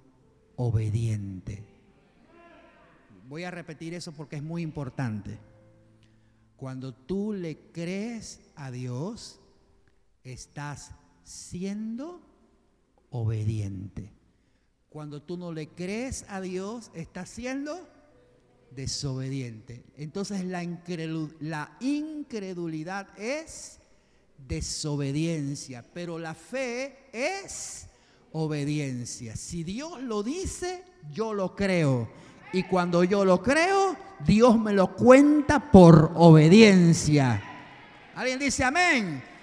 obediente. 0.58 1.64
Voy 3.30 3.44
a 3.44 3.52
repetir 3.52 3.94
eso 3.94 4.12
porque 4.12 4.36
es 4.36 4.44
muy 4.44 4.62
importante. 4.62 5.38
Cuando 6.58 6.94
tú 6.94 7.32
le 7.32 7.58
crees 7.72 8.42
a 8.56 8.72
Dios, 8.72 9.40
estás 10.24 10.92
siendo 11.26 12.22
obediente. 13.10 14.14
Cuando 14.90 15.22
tú 15.22 15.36
no 15.36 15.52
le 15.52 15.68
crees 15.68 16.26
a 16.30 16.40
Dios, 16.40 16.92
estás 16.94 17.30
siendo 17.30 17.90
desobediente. 18.72 19.84
Entonces 19.98 20.46
la, 20.46 20.64
la 21.42 21.78
incredulidad 21.82 23.08
es 23.20 23.80
desobediencia, 24.48 25.84
pero 25.94 26.20
la 26.20 26.34
fe 26.34 27.10
es 27.12 27.88
obediencia. 28.32 29.36
Si 29.36 29.64
Dios 29.64 30.02
lo 30.02 30.24
dice, 30.24 30.84
yo 31.12 31.34
lo 31.34 31.56
creo. 31.56 32.10
Y 32.54 32.64
cuando 32.64 33.04
yo 33.04 33.26
lo 33.26 33.42
creo, 33.42 33.98
Dios 34.26 34.58
me 34.60 34.72
lo 34.72 34.96
cuenta 34.96 35.72
por 35.72 36.12
obediencia. 36.16 37.42
¿Alguien 38.16 38.40
dice 38.40 38.64
amén? 38.64 39.35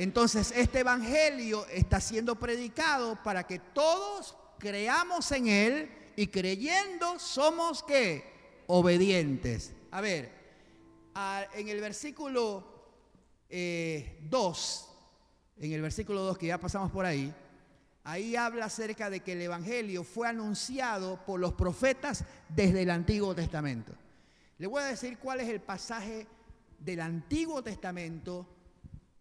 Entonces 0.00 0.54
este 0.56 0.78
Evangelio 0.78 1.66
está 1.66 2.00
siendo 2.00 2.36
predicado 2.36 3.22
para 3.22 3.46
que 3.46 3.58
todos 3.58 4.34
creamos 4.58 5.30
en 5.30 5.46
Él 5.46 5.90
y 6.16 6.28
creyendo 6.28 7.18
somos 7.18 7.82
que 7.82 8.24
obedientes. 8.66 9.74
A 9.90 10.00
ver, 10.00 10.32
en 11.52 11.68
el 11.68 11.82
versículo 11.82 12.60
2, 13.50 13.50
eh, 13.50 14.30
en 15.58 15.72
el 15.72 15.82
versículo 15.82 16.22
2 16.22 16.38
que 16.38 16.46
ya 16.46 16.56
pasamos 16.56 16.90
por 16.90 17.04
ahí, 17.04 17.34
ahí 18.02 18.36
habla 18.36 18.64
acerca 18.64 19.10
de 19.10 19.20
que 19.20 19.32
el 19.32 19.42
Evangelio 19.42 20.02
fue 20.02 20.28
anunciado 20.28 21.22
por 21.26 21.38
los 21.38 21.52
profetas 21.52 22.24
desde 22.48 22.84
el 22.84 22.90
Antiguo 22.90 23.34
Testamento. 23.34 23.92
Le 24.56 24.66
voy 24.66 24.82
a 24.82 24.86
decir 24.86 25.18
cuál 25.18 25.40
es 25.40 25.48
el 25.50 25.60
pasaje 25.60 26.26
del 26.78 27.02
Antiguo 27.02 27.62
Testamento 27.62 28.46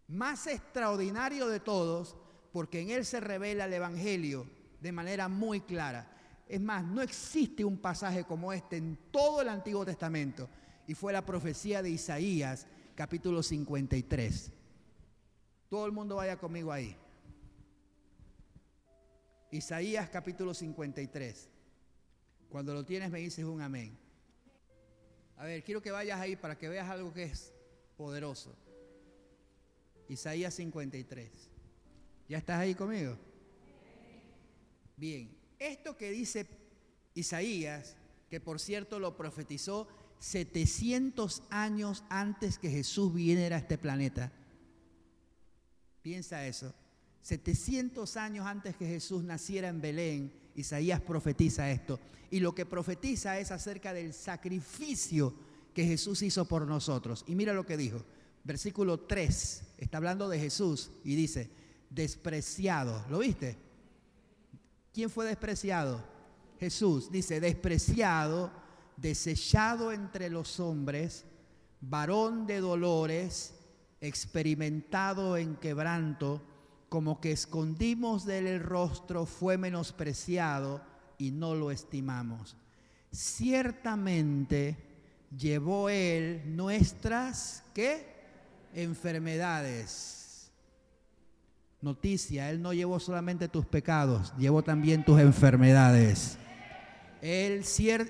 más 0.10 0.48
extraordinario 0.48 1.48
de 1.48 1.60
todos, 1.60 2.18
porque 2.52 2.82
en 2.82 2.90
él 2.90 3.06
se 3.06 3.20
revela 3.20 3.66
el 3.66 3.74
Evangelio 3.74 4.48
de 4.82 4.92
manera 4.92 5.28
muy 5.28 5.62
clara. 5.62 6.12
Es 6.48 6.60
más, 6.60 6.84
no 6.84 7.02
existe 7.02 7.64
un 7.64 7.78
pasaje 7.78 8.24
como 8.24 8.52
este 8.52 8.78
en 8.78 8.98
todo 9.12 9.42
el 9.42 9.50
Antiguo 9.50 9.86
Testamento. 9.86 10.50
Y 10.88 10.96
fue 10.96 11.14
la 11.14 11.24
profecía 11.24 11.84
de 11.84 11.92
Isaías, 11.92 12.66
capítulo 12.96 13.44
53. 13.44 14.52
Todo 15.70 15.86
el 15.86 15.92
mundo 15.92 16.16
vaya 16.16 16.38
conmigo 16.38 16.72
ahí. 16.72 16.98
Isaías 19.52 20.10
capítulo 20.10 20.56
53. 20.56 21.50
Cuando 22.50 22.74
lo 22.74 22.84
tienes 22.84 23.12
me 23.12 23.20
dices 23.20 23.46
un 23.46 23.62
amén. 23.62 23.96
A 25.38 25.46
ver, 25.46 25.64
quiero 25.64 25.84
que 25.84 25.92
vayas 25.92 26.20
ahí 26.20 26.36
para 26.36 26.58
que 26.58 26.68
veas 26.68 26.90
algo 26.90 27.14
que 27.14 27.24
es 27.24 27.54
poderoso. 27.96 28.56
Isaías 30.10 30.56
53. 30.56 31.30
¿Ya 32.28 32.38
estás 32.40 32.60
ahí 32.60 32.76
conmigo? 32.76 33.18
Bien, 34.98 35.30
esto 35.60 35.96
que 35.96 36.12
dice 36.12 36.48
Isaías, 37.14 37.96
que 38.30 38.40
por 38.40 38.60
cierto 38.60 39.00
lo 39.00 39.16
profetizó 39.16 39.88
700 40.20 41.44
años 41.50 42.04
antes 42.10 42.58
que 42.58 42.70
Jesús 42.70 43.14
viniera 43.14 43.56
a 43.56 43.60
este 43.60 43.78
planeta. 43.78 44.32
Piensa 46.02 46.46
eso. 46.46 46.74
700 47.22 48.18
años 48.18 48.46
antes 48.46 48.76
que 48.76 48.88
Jesús 48.88 49.24
naciera 49.24 49.68
en 49.68 49.80
Belén, 49.80 50.34
Isaías 50.56 51.02
profetiza 51.02 51.70
esto. 51.70 52.00
Y 52.32 52.40
lo 52.40 52.56
que 52.56 52.66
profetiza 52.66 53.40
es 53.40 53.52
acerca 53.52 53.94
del 53.94 54.14
sacrificio 54.14 55.34
que 55.74 55.86
Jesús 55.86 56.22
hizo 56.24 56.46
por 56.46 56.68
nosotros. 56.68 57.24
Y 57.28 57.36
mira 57.36 57.54
lo 57.54 57.66
que 57.66 57.78
dijo 57.78 58.04
versículo 58.44 59.02
3, 59.02 59.64
está 59.78 59.98
hablando 59.98 60.30
de 60.30 60.40
Jesús 60.40 60.92
y 61.04 61.16
dice, 61.16 61.50
despreciado. 61.90 63.06
¿Lo 63.10 63.20
viste? 63.20 63.58
¿Quién 64.94 65.10
fue 65.10 65.26
despreciado? 65.26 66.04
Jesús. 66.60 67.12
Dice, 67.12 67.40
despreciado, 67.40 68.52
desechado 68.98 69.92
entre 69.92 70.30
los 70.30 70.60
hombres, 70.60 71.26
varón 71.82 72.46
de 72.46 72.60
dolores, 72.60 73.54
experimentado 74.02 75.38
en 75.38 75.56
quebranto, 75.56 76.42
como 76.90 77.22
que 77.22 77.32
escondimos 77.32 78.26
de 78.26 78.40
él 78.40 78.48
el 78.48 78.60
rostro, 78.62 79.26
fue 79.26 79.58
menospreciado 79.58 80.82
y 81.18 81.32
no 81.32 81.56
lo 81.56 81.72
estimamos. 81.72 82.58
Ciertamente 83.12 84.78
llevó 85.38 85.90
él 85.90 86.56
nuestras, 86.56 87.64
¿qué? 87.74 88.19
Enfermedades. 88.74 90.52
Noticia, 91.82 92.50
Él 92.50 92.62
no 92.62 92.74
llevó 92.74 93.00
solamente 93.00 93.48
tus 93.48 93.66
pecados, 93.66 94.34
llevó 94.38 94.64
también 94.64 95.06
tus 95.06 95.20
enfermedades. 95.20 96.38
Él, 97.22 97.64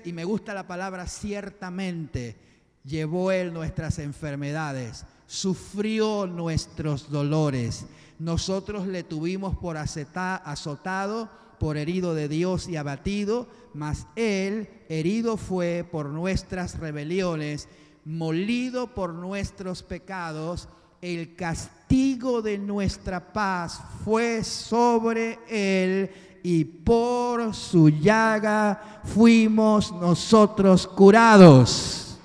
y 0.04 0.12
me 0.12 0.24
gusta 0.24 0.54
la 0.54 0.66
palabra 0.66 1.06
ciertamente, 1.06 2.36
llevó 2.84 3.30
Él 3.30 3.52
nuestras 3.52 3.98
enfermedades, 3.98 5.04
sufrió 5.26 6.26
nuestros 6.26 7.10
dolores. 7.10 7.86
Nosotros 8.18 8.86
le 8.86 9.02
tuvimos 9.02 9.56
por 9.56 9.76
azotado, 9.76 11.30
por 11.60 11.76
herido 11.76 12.14
de 12.14 12.28
Dios 12.28 12.68
y 12.68 12.76
abatido, 12.76 13.48
mas 13.72 14.06
Él 14.16 14.68
herido 14.88 15.36
fue 15.36 15.86
por 15.88 16.06
nuestras 16.06 16.78
rebeliones 16.78 17.68
molido 18.04 18.88
por 18.94 19.14
nuestros 19.14 19.82
pecados, 19.82 20.68
el 21.00 21.34
castigo 21.34 22.42
de 22.42 22.58
nuestra 22.58 23.32
paz 23.32 23.80
fue 24.04 24.44
sobre 24.44 25.38
él 25.48 26.10
y 26.42 26.64
por 26.64 27.54
su 27.54 27.88
llaga 27.88 29.00
fuimos 29.04 29.92
nosotros 29.92 30.86
curados. 30.86 32.18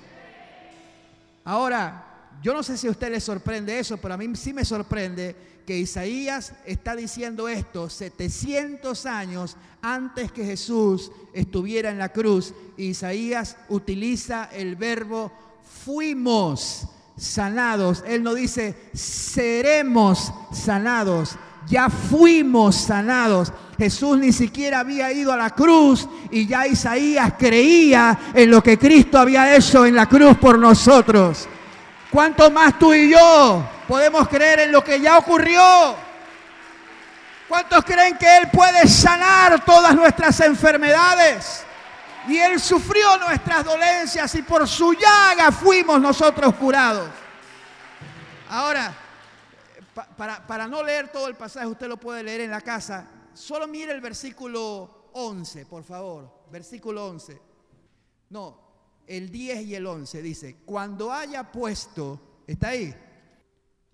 Ahora, 1.44 2.02
yo 2.42 2.52
no 2.52 2.62
sé 2.62 2.76
si 2.76 2.86
a 2.86 2.90
usted 2.90 3.10
le 3.10 3.20
sorprende 3.20 3.78
eso, 3.78 3.96
pero 3.98 4.14
a 4.14 4.16
mí 4.16 4.34
sí 4.36 4.52
me 4.52 4.64
sorprende 4.64 5.34
que 5.66 5.78
Isaías 5.78 6.52
está 6.64 6.94
diciendo 6.94 7.48
esto 7.48 7.90
700 7.90 9.04
años 9.06 9.56
antes 9.82 10.30
que 10.30 10.44
Jesús 10.44 11.10
estuviera 11.32 11.90
en 11.90 11.98
la 11.98 12.10
cruz. 12.10 12.54
Isaías 12.76 13.56
utiliza 13.68 14.44
el 14.52 14.76
verbo 14.76 15.32
fuimos 15.84 16.86
sanados. 17.16 18.04
Él 18.06 18.22
no 18.22 18.34
dice, 18.34 18.90
seremos 18.94 20.32
sanados. 20.52 21.36
Ya 21.68 21.88
fuimos 21.88 22.76
sanados. 22.76 23.52
Jesús 23.76 24.18
ni 24.18 24.32
siquiera 24.32 24.80
había 24.80 25.12
ido 25.12 25.32
a 25.32 25.36
la 25.36 25.50
cruz 25.50 26.08
y 26.30 26.46
ya 26.46 26.66
Isaías 26.66 27.34
creía 27.38 28.18
en 28.32 28.50
lo 28.50 28.62
que 28.62 28.78
Cristo 28.78 29.18
había 29.18 29.54
hecho 29.54 29.84
en 29.84 29.94
la 29.94 30.06
cruz 30.06 30.38
por 30.38 30.58
nosotros. 30.58 31.46
¿Cuánto 32.10 32.50
más 32.50 32.78
tú 32.78 32.94
y 32.94 33.10
yo 33.10 33.62
podemos 33.86 34.28
creer 34.28 34.60
en 34.60 34.72
lo 34.72 34.82
que 34.82 35.00
ya 35.00 35.18
ocurrió? 35.18 35.94
¿Cuántos 37.48 37.84
creen 37.84 38.16
que 38.16 38.38
Él 38.38 38.48
puede 38.52 38.88
sanar 38.88 39.64
todas 39.64 39.94
nuestras 39.94 40.40
enfermedades? 40.40 41.65
Y 42.28 42.38
Él 42.38 42.58
sufrió 42.60 43.16
nuestras 43.18 43.64
dolencias 43.64 44.34
y 44.34 44.42
por 44.42 44.66
su 44.66 44.92
llaga 44.94 45.52
fuimos 45.52 46.00
nosotros 46.00 46.54
curados. 46.56 47.08
Ahora, 48.48 48.94
para, 50.16 50.66
no 50.66 50.82
leer 50.82 51.08
todo 51.08 51.28
el 51.28 51.36
pasaje, 51.36 51.66
usted 51.66 51.88
lo 51.88 51.96
puede 51.96 52.22
leer 52.22 52.42
en 52.42 52.50
la 52.50 52.60
casa. 52.60 53.08
Solo 53.32 53.66
mire 53.66 53.92
el 53.92 54.00
versículo 54.00 55.10
11, 55.12 55.66
por 55.66 55.84
favor. 55.84 56.44
Versículo 56.50 57.06
11. 57.06 57.40
No, 58.30 58.60
el 59.06 59.30
10 59.30 59.62
y 59.62 59.74
el 59.74 59.86
11 59.86 60.22
dice, 60.22 60.56
cuando 60.64 61.12
haya 61.12 61.50
puesto, 61.50 62.42
¿está 62.46 62.68
ahí? 62.68 62.94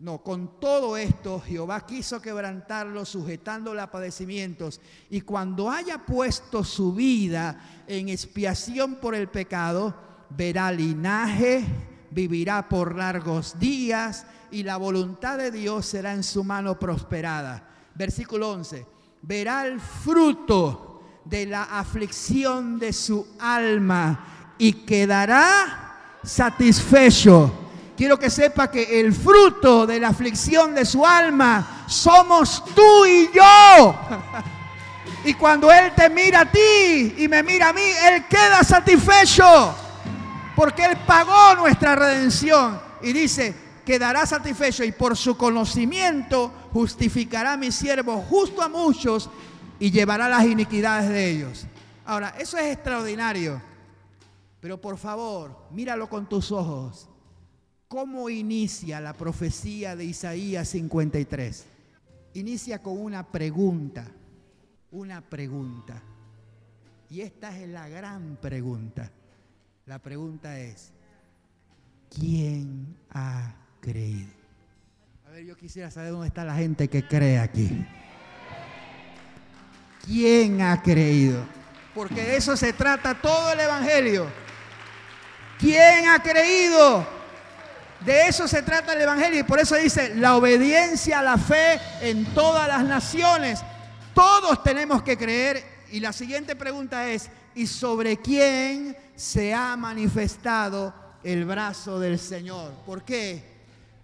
No, 0.03 0.19
con 0.19 0.59
todo 0.59 0.97
esto 0.97 1.41
Jehová 1.41 1.87
quiso 1.87 2.21
quebrantarlo, 2.21 3.05
sujetándole 3.05 3.81
a 3.81 3.93
padecimientos. 3.93 4.81
Y 5.09 5.21
cuando 5.21 5.71
haya 5.71 6.05
puesto 6.05 6.65
su 6.65 6.93
vida 6.93 7.85
en 7.87 8.09
expiación 8.09 8.97
por 8.97 9.15
el 9.15 9.29
pecado, 9.29 9.95
verá 10.29 10.73
linaje, 10.73 11.65
vivirá 12.11 12.69
por 12.69 12.97
largos 12.97 13.57
días 13.61 14.27
y 14.51 14.65
la 14.65 14.77
voluntad 14.77 15.39
de 15.39 15.53
Dios 15.53 15.87
será 15.87 16.13
en 16.15 16.25
su 16.25 16.43
mano 16.43 16.81
prosperada. 16.81 17.69
Versículo 17.95 18.51
11. 18.51 18.85
verá 19.23 19.69
el 19.69 19.79
fruto 19.79 21.01
de 21.25 21.47
la 21.47 21.63
aflicción 21.63 22.77
de 22.77 22.93
su 22.93 23.25
alma 23.39 24.55
y 24.59 24.73
quedará 24.85 26.19
satisfecho. 26.25 27.71
Quiero 28.03 28.19
que 28.19 28.31
sepa 28.31 28.69
que 28.69 28.99
el 28.99 29.15
fruto 29.15 29.87
de 29.87 30.01
la 30.01 30.09
aflicción 30.09 30.75
de 30.75 30.85
su 30.85 31.07
alma 31.07 31.85
somos 31.87 32.65
tú 32.75 33.07
y 33.07 33.31
yo. 33.33 33.95
Y 35.25 35.35
cuando 35.35 35.71
Él 35.71 35.93
te 35.95 36.11
mira 36.11 36.41
a 36.41 36.51
ti 36.51 37.15
y 37.17 37.29
me 37.29 37.45
mira 37.45 37.69
a 37.69 37.73
mí, 37.73 37.81
Él 37.81 38.27
queda 38.27 38.65
satisfecho. 38.65 39.45
Porque 40.57 40.85
Él 40.85 40.99
pagó 41.07 41.55
nuestra 41.55 41.95
redención. 41.95 42.81
Y 43.03 43.13
dice, 43.13 43.55
quedará 43.87 44.27
satisfecho 44.27 44.83
y 44.83 44.91
por 44.91 45.17
su 45.17 45.37
conocimiento 45.37 46.53
justificará 46.73 47.53
a 47.53 47.57
mi 47.57 47.71
siervo 47.71 48.21
justo 48.29 48.63
a 48.63 48.69
muchos 48.69 49.31
y 49.79 49.93
llevará 49.93 50.29
las 50.29 50.45
iniquidades 50.45 51.09
de 51.09 51.31
ellos. 51.31 51.67
Ahora, 52.05 52.35
eso 52.37 52.59
es 52.59 52.73
extraordinario. 52.73 53.63
Pero 54.59 54.81
por 54.81 54.99
favor, 54.99 55.57
míralo 55.71 56.09
con 56.09 56.29
tus 56.29 56.51
ojos. 56.51 57.09
¿Cómo 57.93 58.31
inicia 58.31 59.03
la 59.03 59.13
profecía 59.13 59.95
de 59.95 60.07
Isaías 60.07 60.67
53? 60.69 61.67
Inicia 62.33 62.79
con 62.79 62.99
una 62.99 63.31
pregunta, 63.31 64.07
una 64.93 65.21
pregunta. 65.21 66.03
Y 67.11 67.21
esta 67.21 67.55
es 67.55 67.69
la 67.69 67.91
gran 67.91 68.39
pregunta. 68.41 69.13
La 69.85 69.99
pregunta 69.99 70.59
es, 70.59 70.95
¿quién 72.09 72.97
ha 73.11 73.57
creído? 73.83 74.33
A 75.27 75.31
ver, 75.33 75.45
yo 75.45 75.55
quisiera 75.55 75.91
saber 75.91 76.13
dónde 76.13 76.29
está 76.29 76.47
la 76.47 76.55
gente 76.55 76.89
que 76.89 77.07
cree 77.07 77.39
aquí. 77.39 77.87
¿Quién 80.07 80.63
ha 80.63 80.81
creído? 80.81 81.45
Porque 81.95 82.23
de 82.23 82.39
eso 82.39 82.57
se 82.57 82.73
trata 82.73 83.21
todo 83.21 83.53
el 83.53 83.61
Evangelio. 83.61 84.29
¿Quién 85.59 86.09
ha 86.09 86.23
creído? 86.23 87.21
De 88.05 88.27
eso 88.27 88.49
se 88.49 88.63
trata 88.63 88.95
el 88.95 89.03
Evangelio 89.03 89.41
y 89.41 89.45
por 89.45 89.61
eso 89.61 89.77
dice 89.77 90.15
la 90.17 90.37
obediencia 90.37 91.21
a 91.21 91.23
la 91.23 91.39
fe 91.39 91.81
en 92.01 92.25
todas 92.35 92.67
las 92.67 92.85
naciones. 92.85 93.61
Todos 94.15 94.63
tenemos 94.63 95.03
que 95.03 95.17
creer 95.17 95.63
y 95.93 96.01
la 96.01 96.13
siguiente 96.13 96.57
pregunta 96.57 97.09
es, 97.09 97.31
¿y 97.55 97.67
sobre 97.67 98.17
quién 98.17 98.97
se 99.15 99.55
ha 99.55 99.77
manifestado 99.77 100.93
el 101.23 101.45
brazo 101.45 102.01
del 102.01 102.19
Señor? 102.19 102.73
¿Por 102.85 103.05
qué? 103.05 103.45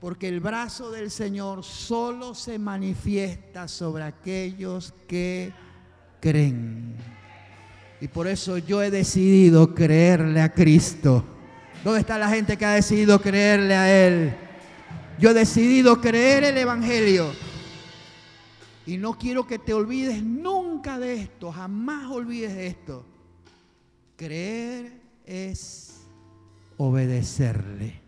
Porque 0.01 0.29
el 0.29 0.39
brazo 0.39 0.93
del 0.93 1.11
Señor 1.11 1.65
solo 1.65 2.35
se 2.35 2.59
manifiesta 2.59 3.67
sobre 3.67 4.05
aquellos 4.05 4.95
que 5.09 5.53
creen. 6.21 6.95
Y 8.01 8.07
por 8.07 8.29
eso 8.29 8.59
yo 8.59 8.81
he 8.81 8.93
decidido 8.93 9.75
creerle 9.75 10.41
a 10.41 10.53
Cristo. 10.53 11.25
¿Dónde 11.89 12.01
está 12.01 12.19
la 12.19 12.29
gente 12.29 12.59
que 12.59 12.67
ha 12.67 12.75
decidido 12.75 13.19
creerle 13.19 13.75
a 13.75 14.07
Él? 14.07 14.35
Yo 15.19 15.31
he 15.31 15.33
decidido 15.33 16.03
creer 16.03 16.45
el 16.45 16.59
Evangelio. 16.59 17.33
Y 18.85 18.99
no 18.99 19.17
quiero 19.17 19.47
que 19.47 19.59
te 19.59 19.73
olvides 19.73 20.23
nunca 20.23 20.99
de 20.99 21.15
esto, 21.15 21.51
jamás 21.51 22.11
olvides 22.11 22.53
esto. 22.53 23.07
Creer 24.17 25.01
es 25.25 26.03
obedecerle. 26.77 28.03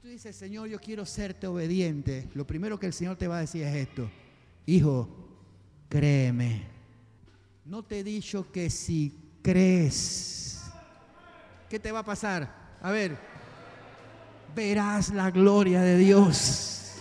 Tú 0.00 0.08
dices, 0.08 0.34
Señor, 0.34 0.68
yo 0.68 0.80
quiero 0.80 1.04
serte 1.04 1.46
obediente. 1.46 2.30
Lo 2.32 2.46
primero 2.46 2.80
que 2.80 2.86
el 2.86 2.94
Señor 2.94 3.16
te 3.16 3.28
va 3.28 3.36
a 3.36 3.40
decir 3.40 3.62
es 3.62 3.76
esto. 3.76 4.08
Hijo, 4.64 5.06
créeme. 5.90 6.62
No 7.66 7.82
te 7.82 7.98
he 7.98 8.04
dicho 8.04 8.50
que 8.50 8.70
si 8.70 9.12
crees, 9.42 10.62
¿qué 11.68 11.78
te 11.78 11.92
va 11.92 11.98
a 11.98 12.04
pasar? 12.06 12.67
A 12.80 12.92
ver, 12.92 13.16
verás 14.54 15.08
la 15.08 15.30
gloria 15.32 15.80
de 15.80 15.96
Dios. 15.96 16.92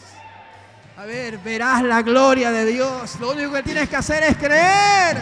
A 0.98 1.06
ver, 1.06 1.38
verás 1.38 1.84
la 1.84 2.02
gloria 2.02 2.52
de 2.52 2.66
Dios. 2.66 3.20
Lo 3.20 3.32
único 3.32 3.52
que 3.54 3.62
tienes 3.62 3.88
que 3.88 3.96
hacer 3.96 4.24
es 4.24 4.38
creer. 4.38 5.18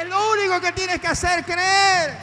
Es 0.00 0.08
lo 0.08 0.32
único 0.32 0.58
que 0.62 0.72
tienes 0.72 0.98
que 0.98 1.08
hacer, 1.08 1.44
creer. 1.44 2.16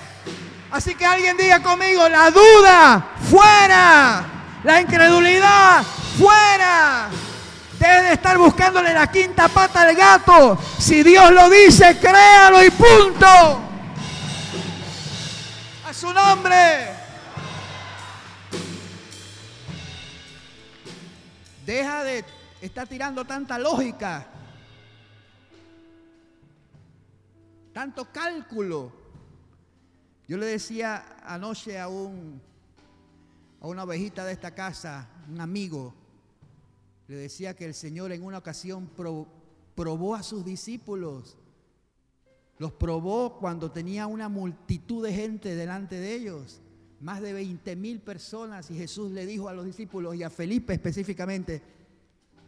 Así 0.72 0.96
que 0.96 1.06
alguien 1.06 1.38
diga 1.38 1.62
conmigo, 1.62 2.10
la 2.10 2.32
duda, 2.32 3.08
fuera. 3.30 4.26
La 4.64 4.82
incredulidad, 4.82 5.84
fuera. 6.18 7.10
Debe 7.78 8.02
de 8.02 8.14
estar 8.14 8.36
buscándole 8.40 8.92
la 8.96 9.06
quinta 9.12 9.48
pata 9.48 9.84
al 9.84 9.96
gato. 9.96 10.58
Si 10.80 11.04
Dios 11.04 11.32
lo 11.32 11.52
dice, 11.52 12.00
créalo 12.00 12.64
y 12.64 12.72
punto. 12.72 13.69
Su 16.00 16.14
nombre. 16.14 16.56
Deja 21.66 22.06
de 22.06 22.24
estar 22.62 22.88
tirando 22.88 23.26
tanta 23.26 23.60
lógica, 23.60 24.26
tanto 27.74 28.06
cálculo. 28.14 28.94
Yo 30.26 30.38
le 30.38 30.46
decía 30.46 31.18
anoche 31.22 31.78
a 31.78 31.90
un 31.90 32.42
a 33.60 33.68
una 33.68 33.84
ovejita 33.84 34.24
de 34.24 34.32
esta 34.32 34.56
casa, 34.56 35.10
un 35.28 35.42
amigo, 35.42 35.94
le 37.10 37.16
decía 37.18 37.58
que 37.58 37.66
el 37.66 37.74
Señor 37.74 38.14
en 38.14 38.24
una 38.24 38.38
ocasión 38.38 38.90
probó 39.76 40.16
a 40.16 40.24
sus 40.24 40.46
discípulos. 40.46 41.36
Los 42.60 42.74
probó 42.74 43.40
cuando 43.40 43.72
tenía 43.72 44.06
una 44.06 44.30
multitud 44.30 45.04
de 45.04 45.14
gente 45.14 45.56
delante 45.56 45.96
de 45.96 46.14
ellos 46.14 46.62
más 47.00 47.22
de 47.22 47.34
20 47.34 47.76
mil 47.76 48.00
personas 48.00 48.70
y 48.70 48.76
Jesús 48.76 49.12
le 49.12 49.26
dijo 49.26 49.48
a 49.50 49.54
los 49.54 49.66
discípulos 49.66 50.16
y 50.16 50.24
a 50.24 50.30
Felipe 50.30 50.74
específicamente, 50.74 51.62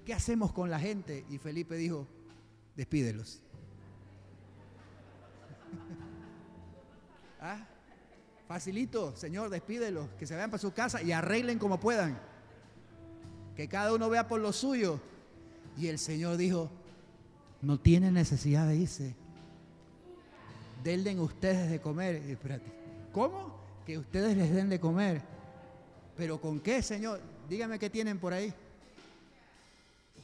¿qué 0.06 0.14
hacemos 0.14 0.52
con 0.52 0.70
la 0.70 0.80
gente? 0.80 1.26
Y 1.30 1.38
Felipe 1.38 1.76
dijo, 1.76 2.08
despídelos. 2.76 3.42
¿Ah? 7.40 7.66
Facilito, 8.48 9.16
Señor, 9.16 9.50
despídelos, 9.50 10.10
que 10.20 10.28
se 10.28 10.36
vayan 10.36 10.52
para 10.52 10.60
su 10.60 10.74
casa 10.74 11.02
y 11.02 11.14
arreglen 11.14 11.58
como 11.58 11.80
puedan. 11.80 12.20
Que 13.56 13.70
cada 13.70 13.94
uno 13.94 14.10
vea 14.10 14.28
por 14.28 14.42
lo 14.42 14.52
suyo. 14.52 15.00
Y 15.78 15.88
el 15.88 15.98
Señor 15.98 16.36
dijo, 16.36 16.70
no 17.62 17.80
tienen 17.80 18.14
necesidad 18.16 18.68
de 18.68 18.76
irse. 18.76 19.16
Denle 20.84 21.20
ustedes 21.20 21.70
de 21.70 21.80
comer. 21.80 22.38
¿cómo? 23.12 23.62
que 23.86 23.98
ustedes 23.98 24.38
les 24.38 24.54
den 24.54 24.70
de 24.70 24.80
comer. 24.80 25.22
¿Pero 26.16 26.40
con 26.40 26.60
qué, 26.60 26.82
Señor? 26.82 27.22
Dígame 27.50 27.80
qué 27.80 27.90
tienen 27.90 28.20
por 28.20 28.34
ahí. 28.34 28.54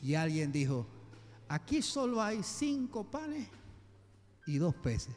Y 0.01 0.13
alguien 0.13 0.51
dijo, 0.51 0.85
aquí 1.47 1.81
solo 1.81 2.21
hay 2.21 2.43
cinco 2.43 3.03
panes 3.03 3.47
y 4.45 4.57
dos 4.57 4.75
peces. 4.75 5.15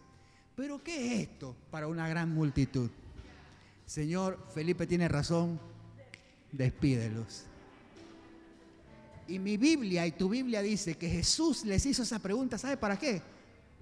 ¿Pero 0.57 0.83
qué 0.83 1.07
es 1.07 1.29
esto 1.29 1.55
para 1.71 1.87
una 1.87 2.09
gran 2.09 2.33
multitud? 2.33 2.91
Señor, 3.87 4.39
Felipe 4.55 4.87
tiene 4.87 5.09
razón, 5.09 5.61
despídelos. 6.53 7.45
Y 9.29 9.39
mi 9.39 9.57
Biblia 9.57 10.07
y 10.07 10.13
tu 10.13 10.29
Biblia 10.29 10.63
dice 10.63 10.97
que 10.97 11.09
Jesús 11.09 11.65
les 11.65 11.85
hizo 11.87 12.03
esa 12.03 12.19
pregunta, 12.19 12.59
¿sabe 12.59 12.77
para 12.77 12.99
qué? 12.99 13.23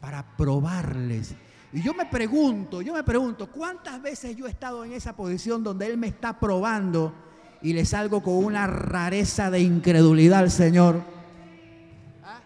Para 0.01 0.37
probarles 0.37 1.35
y 1.73 1.83
yo 1.83 1.93
me 1.93 2.07
pregunto, 2.07 2.81
yo 2.81 2.95
me 2.95 3.05
pregunto, 3.05 3.47
¿cuántas 3.51 4.01
veces 4.01 4.35
yo 4.35 4.47
he 4.47 4.51
estado 4.51 4.85
en 4.85 4.93
esa 4.93 5.15
posición 5.15 5.63
donde 5.63 5.87
Él 5.87 5.99
me 5.99 6.07
está 6.07 6.39
probando 6.39 7.13
y 7.61 7.75
le 7.75 7.85
salgo 7.85 8.23
con 8.23 8.37
una 8.37 8.67
rareza 8.67 9.51
de 9.51 9.61
incredulidad 9.61 10.41
al 10.41 10.51
Señor? 10.51 11.03
¿Ah? 12.25 12.41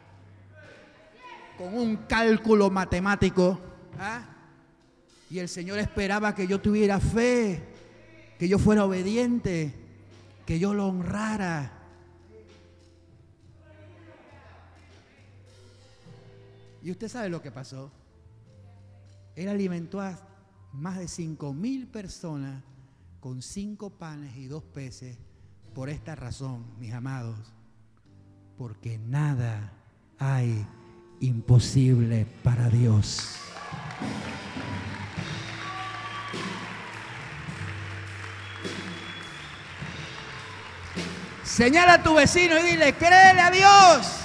Con 1.57 1.75
un 1.75 1.97
cálculo 2.09 2.69
matemático. 2.69 3.61
¿Ah? 3.97 4.23
Y 5.31 5.39
el 5.39 5.49
Señor 5.49 5.79
esperaba 5.79 6.35
que 6.35 6.49
yo 6.49 6.61
tuviera 6.61 6.99
fe, 6.99 7.63
que 8.41 8.49
yo 8.49 8.59
fuera 8.59 8.85
obediente, 8.85 9.73
que 10.45 10.59
yo 10.59 10.75
lo 10.75 10.89
honrara. 10.89 11.71
Y 16.83 16.91
usted 16.91 17.09
sabe 17.09 17.29
lo 17.29 17.41
que 17.41 17.53
pasó. 17.53 17.93
Él 19.37 19.49
alimentó 19.49 20.01
a 20.01 20.19
más 20.73 20.99
de 20.99 21.09
cinco 21.09 21.53
mil 21.53 21.87
personas 21.87 22.63
con 23.21 23.43
cinco 23.43 23.91
panes 23.91 24.37
y 24.37 24.47
dos 24.47 24.63
peces 24.63 25.17
por 25.75 25.89
esta 25.89 26.15
razón, 26.15 26.65
mis 26.79 26.93
amados, 26.93 27.39
porque 28.59 28.99
nada 28.99 29.73
hay 30.19 30.67
imposible 31.21 32.27
para 32.43 32.69
Dios. 32.69 33.39
Señala 41.45 41.95
a 41.95 42.03
tu 42.03 42.15
vecino 42.15 42.59
y 42.59 42.63
dile, 42.63 42.95
créele 42.95 43.41
a 43.41 43.51
Dios. 43.51 44.22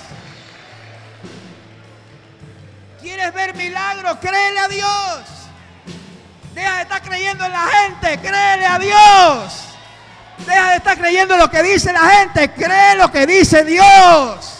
Ver 3.33 3.55
milagros, 3.55 4.17
créele 4.21 4.59
a 4.59 4.67
Dios. 4.67 5.19
Deja 6.53 6.75
de 6.77 6.81
estar 6.83 7.01
creyendo 7.01 7.45
en 7.45 7.51
la 7.51 7.67
gente, 7.67 8.19
créele 8.19 8.65
a 8.65 8.79
Dios. 8.79 9.63
Deja 10.45 10.69
de 10.71 10.77
estar 10.77 10.97
creyendo 10.97 11.33
en 11.33 11.39
lo 11.39 11.49
que 11.49 11.63
dice 11.63 11.93
la 11.93 12.09
gente, 12.09 12.51
cree 12.51 12.95
lo 12.95 13.11
que 13.11 13.25
dice 13.25 13.63
Dios. 13.63 14.53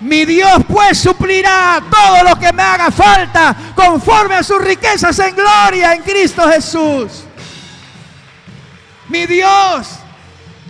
Mi 0.00 0.24
Dios 0.24 0.62
pues 0.66 0.98
suplirá 0.98 1.82
todo 1.90 2.24
lo 2.24 2.38
que 2.38 2.52
me 2.52 2.62
haga 2.62 2.90
falta 2.90 3.54
conforme 3.74 4.36
a 4.36 4.42
sus 4.42 4.62
riquezas 4.62 5.18
en 5.18 5.34
gloria 5.34 5.92
en 5.92 6.02
Cristo 6.02 6.48
Jesús. 6.50 7.24
Mi 9.08 9.26
Dios 9.26 9.99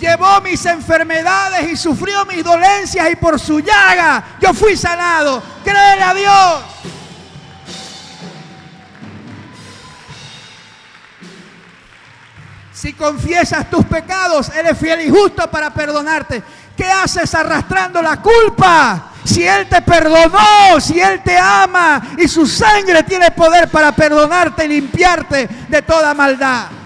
llevó 0.01 0.41
mis 0.41 0.65
enfermedades 0.67 1.71
y 1.71 1.77
sufrió 1.77 2.25
mis 2.25 2.43
dolencias 2.43 3.11
y 3.11 3.17
por 3.17 3.39
su 3.39 3.61
llaga 3.61 4.25
yo 4.41 4.53
fui 4.55 4.77
sanado. 4.77 5.43
Créele 5.63 6.03
a 6.03 6.15
Dios. 6.15 6.65
Si 12.73 12.95
confiesas 12.95 13.69
tus 13.69 13.85
pecados, 13.85 14.51
Él 14.57 14.67
es 14.67 14.79
fiel 14.79 15.03
y 15.03 15.11
justo 15.11 15.51
para 15.51 15.69
perdonarte. 15.69 16.43
¿Qué 16.75 16.87
haces 16.87 17.35
arrastrando 17.35 18.01
la 18.01 18.23
culpa? 18.23 19.11
Si 19.23 19.47
Él 19.47 19.69
te 19.69 19.83
perdonó, 19.83 20.81
si 20.81 20.99
Él 20.99 21.23
te 21.23 21.37
ama 21.37 22.01
y 22.17 22.27
su 22.27 22.47
sangre 22.47 23.03
tiene 23.03 23.31
poder 23.33 23.69
para 23.69 23.93
perdonarte 23.93 24.65
y 24.65 24.69
limpiarte 24.69 25.47
de 25.69 25.83
toda 25.83 26.15
maldad. 26.15 26.80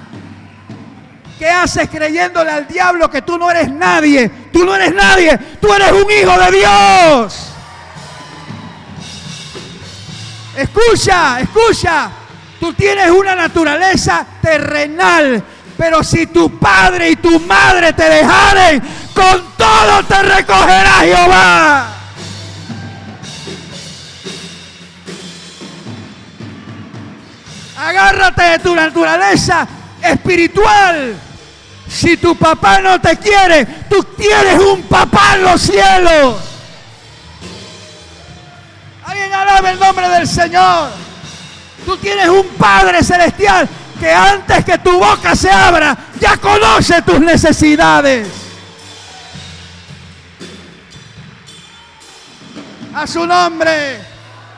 ¿Qué 1.39 1.49
haces 1.49 1.89
creyéndole 1.91 2.51
al 2.51 2.69
diablo 2.69 3.11
que 3.11 3.23
tú 3.23 3.37
no 3.37 3.51
eres 3.51 3.69
nadie? 3.71 4.29
Tú 4.53 4.65
no 4.65 4.75
eres 4.77 4.95
nadie, 4.95 5.37
tú 5.61 5.73
eres 5.73 5.91
un 5.91 6.11
hijo 6.11 6.39
de 6.39 6.59
Dios. 6.59 7.51
Escucha, 10.57 11.41
escucha. 11.41 12.11
Tú 12.61 12.73
tienes 12.73 13.11
una 13.11 13.35
naturaleza 13.35 14.25
terrenal, 14.41 15.43
pero 15.77 16.05
si 16.05 16.29
tu 16.29 16.57
padre 16.59 17.11
y 17.11 17.17
tu 17.17 17.41
madre 17.41 17.93
te 17.93 18.09
dejaren, 18.09 18.81
con 19.13 19.57
todo 19.57 20.05
te 20.05 20.23
recogerá 20.23 20.93
Jehová. 21.01 21.89
Agárrate 27.77 28.43
de 28.43 28.59
tu 28.61 28.75
naturaleza 28.75 29.67
espiritual. 30.05 31.15
Si 31.89 32.17
tu 32.17 32.37
papá 32.37 32.81
no 32.81 33.01
te 33.01 33.17
quiere, 33.17 33.67
tú 33.89 34.03
tienes 34.17 34.59
un 34.59 34.83
papá 34.83 35.35
en 35.37 35.43
los 35.43 35.61
cielos. 35.61 36.37
Alguien 39.05 39.33
alabe 39.33 39.71
el 39.71 39.79
nombre 39.79 40.09
del 40.09 40.27
Señor. 40.27 40.91
Tú 41.85 41.97
tienes 41.99 42.29
un 42.29 42.49
Padre 42.59 43.03
celestial 43.03 43.69
que 44.01 44.11
antes 44.11 44.65
que 44.65 44.79
tu 44.79 44.99
boca 44.99 45.37
se 45.37 45.51
abra, 45.51 45.97
ya 46.19 46.37
conoce 46.39 47.03
tus 47.03 47.21
necesidades. 47.21 48.27
A 52.95 53.07
su 53.07 53.27
nombre, 53.27 54.01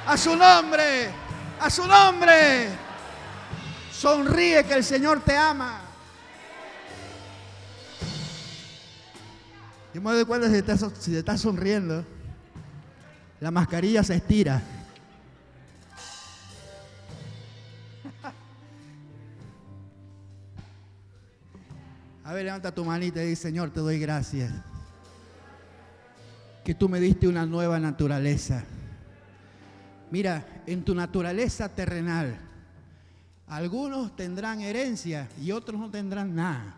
a 0.07 0.17
su 0.17 0.37
nombre, 0.37 1.11
a 1.61 1.71
su 1.71 1.87
nombre. 1.87 2.86
Sonríe 3.99 4.63
que 4.65 4.75
el 4.75 4.85
Señor 4.85 5.21
te 5.21 5.35
ama. 5.35 5.81
Yo 9.95 10.03
me 10.03 10.13
doy 10.13 10.27
cuenta 10.27 10.51
si 10.51 10.61
te, 10.61 10.77
si 10.77 11.13
te 11.13 11.19
estás 11.21 11.41
sonriendo. 11.41 12.05
La 13.41 13.51
mascarilla 13.51 14.03
se 14.03 14.17
estira. 14.17 14.63
A 22.23 22.35
ver, 22.35 22.45
levanta 22.45 22.75
tu 22.75 22.85
manita 22.85 23.23
y 23.23 23.29
dice, 23.29 23.43
Señor, 23.45 23.71
te 23.71 23.81
doy 23.81 23.99
gracias. 23.99 24.53
Que 26.65 26.75
tú 26.75 26.91
me 26.91 27.01
diste 27.01 27.29
una 27.29 27.47
nueva 27.47 27.81
naturaleza. 27.81 28.63
Mira, 30.11 30.63
en 30.67 30.85
tu 30.85 30.95
naturaleza 30.95 31.71
terrenal, 31.71 32.46
algunos 33.49 34.17
tendrán 34.17 34.61
herencia 34.61 35.29
y 35.41 35.53
otros 35.53 35.81
no 35.81 35.89
tendrán 35.91 36.35
nada. 36.35 36.75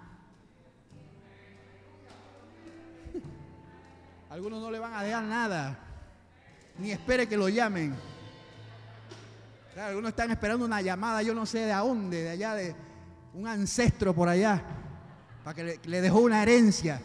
Algunos 4.30 4.60
no 4.60 4.70
le 4.70 4.78
van 4.78 4.92
a 4.92 5.02
dejar 5.02 5.24
nada, 5.24 5.78
ni 6.78 6.90
espere 6.90 7.26
que 7.26 7.36
lo 7.38 7.48
llamen. 7.48 7.94
Algunos 9.80 10.10
están 10.10 10.30
esperando 10.30 10.66
una 10.66 10.82
llamada, 10.82 11.22
yo 11.22 11.32
no 11.34 11.46
sé 11.46 11.60
de 11.60 11.72
dónde, 11.72 12.24
de 12.24 12.30
allá, 12.30 12.54
de 12.54 12.74
un 13.32 13.46
ancestro 13.46 14.12
por 14.12 14.28
allá, 14.28 14.60
para 15.44 15.54
que 15.54 15.80
le 15.84 16.00
dejó 16.00 16.18
una 16.18 16.42
herencia. 16.42 17.00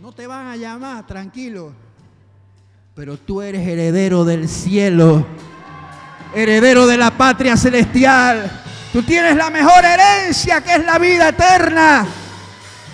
No 0.00 0.12
te 0.12 0.26
van 0.26 0.46
a 0.46 0.56
llamar, 0.56 1.06
tranquilo. 1.06 1.72
Pero 2.94 3.16
tú 3.16 3.40
eres 3.40 3.66
heredero 3.66 4.24
del 4.24 4.48
cielo, 4.48 5.26
heredero 6.34 6.86
de 6.86 6.98
la 6.98 7.16
patria 7.16 7.56
celestial. 7.56 8.62
Tú 8.92 9.02
tienes 9.02 9.34
la 9.36 9.48
mejor 9.48 9.82
herencia 9.84 10.60
que 10.60 10.74
es 10.74 10.84
la 10.84 10.98
vida 10.98 11.30
eterna. 11.30 12.06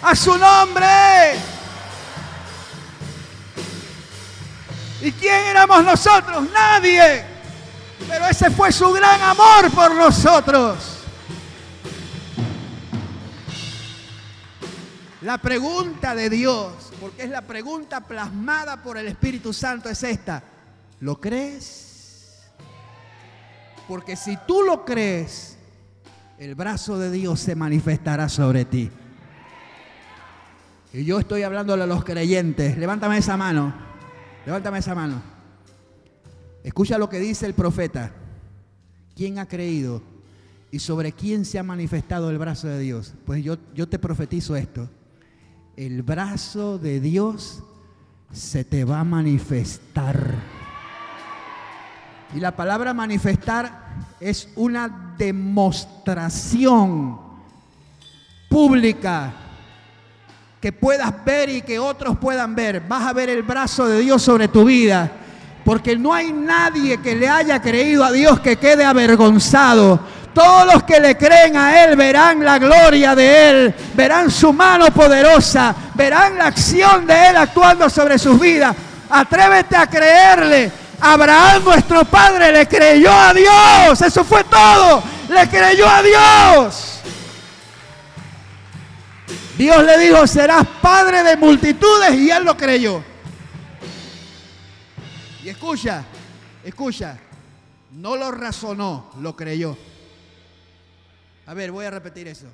A 0.00 0.14
su 0.14 0.38
nombre. 0.38 0.86
¿Y 5.00 5.10
quién 5.10 5.44
éramos 5.46 5.84
nosotros? 5.84 6.48
Nadie. 6.52 7.24
Pero 8.06 8.26
ese 8.26 8.48
fue 8.50 8.70
su 8.70 8.92
gran 8.92 9.20
amor 9.22 9.72
por 9.72 9.92
nosotros. 9.96 10.98
La 15.22 15.38
pregunta 15.38 16.14
de 16.14 16.30
Dios, 16.30 16.72
porque 17.00 17.24
es 17.24 17.30
la 17.30 17.42
pregunta 17.42 18.00
plasmada 18.00 18.80
por 18.80 18.98
el 18.98 19.08
Espíritu 19.08 19.52
Santo, 19.52 19.88
es 19.88 20.00
esta. 20.04 20.44
¿Lo 21.00 21.20
crees? 21.20 22.38
Porque 23.88 24.14
si 24.14 24.36
tú 24.46 24.62
lo 24.62 24.84
crees, 24.84 25.57
el 26.38 26.54
brazo 26.54 26.98
de 26.98 27.10
Dios 27.10 27.40
se 27.40 27.56
manifestará 27.56 28.28
sobre 28.28 28.64
ti. 28.64 28.90
Y 30.92 31.04
yo 31.04 31.18
estoy 31.18 31.42
hablándole 31.42 31.82
a 31.82 31.86
los 31.86 32.04
creyentes. 32.04 32.78
Levántame 32.78 33.18
esa 33.18 33.36
mano. 33.36 33.74
Levántame 34.46 34.78
esa 34.78 34.94
mano. 34.94 35.20
Escucha 36.62 36.96
lo 36.96 37.08
que 37.08 37.18
dice 37.18 37.44
el 37.44 37.54
profeta. 37.54 38.12
¿Quién 39.16 39.38
ha 39.38 39.46
creído? 39.46 40.00
¿Y 40.70 40.78
sobre 40.78 41.12
quién 41.12 41.44
se 41.44 41.58
ha 41.58 41.62
manifestado 41.62 42.30
el 42.30 42.38
brazo 42.38 42.68
de 42.68 42.78
Dios? 42.78 43.14
Pues 43.26 43.42
yo, 43.42 43.56
yo 43.74 43.88
te 43.88 43.98
profetizo 43.98 44.54
esto. 44.54 44.88
El 45.76 46.02
brazo 46.02 46.78
de 46.78 47.00
Dios 47.00 47.64
se 48.32 48.64
te 48.64 48.84
va 48.84 49.00
a 49.00 49.04
manifestar. 49.04 50.57
Y 52.34 52.40
la 52.40 52.50
palabra 52.52 52.92
manifestar 52.92 53.70
es 54.20 54.48
una 54.56 55.14
demostración 55.16 57.18
pública 58.48 59.32
que 60.60 60.72
puedas 60.72 61.24
ver 61.24 61.48
y 61.48 61.62
que 61.62 61.78
otros 61.78 62.18
puedan 62.18 62.54
ver. 62.54 62.80
Vas 62.80 63.06
a 63.06 63.14
ver 63.14 63.30
el 63.30 63.42
brazo 63.42 63.86
de 63.86 64.00
Dios 64.00 64.22
sobre 64.22 64.48
tu 64.48 64.64
vida. 64.64 65.10
Porque 65.64 65.96
no 65.96 66.12
hay 66.12 66.32
nadie 66.32 67.00
que 67.00 67.14
le 67.14 67.28
haya 67.28 67.62
creído 67.62 68.04
a 68.04 68.12
Dios 68.12 68.40
que 68.40 68.56
quede 68.56 68.84
avergonzado. 68.84 70.00
Todos 70.34 70.72
los 70.72 70.82
que 70.84 71.00
le 71.00 71.16
creen 71.16 71.56
a 71.56 71.84
Él 71.84 71.96
verán 71.96 72.44
la 72.44 72.58
gloria 72.58 73.14
de 73.14 73.50
Él, 73.50 73.74
verán 73.94 74.30
su 74.30 74.52
mano 74.52 74.86
poderosa, 74.86 75.74
verán 75.94 76.38
la 76.38 76.46
acción 76.46 77.06
de 77.06 77.30
Él 77.30 77.36
actuando 77.36 77.90
sobre 77.90 78.18
sus 78.18 78.38
vidas. 78.38 78.74
Atrévete 79.10 79.76
a 79.76 79.86
creerle. 79.86 80.70
Abraham, 81.00 81.64
nuestro 81.64 82.04
padre, 82.04 82.52
le 82.52 82.66
creyó 82.66 83.12
a 83.12 83.32
Dios. 83.32 84.02
Eso 84.02 84.24
fue 84.24 84.44
todo. 84.44 85.02
Le 85.28 85.48
creyó 85.48 85.88
a 85.88 86.02
Dios. 86.02 87.00
Dios 89.56 89.84
le 89.84 89.98
dijo, 89.98 90.26
serás 90.26 90.64
padre 90.80 91.24
de 91.24 91.36
multitudes 91.36 92.14
y 92.14 92.30
él 92.30 92.44
lo 92.44 92.56
creyó. 92.56 93.02
Y 95.42 95.48
escucha, 95.48 96.04
escucha, 96.62 97.18
no 97.90 98.16
lo 98.16 98.30
razonó, 98.30 99.10
lo 99.20 99.34
creyó. 99.34 99.76
A 101.46 101.54
ver, 101.54 101.72
voy 101.72 101.86
a 101.86 101.90
repetir 101.90 102.28
eso. 102.28 102.46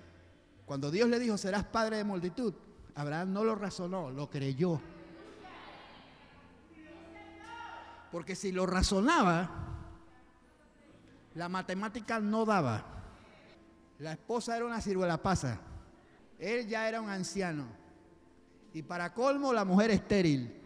Cuando 0.65 0.91
Dios 0.91 1.09
le 1.09 1.19
dijo, 1.19 1.37
serás 1.37 1.65
padre 1.65 1.99
de 1.99 2.05
multitud, 2.05 2.55
Abraham 2.95 3.33
no 3.33 3.45
lo 3.45 3.55
razonó, 3.55 4.11
lo 4.11 4.31
creyó. 4.31 4.81
Porque 8.15 8.37
si 8.37 8.53
lo 8.53 8.65
razonaba, 8.65 9.51
la 11.35 11.49
matemática 11.49 12.21
no 12.21 12.45
daba. 12.45 12.85
La 13.99 14.13
esposa 14.13 14.57
era 14.57 14.65
una 14.67 14.81
ciruela 14.81 15.21
pasa. 15.21 15.59
Él 16.39 16.69
ya 16.69 16.89
era 16.89 17.01
un 17.01 17.11
anciano. 17.11 17.67
Y 18.73 18.83
para 18.83 19.13
colmo, 19.13 19.53
la 19.53 19.65
mujer 19.65 19.91
estéril. 19.91 20.63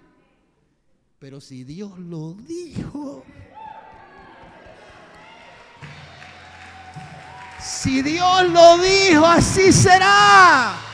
Pero 1.18 1.40
si 1.40 1.64
Dios 1.64 1.98
lo 1.98 2.34
dijo, 2.34 3.24
Si 7.62 8.02
Dios 8.02 8.46
lo 8.50 8.76
dijo, 8.76 9.24
así 9.24 9.72
será. 9.72 10.87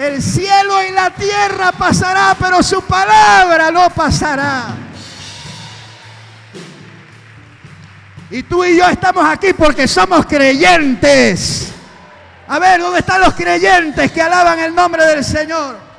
El 0.00 0.22
cielo 0.22 0.82
y 0.82 0.92
la 0.92 1.10
tierra 1.10 1.72
pasará, 1.72 2.34
pero 2.40 2.62
su 2.62 2.80
palabra 2.80 3.70
no 3.70 3.90
pasará. 3.90 4.68
Y 8.30 8.42
tú 8.44 8.64
y 8.64 8.78
yo 8.78 8.88
estamos 8.88 9.22
aquí 9.28 9.52
porque 9.52 9.86
somos 9.86 10.24
creyentes. 10.24 11.70
A 12.48 12.58
ver, 12.58 12.80
¿dónde 12.80 13.00
están 13.00 13.20
los 13.20 13.34
creyentes 13.34 14.10
que 14.10 14.22
alaban 14.22 14.58
el 14.60 14.74
nombre 14.74 15.04
del 15.04 15.22
Señor? 15.22 15.89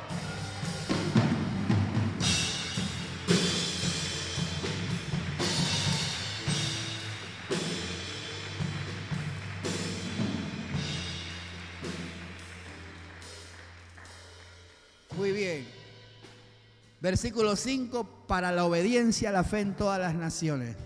Versículo 17.02 17.56
5, 17.56 18.26
para 18.28 18.52
la 18.52 18.64
obediencia, 18.64 19.32
la 19.32 19.42
fe 19.42 19.58
en 19.58 19.74
todas 19.74 19.98
las 19.98 20.14
naciones, 20.14 20.76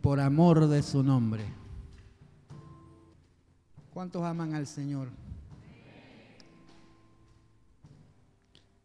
por 0.00 0.18
amor 0.18 0.66
de 0.66 0.82
su 0.82 1.02
nombre. 1.02 1.44
¿Cuántos 3.92 4.22
aman 4.22 4.54
al 4.54 4.66
Señor? 4.66 5.10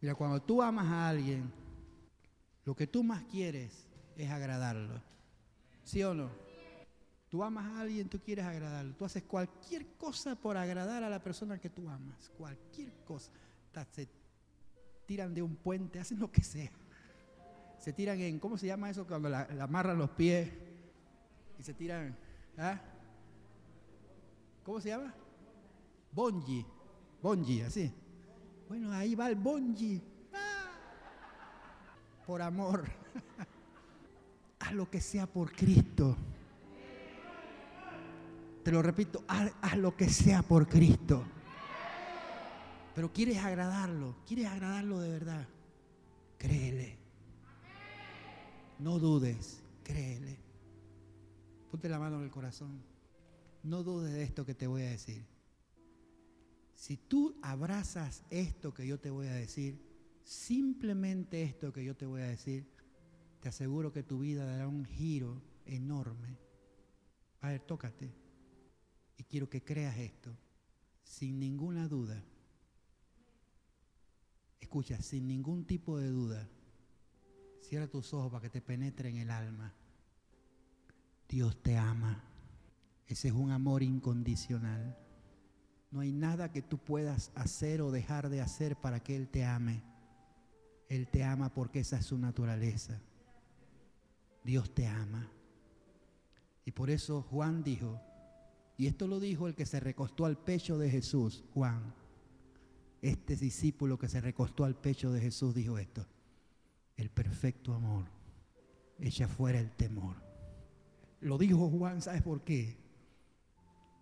Mira, 0.01 0.13
cuando 0.13 0.41
tú 0.41 0.61
amas 0.61 0.87
a 0.87 1.07
alguien, 1.07 1.49
lo 2.65 2.75
que 2.75 2.85
tú 2.85 3.01
más 3.01 3.23
quieres 3.23 3.87
es 4.17 4.29
agradarlo. 4.29 5.01
¿Sí 5.85 6.03
o 6.03 6.13
no? 6.13 6.29
Tú 7.29 7.45
amas 7.45 7.65
a 7.65 7.79
alguien, 7.79 8.09
tú 8.09 8.19
quieres 8.19 8.43
agradarlo. 8.43 8.93
Tú 8.93 9.05
haces 9.05 9.23
cualquier 9.23 9.93
cosa 9.95 10.35
por 10.35 10.57
agradar 10.57 11.01
a 11.01 11.09
la 11.09 11.23
persona 11.23 11.59
que 11.59 11.69
tú 11.69 11.87
amas. 11.87 12.29
Cualquier 12.37 12.91
cosa. 13.05 13.31
Se 13.91 14.09
tiran 15.09 15.33
de 15.33 15.41
un 15.41 15.55
puente, 15.55 15.99
hacen 15.99 16.19
lo 16.19 16.31
que 16.31 16.43
sea. 16.43 16.69
Se 17.79 17.91
tiran 17.91 18.19
en, 18.21 18.37
¿cómo 18.37 18.59
se 18.59 18.67
llama 18.67 18.91
eso? 18.91 19.07
Cuando 19.07 19.27
la, 19.27 19.47
amarran 19.59 19.97
los 19.97 20.11
pies 20.11 20.51
y 21.57 21.63
se 21.63 21.73
tiran. 21.73 22.15
¿ah? 22.59 22.79
¿Cómo 24.63 24.79
se 24.79 24.89
llama? 24.89 25.11
Bonji. 26.11 26.63
Bonji, 27.23 27.61
así. 27.61 27.91
Bueno, 28.67 28.91
ahí 28.91 29.15
va 29.15 29.29
el 29.29 29.35
bonji. 29.35 29.99
Ah. 30.31 30.69
Por 32.27 32.43
amor. 32.43 32.83
haz 34.59 34.73
lo 34.73 34.91
que 34.91 35.01
sea 35.01 35.25
por 35.25 35.51
Cristo. 35.53 36.15
Te 38.63 38.71
lo 38.71 38.83
repito, 38.83 39.23
haz, 39.27 39.51
haz 39.59 39.75
lo 39.75 39.97
que 39.97 40.07
sea 40.07 40.43
por 40.43 40.67
Cristo. 40.67 41.25
Pero 42.99 43.13
quieres 43.13 43.37
agradarlo, 43.37 44.17
quieres 44.27 44.47
agradarlo 44.47 44.99
de 44.99 45.09
verdad. 45.09 45.47
Créele. 46.37 46.97
No 48.77 48.99
dudes, 48.99 49.63
créele. 49.85 50.37
Ponte 51.71 51.87
la 51.87 51.97
mano 51.97 52.17
en 52.17 52.23
el 52.23 52.29
corazón 52.29 52.83
no 53.63 53.83
dudes 53.83 54.11
de 54.11 54.23
esto 54.23 54.45
que 54.45 54.53
te 54.53 54.67
voy 54.67 54.81
a 54.81 54.89
decir. 54.89 55.25
Si 56.75 56.97
tú 56.97 57.39
abrazas 57.41 58.25
esto 58.29 58.73
que 58.73 58.85
yo 58.85 58.99
te 58.99 59.09
voy 59.09 59.27
a 59.27 59.33
decir, 59.33 59.81
simplemente 60.25 61.41
esto 61.41 61.71
que 61.71 61.85
yo 61.85 61.95
te 61.95 62.05
voy 62.05 62.19
a 62.19 62.27
decir, 62.27 62.67
te 63.39 63.47
aseguro 63.47 63.93
que 63.93 64.03
tu 64.03 64.19
vida 64.19 64.45
dará 64.45 64.67
un 64.67 64.83
giro 64.83 65.41
enorme. 65.65 66.37
A 67.39 67.47
ver, 67.47 67.61
tócate. 67.61 68.11
Y 69.15 69.23
quiero 69.23 69.49
que 69.49 69.63
creas 69.63 69.97
esto, 69.97 70.35
sin 71.05 71.39
ninguna 71.39 71.87
duda. 71.87 72.21
Escucha, 74.59 75.01
sin 75.01 75.27
ningún 75.27 75.65
tipo 75.65 75.97
de 75.97 76.09
duda. 76.09 76.47
Cierra 77.61 77.87
tus 77.87 78.13
ojos 78.13 78.31
para 78.31 78.41
que 78.41 78.49
te 78.49 78.61
penetre 78.61 79.09
en 79.09 79.17
el 79.17 79.31
alma. 79.31 79.73
Dios 81.27 81.61
te 81.61 81.77
ama. 81.77 82.23
Ese 83.07 83.29
es 83.29 83.33
un 83.33 83.51
amor 83.51 83.83
incondicional. 83.83 84.97
No 85.91 86.01
hay 86.01 86.11
nada 86.11 86.51
que 86.51 86.61
tú 86.61 86.77
puedas 86.77 87.31
hacer 87.35 87.81
o 87.81 87.91
dejar 87.91 88.29
de 88.29 88.41
hacer 88.41 88.75
para 88.75 88.99
que 88.99 89.15
Él 89.15 89.27
te 89.27 89.45
ame. 89.45 89.83
Él 90.87 91.07
te 91.07 91.23
ama 91.23 91.53
porque 91.53 91.79
esa 91.79 91.97
es 91.97 92.05
su 92.05 92.17
naturaleza. 92.17 92.99
Dios 94.43 94.73
te 94.73 94.87
ama. 94.87 95.31
Y 96.65 96.71
por 96.71 96.89
eso 96.89 97.23
Juan 97.23 97.63
dijo, 97.63 97.99
y 98.77 98.87
esto 98.87 99.07
lo 99.07 99.19
dijo 99.19 99.47
el 99.47 99.55
que 99.55 99.65
se 99.65 99.79
recostó 99.79 100.25
al 100.25 100.37
pecho 100.37 100.77
de 100.77 100.89
Jesús, 100.89 101.43
Juan. 101.53 101.93
Este 103.01 103.35
discípulo 103.35 103.97
que 103.97 104.09
se 104.09 104.19
recostó 104.19 104.65
al 104.65 104.75
pecho 104.75 105.11
de 105.11 105.21
Jesús 105.21 105.55
dijo 105.55 105.77
esto, 105.77 106.05
el 106.97 107.09
perfecto 107.09 107.73
amor 107.73 108.05
echa 108.99 109.27
fuera 109.27 109.59
el 109.59 109.71
temor. 109.71 110.17
Lo 111.21 111.37
dijo 111.37 111.69
Juan, 111.69 112.01
¿sabes 112.01 112.21
por 112.21 112.43
qué? 112.43 112.77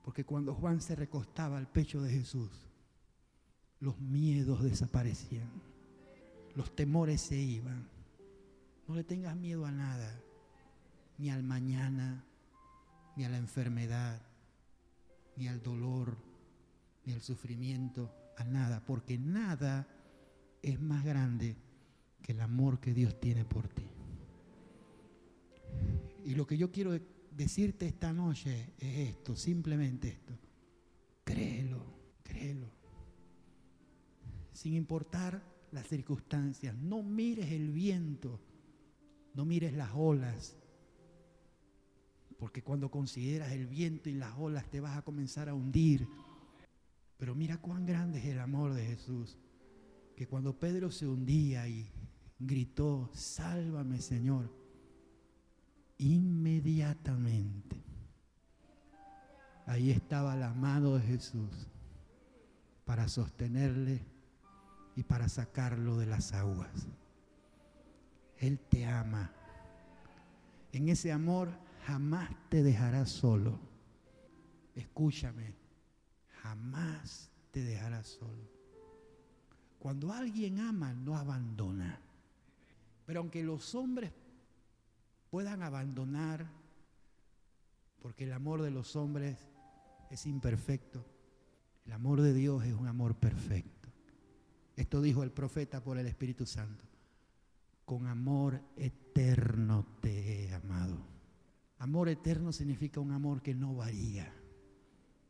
Porque 0.04 0.24
cuando 0.24 0.56
Juan 0.56 0.82
se 0.82 0.95
recostaba 0.95 1.58
al 1.58 1.68
pecho 1.68 2.02
de 2.02 2.12
Jesús, 2.12 2.50
los 3.80 4.00
miedos 4.00 4.64
desaparecían, 4.64 5.52
los 6.56 6.76
temores 6.76 7.22
se 7.22 7.38
iban. 7.38 7.88
No 8.88 8.95
le 8.95 9.04
tengas 9.04 9.36
miedo 9.36 9.66
a 9.66 9.72
nada, 9.72 10.20
ni 11.18 11.30
al 11.30 11.43
mañana, 11.43 12.24
ni 13.16 13.26
a 13.26 13.30
la 13.30 13.38
enfermedad, 13.38 14.22
ni 15.36 15.48
al 15.48 15.62
dolor, 15.62 16.18
ni 17.06 17.14
al 17.14 17.22
sufrimiento, 17.22 18.12
a 18.38 18.44
nada, 18.44 18.84
porque 18.86 19.18
nada 19.18 19.88
es 20.62 20.80
más 20.80 21.04
grande 21.04 21.58
que 22.22 22.32
el 22.32 22.42
amor 22.42 22.80
que 22.80 22.94
Dios 22.94 23.20
tiene 23.20 23.44
por 23.46 23.68
ti. 23.68 23.84
Y 26.26 26.36
lo 26.36 26.46
que 26.46 26.58
yo 26.58 26.72
quiero 26.72 26.98
decirte 27.32 27.88
esta 27.88 28.14
noche 28.14 28.74
es 28.80 29.10
esto, 29.10 29.36
simplemente 29.36 30.10
esto. 30.10 30.38
Créelo, 31.24 31.84
créelo. 32.24 32.68
Sin 34.54 34.74
importar 34.74 35.42
las 35.72 35.88
circunstancias, 35.88 36.76
no 36.76 37.04
mires 37.04 37.51
el 37.51 37.72
viento, 37.72 38.39
no 39.34 39.46
mires 39.46 39.74
las 39.74 39.92
olas, 39.93 40.58
porque 42.38 42.64
cuando 42.64 42.92
consideras 42.92 43.51
el 43.51 43.68
viento 43.68 44.09
y 44.09 44.14
las 44.14 44.38
olas 44.38 44.70
te 44.70 44.80
vas 44.80 44.97
a 44.97 45.01
comenzar 45.01 45.50
a 45.50 45.54
hundir. 45.54 46.08
Pero 47.18 47.36
mira 47.36 47.58
cuán 47.58 47.86
grande 47.86 48.20
es 48.20 48.26
el 48.26 48.39
amor 48.39 48.74
de 48.74 48.86
Jesús, 48.86 49.38
que 50.16 50.28
cuando 50.28 50.58
Pedro 50.60 50.92
se 50.92 51.08
hundía 51.08 51.68
y 51.68 51.92
gritó, 52.39 53.10
sálvame 53.14 54.00
Señor, 54.02 54.52
inmediatamente. 55.98 57.84
Ahí 59.66 59.92
estaba 59.92 60.36
la 60.36 60.54
mano 60.54 60.96
de 60.96 61.02
Jesús 61.02 61.68
para 62.86 63.08
sostenerle 63.10 64.06
y 64.96 65.04
para 65.04 65.28
sacarlo 65.28 65.98
de 65.98 66.06
las 66.06 66.34
aguas. 66.34 66.88
Él 68.38 68.60
te 68.60 68.86
ama. 68.86 69.34
En 70.72 70.88
ese 70.89 71.12
amor 71.12 71.50
jamás 71.86 72.30
te 72.50 72.64
dejará 72.64 73.06
solo. 73.06 73.60
Escúchame, 74.76 75.57
jamás 76.47 77.29
te 77.51 77.61
dejará 77.61 78.03
solo. 78.03 78.49
Cuando 79.79 80.13
alguien 80.13 80.59
ama, 80.59 80.93
no 80.93 81.17
abandona. 81.17 81.99
Pero 83.05 83.19
aunque 83.19 83.43
los 83.43 83.75
hombres 83.75 84.11
puedan 85.29 85.61
abandonar, 85.61 86.47
porque 88.01 88.24
el 88.24 88.33
amor 88.33 88.61
de 88.61 88.71
los 88.71 88.95
hombres 88.95 89.37
es 90.09 90.25
imperfecto. 90.25 91.05
El 91.86 91.93
amor 91.93 92.21
de 92.21 92.33
Dios 92.33 92.63
es 92.63 92.74
un 92.74 92.87
amor 92.87 93.15
perfecto. 93.15 93.89
Esto 94.75 95.01
dijo 95.01 95.24
el 95.24 95.32
profeta 95.32 95.83
por 95.83 95.97
el 95.97 96.07
Espíritu 96.07 96.45
Santo. 96.45 96.86
Con 97.86 98.07
amor 98.07 98.61
eterno 98.75 99.86
te 100.01 100.45
he 100.45 100.53
amado. 100.53 100.97
Amor 101.79 102.09
eterno 102.09 102.51
significa 102.51 102.99
un 102.99 103.11
amor 103.11 103.41
que 103.41 103.53
no 103.53 103.75
varía, 103.75 104.33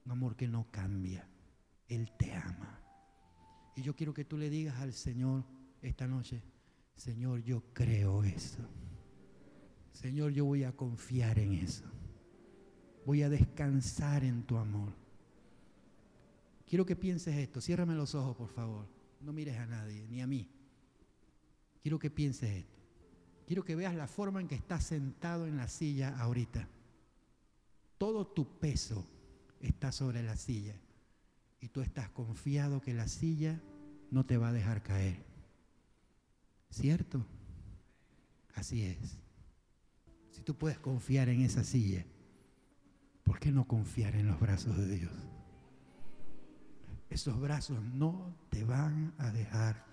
un 0.08 0.12
amor 0.12 0.38
que 0.38 0.48
no 0.48 0.72
cambia. 0.72 1.28
Él 1.90 2.10
te 2.18 2.34
ama. 2.34 2.80
Y 3.76 3.82
yo 3.82 3.94
quiero 3.94 4.14
que 4.14 4.24
tú 4.24 4.38
le 4.38 4.50
digas 4.50 4.80
al 4.80 4.94
Señor 4.94 5.44
esta 5.82 6.08
noche, 6.08 6.42
Señor, 6.96 7.44
yo 7.44 7.62
creo 7.74 8.24
eso. 8.24 8.66
Señor, 9.92 10.32
yo 10.32 10.46
voy 10.46 10.64
a 10.64 10.72
confiar 10.72 11.38
en 11.40 11.56
eso. 11.56 11.84
Voy 13.06 13.22
a 13.22 13.30
descansar 13.30 14.24
en 14.24 14.44
tu 14.44 14.56
amor. 14.56 14.94
Quiero 16.66 16.86
que 16.86 16.96
pienses 16.96 17.36
esto. 17.36 17.60
Ciérrame 17.60 17.94
los 17.94 18.16
ojos, 18.16 18.34
por 18.38 18.50
favor. 18.50 18.88
No 19.20 19.34
mires 19.34 19.58
a 19.58 19.66
nadie, 19.66 20.08
ni 20.08 20.22
a 20.22 20.28
mí. 20.28 20.50
Quiero 21.82 22.00
que 22.00 22.10
pienses 22.10 22.50
esto. 22.50 22.80
Quiero 23.46 23.66
que 23.66 23.76
veas 23.76 23.94
la 23.94 24.08
forma 24.08 24.40
en 24.40 24.48
que 24.48 24.56
estás 24.56 24.86
sentado 24.86 25.48
en 25.48 25.58
la 25.58 25.68
silla 25.68 26.18
ahorita. 26.18 26.70
todo 27.98 28.26
tu 28.26 28.58
peso 28.60 29.17
está 29.62 29.92
sobre 29.92 30.24
la 30.24 30.36
silla 30.38 30.76
y 31.60 31.70
tú 31.70 31.82
estás 31.82 32.10
confiado 32.10 32.82
que 32.82 32.94
la 32.94 33.08
silla 33.08 33.62
no 34.12 34.26
te 34.26 34.38
va 34.38 34.50
a 34.50 34.54
dejar 34.54 34.84
caer. 34.84 35.26
¿Cierto? 36.70 37.26
Así 38.56 38.84
es. 38.84 39.18
Si 40.32 40.42
tú 40.42 40.56
puedes 40.56 40.80
confiar 40.80 41.30
en 41.30 41.42
esa 41.42 41.64
silla, 41.64 42.06
¿por 43.24 43.40
qué 43.40 43.52
no 43.52 43.68
confiar 43.68 44.16
en 44.16 44.28
los 44.28 44.40
brazos 44.40 44.78
de 44.78 44.88
Dios? 44.88 45.12
Esos 47.10 47.40
brazos 47.40 47.82
no 47.82 48.36
te 48.50 48.64
van 48.64 49.14
a 49.18 49.32
dejar 49.32 49.86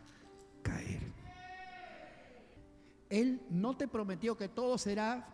caer. 0.62 1.00
Él 3.08 3.42
no 3.50 3.76
te 3.76 3.86
prometió 3.86 4.36
que 4.36 4.48
todo 4.48 4.76
será 4.78 5.28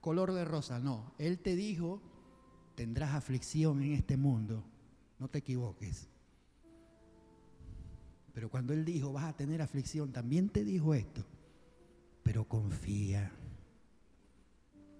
color 0.00 0.32
de 0.32 0.44
rosa, 0.44 0.78
no. 0.78 1.12
Él 1.18 1.38
te 1.38 1.56
dijo, 1.56 2.00
tendrás 2.74 3.14
aflicción 3.14 3.82
en 3.82 3.92
este 3.92 4.16
mundo, 4.16 4.64
no 5.18 5.28
te 5.28 5.38
equivoques. 5.38 6.08
Pero 8.32 8.50
cuando 8.50 8.72
Él 8.72 8.84
dijo, 8.84 9.12
vas 9.12 9.24
a 9.24 9.36
tener 9.36 9.62
aflicción, 9.62 10.12
también 10.12 10.48
te 10.48 10.64
dijo 10.64 10.92
esto, 10.92 11.24
pero 12.22 12.48
confía, 12.48 13.30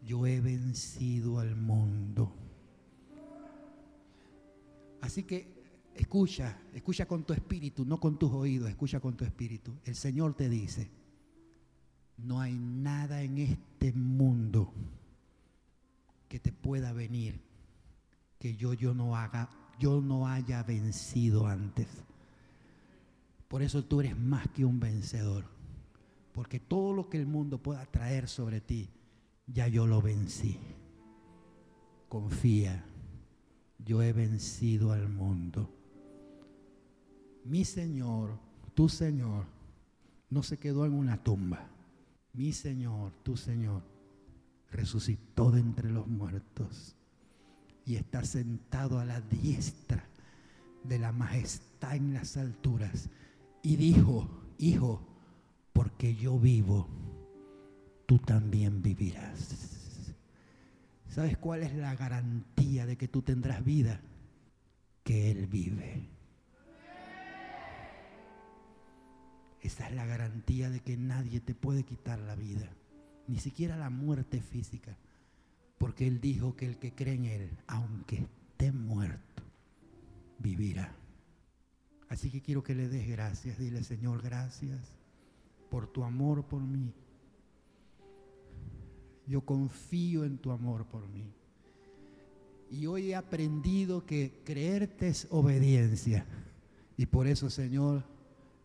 yo 0.02 0.26
he 0.26 0.40
vencido 0.40 1.40
al 1.40 1.56
mundo. 1.56 2.32
Así 5.00 5.24
que 5.24 5.52
escucha, 5.96 6.58
escucha 6.72 7.06
con 7.06 7.24
tu 7.24 7.32
espíritu, 7.32 7.84
no 7.84 7.98
con 7.98 8.18
tus 8.18 8.30
oídos, 8.32 8.70
escucha 8.70 9.00
con 9.00 9.16
tu 9.16 9.24
espíritu. 9.24 9.72
El 9.84 9.96
Señor 9.96 10.34
te 10.34 10.48
dice, 10.48 10.90
no 12.18 12.40
hay 12.40 12.54
nada 12.54 13.22
en 13.22 13.38
este 13.38 13.92
mundo 13.92 14.72
que 16.28 16.38
te 16.38 16.52
pueda 16.52 16.92
venir 16.92 17.40
que 18.44 18.56
yo, 18.56 18.74
yo 18.74 18.92
no 18.92 19.16
haga, 19.16 19.48
yo 19.78 20.02
no 20.02 20.28
haya 20.28 20.62
vencido 20.62 21.46
antes. 21.46 21.88
Por 23.48 23.62
eso 23.62 23.82
tú 23.86 24.02
eres 24.02 24.18
más 24.18 24.46
que 24.48 24.66
un 24.66 24.78
vencedor. 24.78 25.46
Porque 26.34 26.60
todo 26.60 26.92
lo 26.92 27.08
que 27.08 27.16
el 27.16 27.26
mundo 27.26 27.56
pueda 27.56 27.86
traer 27.86 28.28
sobre 28.28 28.60
ti, 28.60 28.90
ya 29.46 29.66
yo 29.66 29.86
lo 29.86 30.02
vencí. 30.02 30.58
Confía, 32.10 32.84
yo 33.78 34.02
he 34.02 34.12
vencido 34.12 34.92
al 34.92 35.08
mundo. 35.08 35.72
Mi 37.46 37.64
Señor, 37.64 38.38
tu 38.74 38.90
Señor, 38.90 39.46
no 40.28 40.42
se 40.42 40.58
quedó 40.58 40.84
en 40.84 40.92
una 40.92 41.16
tumba 41.16 41.70
mi 42.34 42.52
Señor, 42.52 43.12
tu 43.22 43.36
Señor, 43.36 43.82
resucitó 44.72 45.52
de 45.52 45.60
entre 45.60 45.90
los 45.90 46.06
muertos 46.08 46.96
y 47.86 47.96
está 47.96 48.24
sentado 48.24 48.98
a 48.98 49.04
la 49.04 49.20
diestra 49.20 50.04
de 50.82 50.98
la 50.98 51.12
majestad 51.12 51.96
en 51.96 52.14
las 52.14 52.36
alturas. 52.36 53.08
Y 53.62 53.76
dijo, 53.76 54.28
hijo, 54.58 55.06
porque 55.72 56.14
yo 56.14 56.38
vivo, 56.38 56.88
tú 58.06 58.18
también 58.18 58.82
vivirás. 58.82 60.14
¿Sabes 61.08 61.36
cuál 61.36 61.62
es 61.62 61.74
la 61.74 61.94
garantía 61.94 62.86
de 62.86 62.96
que 62.96 63.08
tú 63.08 63.22
tendrás 63.22 63.64
vida? 63.64 64.00
Que 65.04 65.30
Él 65.30 65.46
vive. 65.46 66.08
Esa 69.60 69.88
es 69.88 69.94
la 69.94 70.04
garantía 70.04 70.68
de 70.68 70.80
que 70.80 70.96
nadie 70.96 71.40
te 71.40 71.54
puede 71.54 71.84
quitar 71.84 72.18
la 72.18 72.34
vida, 72.34 72.68
ni 73.26 73.38
siquiera 73.38 73.76
la 73.76 73.88
muerte 73.88 74.42
física, 74.42 74.98
porque 75.78 76.06
Él 76.06 76.20
dijo 76.20 76.56
que 76.56 76.66
el 76.66 76.78
que 76.78 76.92
cree 76.92 77.14
en 77.14 77.24
Él, 77.24 77.50
aunque 77.66 78.26
esté 78.50 78.72
muerto, 78.72 79.42
vivirá. 80.38 80.94
Así 82.08 82.30
que 82.30 82.40
quiero 82.40 82.62
que 82.62 82.74
le 82.74 82.88
des 82.88 83.08
gracias, 83.08 83.58
dile 83.58 83.82
Señor, 83.82 84.22
gracias 84.22 84.80
por 85.70 85.86
tu 85.86 86.04
amor 86.04 86.44
por 86.44 86.62
mí. 86.62 86.92
Yo 89.26 89.40
confío 89.40 90.24
en 90.24 90.38
tu 90.38 90.52
amor 90.52 90.86
por 90.86 91.08
mí. 91.08 91.32
Y 92.70 92.86
hoy 92.86 93.10
he 93.10 93.16
aprendido 93.16 94.04
que 94.04 94.40
creerte 94.44 95.08
es 95.08 95.26
obediencia. 95.30 96.26
Y 96.96 97.06
por 97.06 97.26
eso, 97.26 97.50
Señor, 97.50 98.04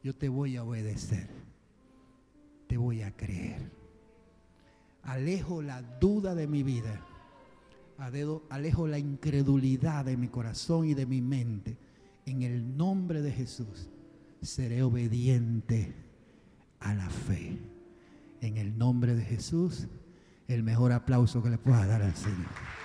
yo 0.03 0.15
te 0.15 0.29
voy 0.29 0.55
a 0.55 0.63
obedecer, 0.63 1.27
te 2.67 2.77
voy 2.77 3.01
a 3.01 3.15
creer. 3.15 3.78
Alejo 5.03 5.61
la 5.61 5.81
duda 5.81 6.35
de 6.35 6.47
mi 6.47 6.63
vida, 6.63 7.01
alejo 8.49 8.87
la 8.87 8.99
incredulidad 8.99 10.05
de 10.05 10.17
mi 10.17 10.27
corazón 10.27 10.85
y 10.85 10.93
de 10.93 11.05
mi 11.05 11.21
mente. 11.21 11.77
En 12.25 12.43
el 12.43 12.77
nombre 12.77 13.21
de 13.21 13.31
Jesús 13.31 13.89
seré 14.41 14.83
obediente 14.83 15.93
a 16.79 16.93
la 16.93 17.09
fe. 17.09 17.57
En 18.41 18.57
el 18.57 18.77
nombre 18.77 19.15
de 19.15 19.23
Jesús, 19.23 19.87
el 20.47 20.63
mejor 20.63 20.91
aplauso 20.91 21.43
que 21.43 21.49
le 21.49 21.57
pueda 21.57 21.85
dar 21.85 22.01
al 22.01 22.15
Señor. 22.15 22.78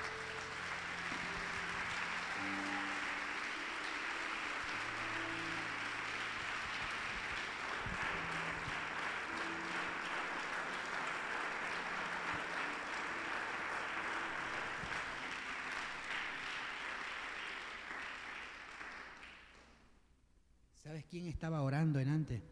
Quién 21.15 21.28
estaba 21.28 21.62
orando 21.62 22.01
en 22.01 22.09
antes? 22.09 22.43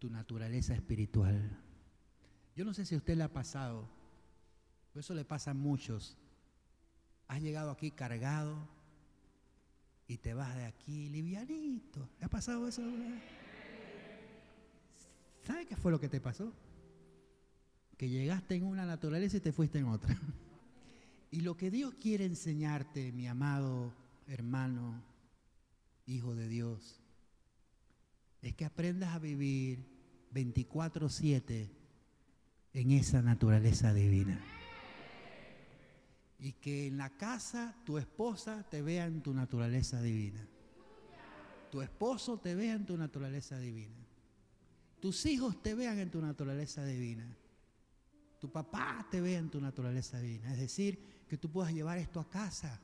Tu 0.00 0.10
naturaleza 0.10 0.74
espiritual. 0.74 1.56
Yo 2.56 2.64
no 2.64 2.74
sé 2.74 2.84
si 2.84 2.96
a 2.96 2.98
usted 2.98 3.16
le 3.16 3.22
ha 3.22 3.32
pasado, 3.32 3.88
eso 4.96 5.14
le 5.14 5.24
pasa 5.24 5.52
a 5.52 5.54
muchos. 5.54 6.18
Has 7.28 7.40
llegado 7.40 7.70
aquí 7.70 7.92
cargado 7.92 8.68
y 10.08 10.16
te 10.16 10.34
vas 10.34 10.56
de 10.56 10.64
aquí 10.64 11.10
livianito. 11.10 12.08
¿Le 12.18 12.26
ha 12.26 12.28
pasado 12.28 12.66
eso? 12.66 12.82
¿Sabe 15.44 15.64
qué 15.66 15.76
fue 15.76 15.92
lo 15.92 16.00
que 16.00 16.08
te 16.08 16.20
pasó? 16.20 16.52
Que 17.96 18.08
llegaste 18.08 18.56
en 18.56 18.64
una 18.64 18.84
naturaleza 18.84 19.36
y 19.36 19.40
te 19.40 19.52
fuiste 19.52 19.78
en 19.78 19.86
otra. 19.86 20.18
Y 21.30 21.42
lo 21.42 21.58
que 21.58 21.70
Dios 21.70 21.94
quiere 22.00 22.24
enseñarte, 22.24 23.12
mi 23.12 23.28
amado 23.28 23.92
hermano, 24.26 25.04
hijo 26.06 26.34
de 26.34 26.48
Dios, 26.48 26.97
es 28.42 28.54
que 28.54 28.64
aprendas 28.64 29.14
a 29.14 29.18
vivir 29.18 29.84
24/7 30.32 31.70
en 32.72 32.90
esa 32.92 33.22
naturaleza 33.22 33.92
divina. 33.92 34.40
Y 36.38 36.52
que 36.52 36.86
en 36.86 36.98
la 36.98 37.10
casa 37.10 37.74
tu 37.84 37.98
esposa 37.98 38.64
te 38.70 38.80
vea 38.82 39.06
en 39.06 39.22
tu 39.22 39.34
naturaleza 39.34 40.00
divina. 40.00 40.46
Tu 41.70 41.82
esposo 41.82 42.38
te 42.38 42.54
vea 42.54 42.74
en 42.74 42.86
tu 42.86 42.96
naturaleza 42.96 43.58
divina. 43.58 43.96
Tus 45.00 45.26
hijos 45.26 45.62
te 45.62 45.74
vean 45.74 45.98
en 45.98 46.10
tu 46.10 46.20
naturaleza 46.20 46.84
divina. 46.84 47.26
Tu 48.40 48.50
papá 48.50 49.06
te 49.10 49.20
vea 49.20 49.38
en 49.38 49.50
tu 49.50 49.60
naturaleza 49.60 50.20
divina. 50.20 50.52
Es 50.52 50.60
decir, 50.60 50.98
que 51.28 51.36
tú 51.36 51.50
puedas 51.50 51.72
llevar 51.72 51.98
esto 51.98 52.20
a 52.20 52.30
casa 52.30 52.80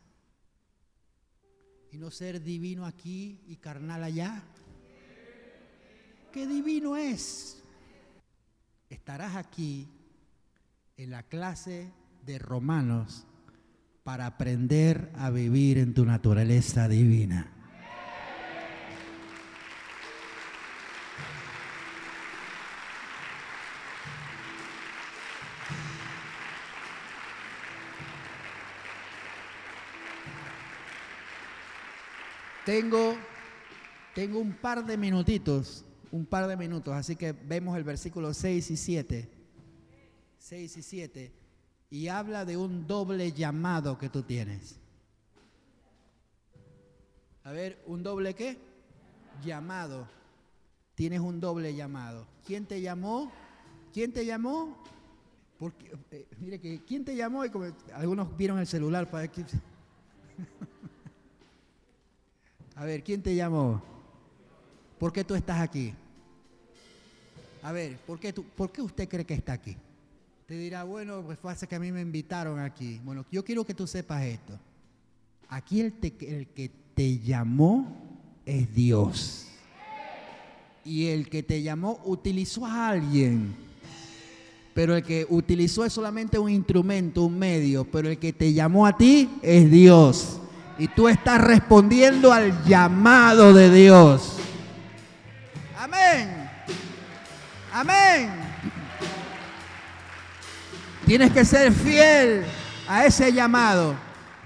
y 1.90 1.98
no 1.98 2.10
ser 2.10 2.42
divino 2.42 2.86
aquí 2.86 3.40
y 3.46 3.56
carnal 3.56 4.02
allá. 4.02 4.42
¿Qué 6.34 6.48
divino 6.48 6.96
es? 6.96 7.62
Estarás 8.90 9.36
aquí 9.36 9.86
en 10.96 11.12
la 11.12 11.22
clase 11.22 11.92
de 12.26 12.40
Romanos 12.40 13.24
para 14.02 14.26
aprender 14.26 15.12
a 15.14 15.30
vivir 15.30 15.78
en 15.78 15.94
tu 15.94 16.04
naturaleza 16.04 16.88
divina. 16.88 17.52
Tengo, 32.64 33.14
tengo 34.16 34.40
un 34.40 34.54
par 34.54 34.84
de 34.84 34.96
minutitos, 34.96 35.84
un 36.14 36.26
par 36.26 36.46
de 36.46 36.56
minutos, 36.56 36.94
así 36.94 37.16
que 37.16 37.32
vemos 37.32 37.76
el 37.76 37.82
versículo 37.82 38.32
6 38.32 38.70
y 38.70 38.76
7. 38.76 39.28
6 40.38 40.76
y 40.76 40.82
7. 40.82 41.32
Y 41.90 42.06
habla 42.06 42.44
de 42.44 42.56
un 42.56 42.86
doble 42.86 43.32
llamado 43.32 43.98
que 43.98 44.08
tú 44.08 44.22
tienes. 44.22 44.78
A 47.42 47.50
ver, 47.50 47.82
¿un 47.86 48.04
doble 48.04 48.34
qué? 48.34 48.56
Llamado. 49.44 50.06
Tienes 50.94 51.18
un 51.18 51.40
doble 51.40 51.74
llamado. 51.74 52.28
¿Quién 52.46 52.64
te 52.64 52.80
llamó? 52.80 53.32
¿Quién 53.92 54.12
te 54.12 54.24
llamó? 54.24 54.78
Porque, 55.58 55.98
eh, 56.12 56.28
mire 56.38 56.60
que, 56.60 56.84
¿quién 56.84 57.04
te 57.04 57.16
llamó? 57.16 57.44
Y 57.44 57.50
como, 57.50 57.64
algunos 57.92 58.36
vieron 58.36 58.60
el 58.60 58.68
celular 58.68 59.10
para 59.10 59.26
que... 59.26 59.42
A 62.76 62.84
ver, 62.84 63.02
¿quién 63.02 63.20
te 63.20 63.34
llamó? 63.34 63.82
¿Por 64.96 65.12
qué 65.12 65.24
tú 65.24 65.34
estás 65.34 65.60
aquí? 65.60 65.92
A 67.64 67.72
ver, 67.72 67.96
¿por 67.96 68.20
qué, 68.20 68.30
tú, 68.30 68.44
¿por 68.44 68.70
qué 68.70 68.82
usted 68.82 69.08
cree 69.08 69.24
que 69.24 69.32
está 69.32 69.54
aquí? 69.54 69.74
Te 70.46 70.52
dirá, 70.52 70.84
bueno, 70.84 71.22
pues 71.22 71.38
hace 71.44 71.66
que 71.66 71.74
a 71.74 71.80
mí 71.80 71.90
me 71.90 72.02
invitaron 72.02 72.60
aquí. 72.60 73.00
Bueno, 73.02 73.24
yo 73.32 73.42
quiero 73.42 73.64
que 73.64 73.72
tú 73.72 73.86
sepas 73.86 74.22
esto. 74.22 74.58
Aquí 75.48 75.80
el, 75.80 75.94
el 76.20 76.48
que 76.48 76.70
te 76.94 77.18
llamó 77.20 77.96
es 78.44 78.74
Dios. 78.74 79.46
Y 80.84 81.06
el 81.06 81.30
que 81.30 81.42
te 81.42 81.62
llamó 81.62 82.02
utilizó 82.04 82.66
a 82.66 82.90
alguien. 82.90 83.56
Pero 84.74 84.94
el 84.94 85.02
que 85.02 85.26
utilizó 85.30 85.86
es 85.86 85.94
solamente 85.94 86.38
un 86.38 86.50
instrumento, 86.50 87.24
un 87.24 87.38
medio. 87.38 87.90
Pero 87.90 88.10
el 88.10 88.18
que 88.18 88.34
te 88.34 88.52
llamó 88.52 88.86
a 88.86 88.94
ti 88.94 89.30
es 89.40 89.70
Dios. 89.70 90.38
Y 90.78 90.88
tú 90.88 91.08
estás 91.08 91.40
respondiendo 91.40 92.30
al 92.30 92.62
llamado 92.66 93.54
de 93.54 93.70
Dios. 93.72 94.36
Amén. 95.78 96.43
Amén. 97.74 98.30
Tienes 101.04 101.32
que 101.32 101.44
ser 101.44 101.72
fiel 101.72 102.44
a 102.86 103.04
ese 103.04 103.32
llamado. 103.32 103.96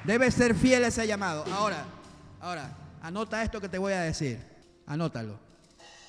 Debes 0.03 0.33
ser 0.33 0.55
fiel 0.55 0.83
a 0.85 0.87
ese 0.87 1.07
llamado. 1.07 1.45
Ahora, 1.53 1.85
ahora, 2.41 2.75
anota 3.03 3.43
esto 3.43 3.61
que 3.61 3.69
te 3.69 3.77
voy 3.77 3.93
a 3.93 4.01
decir. 4.01 4.39
Anótalo. 4.87 5.39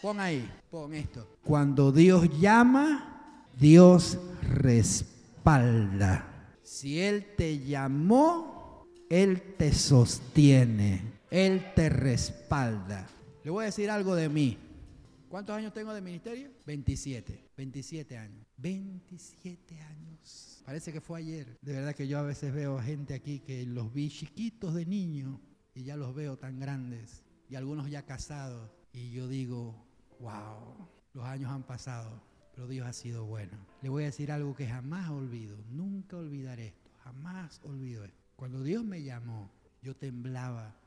Pon 0.01 0.17
ahí, 0.21 0.49
pon 0.71 0.93
esto. 0.93 1.27
Cuando 1.43 1.91
Dios 1.91 2.29
llama, 2.39 3.35
Dios 3.59 4.17
respalda. 4.41 6.25
Si 6.63 7.01
Él 7.01 7.33
te 7.35 7.59
llamó, 7.59 8.87
Él 9.09 9.55
te 9.57 9.73
sostiene. 9.73 11.03
Él 11.29 11.73
te 11.75 11.89
respalda. 11.89 13.07
Le 13.43 13.51
voy 13.51 13.63
a 13.63 13.65
decir 13.65 13.91
algo 13.91 14.15
de 14.15 14.29
mí. 14.29 14.57
¿Cuántos 15.29 15.55
años 15.55 15.71
tengo 15.73 15.93
de 15.93 16.01
ministerio? 16.01 16.49
27. 16.65 17.51
27 17.55 18.17
años. 18.17 18.47
27 18.57 19.79
años. 19.79 20.63
Parece 20.65 20.91
que 20.91 21.01
fue 21.01 21.19
ayer. 21.19 21.55
De 21.61 21.73
verdad 21.73 21.93
que 21.93 22.07
yo 22.07 22.17
a 22.17 22.23
veces 22.23 22.51
veo 22.51 22.79
gente 22.79 23.13
aquí 23.13 23.39
que 23.39 23.63
los 23.67 23.93
vi 23.93 24.09
chiquitos 24.09 24.73
de 24.73 24.87
niño 24.87 25.39
y 25.75 25.83
ya 25.83 25.95
los 25.97 26.15
veo 26.15 26.37
tan 26.37 26.59
grandes. 26.59 27.23
Y 27.47 27.55
algunos 27.55 27.91
ya 27.91 28.07
casados. 28.07 28.71
Y 28.91 29.11
yo 29.11 29.27
digo, 29.27 29.85
wow, 30.19 30.87
los 31.13 31.25
años 31.25 31.51
han 31.51 31.63
pasado, 31.63 32.23
pero 32.55 32.67
Dios 32.67 32.87
ha 32.87 32.93
sido 32.93 33.25
bueno. 33.25 33.55
Le 33.83 33.89
voy 33.89 34.03
a 34.03 34.07
decir 34.07 34.31
algo 34.31 34.55
que 34.55 34.67
jamás 34.67 35.11
olvido. 35.11 35.57
Nunca 35.69 36.17
olvidaré 36.17 36.67
esto. 36.69 36.89
Jamás 37.03 37.61
olvido 37.63 38.03
esto. 38.03 38.17
Cuando 38.35 38.63
Dios 38.63 38.83
me 38.83 39.03
llamó, 39.03 39.51
yo 39.83 39.95
temblaba 39.95 40.78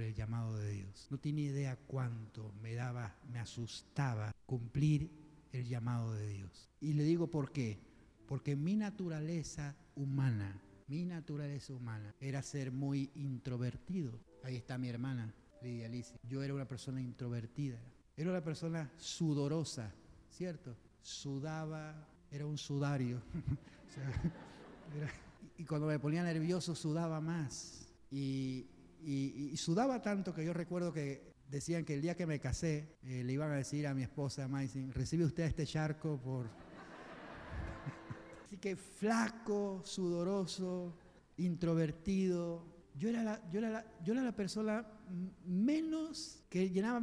el 0.00 0.14
llamado 0.14 0.56
de 0.56 0.70
Dios. 0.70 1.06
No 1.10 1.18
tiene 1.18 1.42
idea 1.42 1.76
cuánto 1.86 2.52
me 2.62 2.74
daba, 2.74 3.14
me 3.32 3.38
asustaba 3.38 4.34
cumplir 4.46 5.10
el 5.52 5.66
llamado 5.66 6.14
de 6.14 6.26
Dios. 6.28 6.70
Y 6.80 6.94
le 6.94 7.04
digo 7.04 7.28
por 7.28 7.52
qué. 7.52 7.78
Porque 8.26 8.56
mi 8.56 8.76
naturaleza 8.76 9.76
humana, 9.96 10.60
mi 10.88 11.04
naturaleza 11.04 11.72
humana 11.72 12.14
era 12.20 12.42
ser 12.42 12.72
muy 12.72 13.10
introvertido. 13.14 14.18
Ahí 14.42 14.56
está 14.56 14.78
mi 14.78 14.88
hermana, 14.88 15.32
Lidia 15.62 15.86
Alicia. 15.86 16.16
Yo 16.28 16.42
era 16.42 16.54
una 16.54 16.66
persona 16.66 17.00
introvertida. 17.00 17.78
Era 18.16 18.30
una 18.30 18.42
persona 18.42 18.90
sudorosa, 18.96 19.92
¿cierto? 20.30 20.76
Sudaba, 21.02 22.06
era 22.30 22.46
un 22.46 22.58
sudario. 22.58 23.20
y 25.58 25.64
cuando 25.64 25.86
me 25.86 25.98
ponía 25.98 26.22
nervioso 26.22 26.74
sudaba 26.74 27.20
más. 27.20 27.88
Y, 28.10 28.66
y, 29.04 29.56
sudaba 29.56 30.00
tanto 30.00 30.34
que 30.34 30.44
yo 30.44 30.52
recuerdo 30.52 30.92
que 30.92 31.34
decían 31.48 31.84
que 31.84 31.94
el 31.94 32.02
día 32.02 32.16
que 32.16 32.26
me 32.26 32.40
casé 32.40 32.96
eh, 33.02 33.22
le 33.24 33.32
iban 33.32 33.50
a 33.50 33.56
decir 33.56 33.86
a 33.86 33.94
mi 33.94 34.02
esposa 34.02 34.48
Maising, 34.48 34.92
recibe 34.92 35.24
usted 35.24 35.44
este 35.44 35.66
charco 35.66 36.18
por... 36.18 36.48
Así 38.44 38.56
que 38.56 38.76
flaco, 38.76 39.82
sudoroso, 39.84 40.96
introvertido. 41.36 42.64
Yo 42.96 43.08
era 43.08 43.22
la, 43.22 43.50
yo 43.50 43.58
era 43.58 43.70
la, 43.70 43.86
yo 44.02 44.12
era 44.12 44.22
la 44.22 44.34
persona 44.34 44.86
menos 45.44 46.44
que 46.48 46.70
llenaba, 46.70 47.02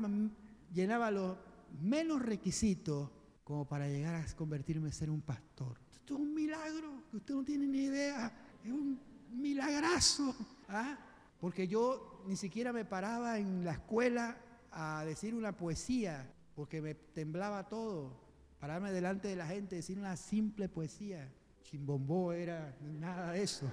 llenaba 0.73 1.11
los 1.11 1.38
menos 1.82 2.22
requisitos 2.22 3.10
como 3.44 3.68
para 3.68 3.88
llegar 3.88 4.15
a 4.15 4.36
convertirme 4.36 4.88
en 4.88 4.94
ser 4.94 5.10
un 5.10 5.22
pastor. 5.22 5.78
Esto 5.94 6.14
es 6.15 6.19
un 6.22 6.34
milagro, 6.34 7.03
que 7.11 7.18
usted 7.18 7.36
no 7.36 7.44
tiene 7.44 7.68
ni 7.68 7.84
idea. 7.84 8.32
Es 8.64 8.72
un 8.72 8.99
milagrazo. 9.32 10.36
¿ah? 10.69 10.98
Porque 11.41 11.68
yo 11.68 12.22
ni 12.27 12.35
siquiera 12.35 12.72
me 12.72 12.85
paraba 12.85 13.39
en 13.39 13.65
la 13.65 13.72
escuela 13.72 14.38
a 14.72 15.03
decir 15.03 15.34
una 15.34 15.57
poesía, 15.57 16.31
porque 16.55 16.81
me 16.84 16.93
temblaba 16.93 17.68
todo. 17.68 18.15
Pararme 18.59 18.91
delante 18.91 19.27
de 19.27 19.35
la 19.35 19.47
gente, 19.47 19.76
decir 19.76 19.97
una 19.97 20.15
simple 20.15 20.69
poesía. 20.69 21.34
Chimbombó 21.63 22.31
era 22.31 22.77
nada 22.80 23.31
de 23.31 23.41
eso. 23.41 23.65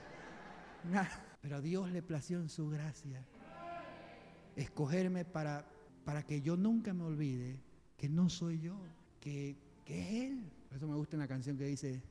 Pero 1.43 1.61
Dios 1.61 1.91
le 1.91 2.03
plació 2.03 2.41
en 2.41 2.49
su 2.49 2.71
gracia 2.71 3.23
escogerme 4.57 5.27
para, 5.27 5.65
para 6.05 6.25
que 6.25 6.41
yo 6.41 6.57
nunca 6.57 6.95
me 6.95 7.05
olvide 7.05 7.61
que 7.99 8.09
no 8.09 8.31
soy 8.31 8.61
yo, 8.61 8.77
que, 9.21 9.57
que 9.85 10.01
es 10.01 10.31
Él. 10.31 10.51
Por 10.69 10.79
eso 10.79 10.89
me 10.89 10.97
gusta 10.97 11.17
una 11.17 11.29
canción 11.29 11.59
que 11.59 11.65
dice, 11.65 12.03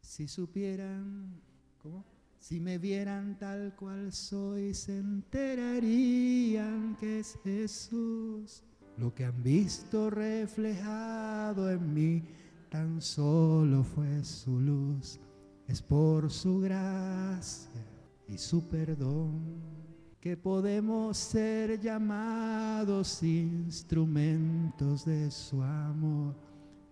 si 0.00 0.26
supieran, 0.28 1.40
¿cómo? 1.76 2.04
Si 2.38 2.60
me 2.60 2.78
vieran 2.78 3.36
tal 3.38 3.74
cual 3.74 4.12
soy, 4.12 4.72
se 4.72 4.98
enterarían 4.98 6.96
que 6.96 7.18
es 7.18 7.38
Jesús. 7.42 8.62
Lo 8.96 9.14
que 9.14 9.24
han 9.24 9.42
visto 9.42 10.08
reflejado 10.08 11.70
en 11.70 11.92
mí 11.92 12.24
tan 12.70 13.02
solo 13.02 13.82
fue 13.82 14.24
su 14.24 14.58
luz. 14.58 15.18
Es 15.66 15.82
por 15.82 16.30
su 16.30 16.60
gracia 16.60 17.84
y 18.26 18.38
su 18.38 18.66
perdón 18.68 19.78
que 20.20 20.36
podemos 20.36 21.16
ser 21.16 21.80
llamados 21.80 23.22
instrumentos 23.22 25.04
de 25.04 25.30
su 25.30 25.62
amor. 25.62 26.34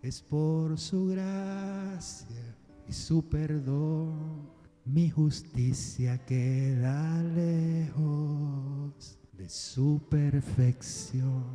Es 0.02 0.22
por 0.22 0.78
su 0.78 1.06
gracia 1.06 2.56
y 2.88 2.92
su 2.92 3.28
perdón 3.28 4.55
mi 4.86 5.10
justicia 5.10 6.24
queda 6.24 7.20
lejos 7.34 9.18
de 9.32 9.48
su 9.48 10.00
perfección. 10.08 11.52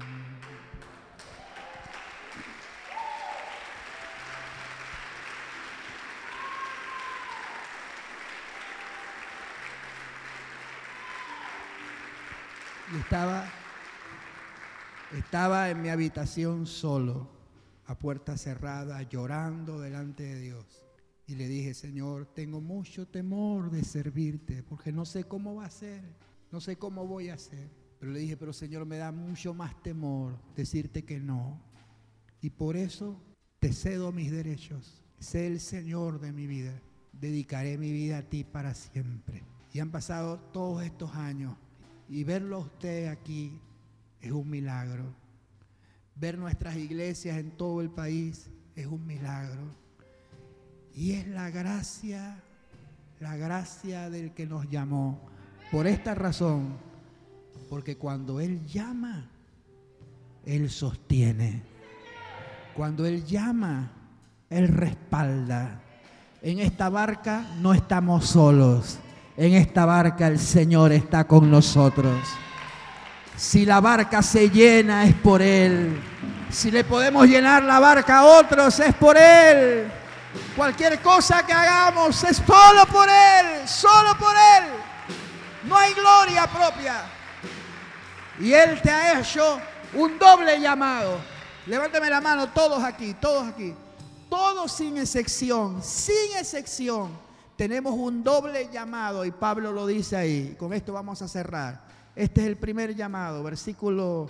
Y 12.94 12.98
estaba, 12.98 13.46
estaba 15.18 15.70
en 15.70 15.82
mi 15.82 15.88
habitación 15.88 16.68
solo, 16.68 17.30
a 17.86 17.98
puerta 17.98 18.38
cerrada, 18.38 19.02
llorando 19.04 19.80
delante 19.80 20.24
de 20.24 20.40
Dios. 20.42 20.91
Y 21.32 21.36
le 21.36 21.48
dije, 21.48 21.74
Señor, 21.74 22.26
tengo 22.26 22.60
mucho 22.60 23.08
temor 23.08 23.72
de 23.72 23.86
servirte, 23.86 24.64
porque 24.64 24.92
no 24.92 25.06
sé 25.06 25.24
cómo 25.24 25.56
va 25.56 25.66
a 25.66 25.70
ser, 25.70 26.04
no 26.52 26.60
sé 26.60 26.76
cómo 26.76 27.08
voy 27.08 27.30
a 27.30 27.36
hacer. 27.36 27.70
Pero 27.98 28.12
le 28.12 28.20
dije, 28.20 28.36
pero 28.36 28.52
Señor, 28.52 28.86
me 28.86 28.98
da 28.98 29.14
mucho 29.14 29.54
más 29.54 29.82
temor 29.82 30.38
decirte 30.58 31.06
que 31.06 31.22
no. 31.22 31.58
Y 32.42 32.50
por 32.50 32.76
eso 32.76 33.18
te 33.60 33.72
cedo 33.72 34.12
mis 34.12 34.30
derechos. 34.30 35.02
Sé 35.20 35.48
el 35.48 35.62
Señor 35.62 36.20
de 36.20 36.34
mi 36.34 36.48
vida. 36.48 36.78
Dedicaré 37.14 37.78
mi 37.78 37.94
vida 37.94 38.18
a 38.18 38.30
ti 38.30 38.44
para 38.44 38.74
siempre. 38.74 39.46
Y 39.72 39.80
han 39.80 39.90
pasado 39.90 40.38
todos 40.52 40.84
estos 40.84 41.16
años. 41.16 41.56
Y 42.10 42.26
verlo 42.26 42.58
a 42.58 42.66
usted 42.66 43.08
aquí 43.08 43.58
es 44.20 44.34
un 44.34 44.50
milagro. 44.50 45.16
Ver 46.14 46.38
nuestras 46.38 46.76
iglesias 46.76 47.38
en 47.38 47.52
todo 47.52 47.80
el 47.80 47.90
país 47.90 48.52
es 48.76 48.86
un 48.86 49.08
milagro. 49.08 49.80
Y 50.96 51.14
es 51.14 51.28
la 51.28 51.50
gracia, 51.50 52.36
la 53.20 53.36
gracia 53.38 54.10
del 54.10 54.32
que 54.32 54.46
nos 54.46 54.70
llamó. 54.70 55.20
Por 55.72 55.88
esta 55.88 56.14
razón, 56.16 56.78
porque 57.70 57.98
cuando 57.98 58.40
Él 58.40 58.66
llama, 58.66 59.30
Él 60.46 60.70
sostiene. 60.70 61.64
Cuando 62.76 63.06
Él 63.06 63.26
llama, 63.26 63.92
Él 64.50 64.68
respalda. 64.68 65.82
En 66.42 66.60
esta 66.60 66.90
barca 66.90 67.46
no 67.62 67.74
estamos 67.74 68.26
solos. 68.26 69.00
En 69.38 69.54
esta 69.54 69.86
barca 69.86 70.28
el 70.28 70.40
Señor 70.40 70.92
está 70.92 71.24
con 71.24 71.50
nosotros. 71.50 72.20
Si 73.38 73.66
la 73.66 73.80
barca 73.80 74.22
se 74.22 74.50
llena 74.50 75.06
es 75.06 75.16
por 75.16 75.42
Él. 75.42 75.98
Si 76.50 76.70
le 76.70 76.84
podemos 76.84 77.28
llenar 77.28 77.64
la 77.64 77.80
barca 77.80 78.20
a 78.20 78.26
otros 78.26 78.80
es 78.80 78.94
por 78.96 79.18
Él. 79.18 80.01
Cualquier 80.56 81.02
cosa 81.02 81.46
que 81.46 81.54
hagamos 81.54 82.24
es 82.24 82.38
solo 82.38 82.86
por 82.92 83.08
Él, 83.08 83.68
solo 83.68 84.18
por 84.18 84.36
Él. 84.36 84.64
No 85.64 85.78
hay 85.78 85.94
gloria 85.94 86.48
propia. 86.48 87.04
Y 88.40 88.52
Él 88.52 88.82
te 88.82 88.92
ha 88.92 89.20
hecho 89.20 89.60
un 89.94 90.20
doble 90.20 90.60
llamado. 90.60 91.20
Levánteme 91.68 92.10
la 92.10 92.20
mano 92.20 92.50
todos 92.50 92.84
aquí, 92.84 93.14
todos 93.14 93.48
aquí. 93.48 93.74
Todos 94.30 94.72
sin 94.72 94.98
excepción, 94.98 95.82
sin 95.84 96.38
excepción. 96.38 97.12
Tenemos 97.56 97.94
un 97.94 98.24
doble 98.24 98.70
llamado 98.72 99.24
y 99.24 99.32
Pablo 99.32 99.72
lo 99.72 99.86
dice 99.86 100.16
ahí. 100.16 100.56
Con 100.58 100.74
esto 100.74 100.94
vamos 100.94 101.22
a 101.22 101.28
cerrar. 101.28 101.82
Este 102.16 102.42
es 102.42 102.48
el 102.48 102.58
primer 102.58 102.96
llamado, 102.96 103.44
versículo 103.44 104.30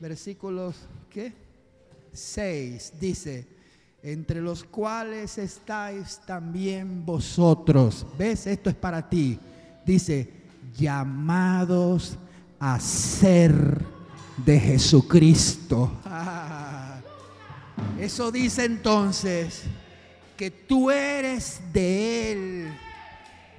versículos 0.00 0.76
¿qué? 1.08 1.32
6 2.12 2.94
dice, 3.00 3.46
entre 4.04 4.42
los 4.42 4.62
cuales 4.62 5.38
estáis 5.38 6.20
también 6.26 7.06
vosotros. 7.06 8.06
¿Ves? 8.18 8.46
Esto 8.46 8.68
es 8.68 8.76
para 8.76 9.08
ti. 9.08 9.38
Dice, 9.86 10.30
llamados 10.76 12.18
a 12.60 12.78
ser 12.78 13.80
de 14.44 14.60
Jesucristo. 14.60 15.90
Eso 17.98 18.30
dice 18.30 18.66
entonces 18.66 19.62
que 20.36 20.50
tú 20.50 20.90
eres 20.90 21.62
de 21.72 22.32
Él. 22.32 22.78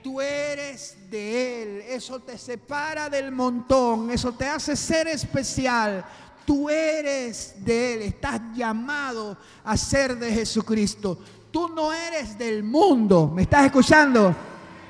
Tú 0.03 0.21
eres 0.21 0.95
de 1.09 1.63
Él. 1.63 1.81
Eso 1.89 2.19
te 2.19 2.37
separa 2.37 3.09
del 3.09 3.31
montón. 3.31 4.11
Eso 4.11 4.31
te 4.31 4.45
hace 4.45 4.75
ser 4.75 5.07
especial. 5.07 6.05
Tú 6.45 6.69
eres 6.69 7.55
de 7.57 7.93
Él. 7.95 8.01
Estás 8.03 8.39
llamado 8.55 9.35
a 9.63 9.75
ser 9.75 10.17
de 10.17 10.31
Jesucristo. 10.31 11.17
Tú 11.51 11.69
no 11.69 11.91
eres 11.91 12.37
del 12.37 12.63
mundo. 12.63 13.31
¿Me 13.33 13.41
estás 13.41 13.65
escuchando? 13.65 14.35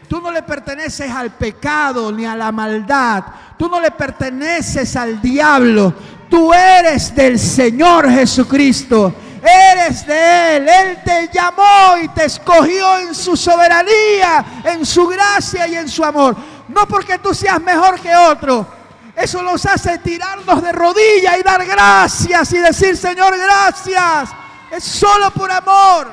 Tú 0.07 0.21
no 0.21 0.31
le 0.31 0.43
perteneces 0.43 1.09
al 1.09 1.31
pecado 1.31 2.11
ni 2.11 2.25
a 2.25 2.35
la 2.35 2.51
maldad. 2.51 3.23
Tú 3.57 3.69
no 3.69 3.79
le 3.79 3.91
perteneces 3.91 4.95
al 4.95 5.21
diablo. 5.21 5.93
Tú 6.29 6.53
eres 6.53 7.15
del 7.15 7.39
Señor 7.39 8.09
Jesucristo. 8.09 9.13
Eres 9.41 10.05
de 10.05 10.57
Él. 10.57 10.67
Él 10.67 10.97
te 11.05 11.29
llamó 11.31 11.97
y 12.03 12.07
te 12.09 12.25
escogió 12.25 12.99
en 12.99 13.15
su 13.15 13.37
soberanía, 13.37 14.63
en 14.65 14.85
su 14.85 15.07
gracia 15.07 15.67
y 15.67 15.75
en 15.75 15.87
su 15.87 16.03
amor. 16.03 16.35
No 16.67 16.87
porque 16.87 17.17
tú 17.17 17.33
seas 17.33 17.61
mejor 17.61 17.99
que 17.99 18.13
otro. 18.13 18.67
Eso 19.15 19.41
nos 19.41 19.65
hace 19.65 19.97
tirarnos 19.99 20.61
de 20.61 20.71
rodillas 20.71 21.39
y 21.39 21.43
dar 21.43 21.65
gracias 21.65 22.53
y 22.53 22.57
decir, 22.57 22.97
Señor, 22.97 23.37
gracias. 23.37 24.29
Es 24.71 24.83
solo 24.83 25.31
por 25.31 25.49
amor. 25.51 26.07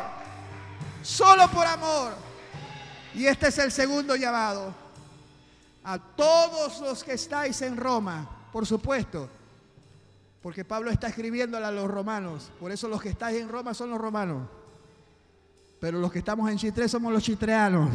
Solo 1.03 1.49
por 1.51 1.67
amor. 1.67 2.13
Y 3.15 3.27
este 3.27 3.49
es 3.49 3.59
el 3.59 3.73
segundo 3.73 4.15
llamado. 4.15 4.73
A 5.85 5.99
todos 5.99 6.81
los 6.81 7.03
que 7.03 7.15
estáis 7.15 7.61
en 7.63 7.77
Roma, 7.77 8.29
por 8.53 8.67
supuesto, 8.67 9.29
porque 10.41 10.65
Pablo 10.65 10.91
está 10.91 11.09
escribiéndole 11.09 11.67
a 11.67 11.73
los 11.73 11.91
romanos. 11.91 12.51
Por 12.61 12.71
eso 12.71 12.87
los 12.87 13.03
que 13.03 13.11
estáis 13.11 13.41
en 13.41 13.49
Roma 13.49 13.75
son 13.75 13.91
los 13.91 14.01
romanos. 14.01 14.49
Pero 15.81 15.99
los 15.99 16.13
que 16.13 16.21
estamos 16.21 16.49
en 16.49 16.57
Chitré 16.57 16.89
somos 16.89 17.13
los 17.13 17.25
chitreanos. 17.25 17.91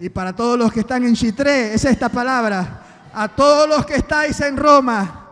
Y 0.00 0.08
para 0.08 0.34
todos 0.34 0.58
los 0.58 0.72
que 0.72 0.80
están 0.80 1.04
en 1.04 1.14
Chitré, 1.14 1.72
es 1.74 1.84
esta 1.84 2.08
palabra. 2.08 2.97
A 3.12 3.28
todos 3.28 3.68
los 3.68 3.86
que 3.86 3.96
estáis 3.96 4.40
en 4.40 4.56
Roma, 4.56 5.30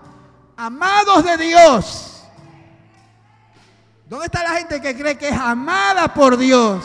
amados 0.56 1.24
de 1.24 1.36
Dios. 1.36 2.24
¿Dónde 4.08 4.26
está 4.26 4.42
la 4.42 4.58
gente 4.58 4.80
que 4.80 4.96
cree 4.96 5.18
que 5.18 5.28
es 5.28 5.38
amada 5.38 6.12
por 6.12 6.36
Dios? 6.36 6.84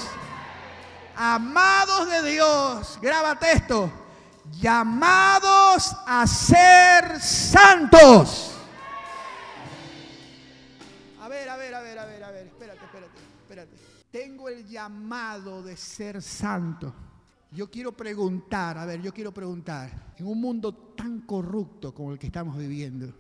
amados 1.24 2.10
de 2.10 2.32
Dios, 2.32 2.98
grábate 3.00 3.52
esto, 3.52 3.92
llamados 4.60 5.96
a 6.08 6.26
ser 6.26 7.22
santos. 7.22 8.56
A 11.22 11.28
ver, 11.28 11.48
a 11.48 11.58
ver, 11.58 11.76
a 11.76 11.82
ver, 11.82 12.00
a 12.00 12.06
ver, 12.06 12.24
a 12.24 12.32
ver, 12.32 12.48
espérate, 12.48 12.84
espérate, 12.84 13.20
espérate. 13.42 13.78
Tengo 14.12 14.50
el 14.50 14.68
llamado 14.68 15.62
de 15.62 15.78
ser 15.78 16.24
santo. 16.24 16.92
Yo 17.52 17.70
quiero 17.70 17.92
preguntar, 17.96 18.78
a 18.78 18.86
ver, 18.86 19.02
yo 19.02 19.14
quiero 19.14 19.34
preguntar, 19.34 20.14
en 20.18 20.26
un 20.26 20.40
mundo 20.40 20.74
tan 20.74 21.22
corrupto 21.22 21.94
como 21.94 22.14
el 22.14 22.20
que 22.20 22.28
estamos 22.28 22.58
viviendo, 22.58 23.14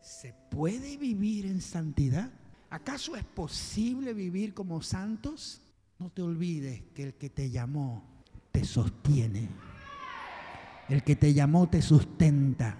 ¿se 0.00 0.34
puede 0.50 0.96
vivir 0.96 1.46
en 1.46 1.60
santidad? 1.60 2.32
¿Acaso 2.68 3.14
es 3.14 3.24
posible 3.24 4.12
vivir 4.12 4.54
como 4.54 4.82
santos? 4.82 5.62
No 6.00 6.10
te 6.10 6.22
olvides 6.22 6.82
que 6.92 7.04
el 7.04 7.14
que 7.14 7.30
te 7.30 7.48
llamó 7.50 8.24
te 8.50 8.64
sostiene. 8.64 9.48
El 10.88 11.04
que 11.04 11.14
te 11.14 11.32
llamó 11.32 11.68
te 11.68 11.82
sustenta. 11.82 12.76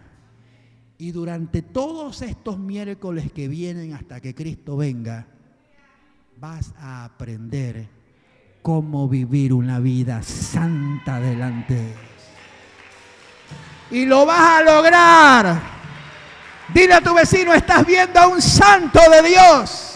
Y 0.99 1.13
durante 1.13 1.63
todos 1.63 2.23
estos 2.23 2.59
miércoles 2.59 3.33
que 3.33 3.47
vienen 3.47 3.95
hasta 3.95 4.21
que 4.21 4.35
Cristo 4.35 4.77
venga, 4.77 5.29
vas 6.37 6.75
a 6.79 7.05
aprender 7.05 8.00
cómo 8.63 9.09
vivir 9.09 9.53
una 9.53 9.79
vida 9.79 10.23
santa 10.23 11.21
delante 11.21 11.75
de 11.75 11.87
Dios. 11.87 11.99
Y 13.91 14.07
lo 14.07 14.27
vas 14.27 14.61
a 14.61 14.63
lograr. 14.63 15.61
Dile 16.73 16.95
a 16.95 17.01
tu 17.01 17.15
vecino, 17.15 17.53
estás 17.53 17.85
viendo 17.85 18.21
a 18.21 18.29
un 18.29 18.41
santo 18.41 19.01
de 19.11 19.29
Dios. 19.29 19.87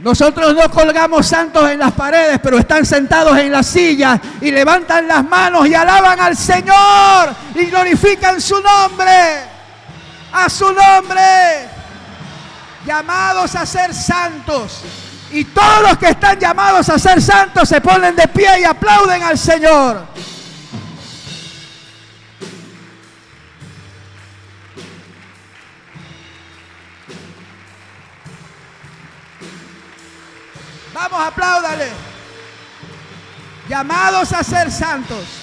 Nosotros 0.00 0.54
no 0.54 0.70
colgamos 0.70 1.26
santos 1.26 1.70
en 1.70 1.78
las 1.78 1.92
paredes, 1.92 2.40
pero 2.42 2.58
están 2.58 2.86
sentados 2.86 3.36
en 3.38 3.52
las 3.52 3.66
sillas 3.66 4.18
y 4.40 4.50
levantan 4.50 5.06
las 5.06 5.22
manos 5.24 5.68
y 5.68 5.74
alaban 5.74 6.18
al 6.20 6.36
Señor 6.36 7.34
y 7.54 7.66
glorifican 7.66 8.40
su 8.40 8.60
nombre. 8.60 9.42
A 10.32 10.48
su 10.48 10.72
nombre. 10.72 11.79
Llamados 12.84 13.54
a 13.54 13.66
ser 13.66 13.94
santos. 13.94 14.82
Y 15.32 15.44
todos 15.44 15.82
los 15.82 15.98
que 15.98 16.08
están 16.08 16.38
llamados 16.38 16.88
a 16.88 16.98
ser 16.98 17.22
santos 17.22 17.68
se 17.68 17.80
ponen 17.80 18.16
de 18.16 18.26
pie 18.28 18.60
y 18.60 18.64
aplauden 18.64 19.22
al 19.22 19.38
Señor. 19.38 20.06
Vamos, 30.92 31.20
apláudale. 31.26 31.88
Llamados 33.68 34.32
a 34.32 34.42
ser 34.42 34.70
santos. 34.70 35.39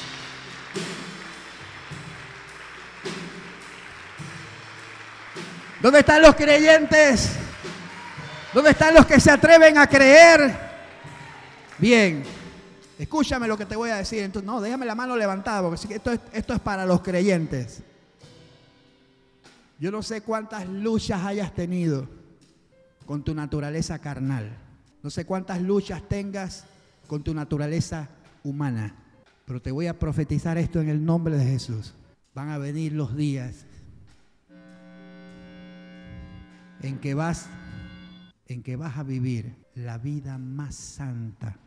¿Dónde 5.82 6.00
están 6.00 6.22
los 6.22 6.36
creyentes? 6.36 7.34
¿Dónde 8.54 8.72
están 8.72 8.96
los 8.96 9.06
que 9.06 9.20
se 9.20 9.30
atreven 9.30 9.78
a 9.78 9.86
creer? 9.86 10.58
Bien, 11.78 12.24
escúchame 12.98 13.48
lo 13.48 13.56
que 13.56 13.66
te 13.66 13.76
voy 13.76 13.92
a 13.92 13.98
decir. 13.98 14.24
Entonces, 14.24 14.48
no, 14.48 14.60
déjame 14.60 14.88
la 14.88 14.96
mano 14.96 15.16
levantada, 15.16 15.62
porque 15.62 15.94
esto 15.94 16.12
es, 16.12 16.20
esto 16.34 16.54
es 16.56 16.60
para 16.60 16.86
los 16.86 17.02
creyentes. 17.02 17.84
Yo 19.80 19.92
no 19.92 20.02
sé 20.02 20.22
cuántas 20.22 20.68
luchas 20.68 21.24
hayas 21.24 21.54
tenido 21.54 22.08
con 23.06 23.24
tu 23.24 23.36
naturaleza 23.36 24.00
carnal. 24.00 24.58
No 25.04 25.12
sé 25.12 25.26
cuántas 25.26 25.62
luchas 25.62 26.02
tengas 26.10 26.66
con 27.06 27.24
tu 27.24 27.36
naturaleza 27.36 28.10
humana, 28.44 28.96
pero 29.46 29.62
te 29.62 29.72
voy 29.72 29.86
a 29.86 30.00
profetizar 30.00 30.58
esto 30.58 30.82
en 30.82 30.90
el 30.90 31.06
nombre 31.06 31.38
de 31.38 31.46
Jesús. 31.46 31.94
Van 32.34 32.50
a 32.50 32.58
venir 32.58 32.94
los 32.94 33.16
días 33.16 33.67
en 36.82 37.00
que 37.00 37.14
vas 37.14 37.50
en 38.48 38.64
que 38.64 38.76
vas 38.78 38.98
a 38.98 39.04
vivir 39.04 39.56
la 39.76 39.98
vida 39.98 40.38
más 40.38 40.76
santa 40.76 41.58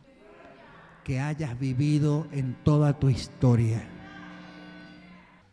que 1.03 1.19
hayas 1.19 1.59
vivido 1.59 2.27
en 2.31 2.55
toda 2.63 2.97
tu 2.99 3.09
historia. 3.09 3.87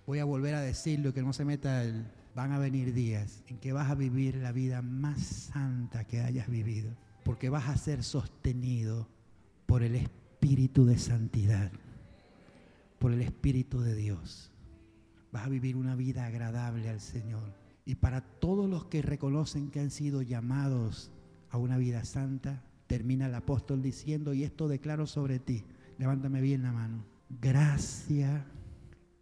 Voy 0.06 0.20
a 0.20 0.24
volver 0.24 0.54
a 0.54 0.60
decirlo 0.60 1.12
que 1.12 1.22
no 1.22 1.32
se 1.32 1.44
meta 1.44 1.82
el 1.82 2.06
van 2.34 2.52
a 2.52 2.58
venir 2.58 2.94
días 2.94 3.42
en 3.48 3.58
que 3.58 3.72
vas 3.72 3.90
a 3.90 3.96
vivir 3.96 4.36
la 4.36 4.52
vida 4.52 4.80
más 4.80 5.20
santa 5.20 6.04
que 6.04 6.20
hayas 6.20 6.48
vivido 6.48 6.90
porque 7.24 7.50
vas 7.50 7.68
a 7.68 7.76
ser 7.76 8.04
sostenido 8.04 9.08
por 9.66 9.82
el 9.82 9.96
Espíritu 9.96 10.86
de 10.86 10.96
Santidad, 10.98 11.70
por 12.98 13.12
el 13.12 13.20
Espíritu 13.20 13.80
de 13.80 13.94
Dios. 13.94 14.50
Vas 15.30 15.44
a 15.44 15.50
vivir 15.50 15.76
una 15.76 15.94
vida 15.94 16.24
agradable 16.24 16.88
al 16.88 17.00
Señor. 17.00 17.52
Y 17.88 17.94
para 17.94 18.20
todos 18.20 18.68
los 18.68 18.84
que 18.84 19.00
reconocen 19.00 19.70
que 19.70 19.80
han 19.80 19.90
sido 19.90 20.20
llamados 20.20 21.10
a 21.48 21.56
una 21.56 21.78
vida 21.78 22.04
santa, 22.04 22.62
termina 22.86 23.28
el 23.28 23.34
apóstol 23.34 23.80
diciendo, 23.80 24.34
y 24.34 24.44
esto 24.44 24.68
declaro 24.68 25.06
sobre 25.06 25.38
ti, 25.38 25.64
levántame 25.96 26.42
bien 26.42 26.64
la 26.64 26.72
mano, 26.72 27.06
gracia 27.40 28.44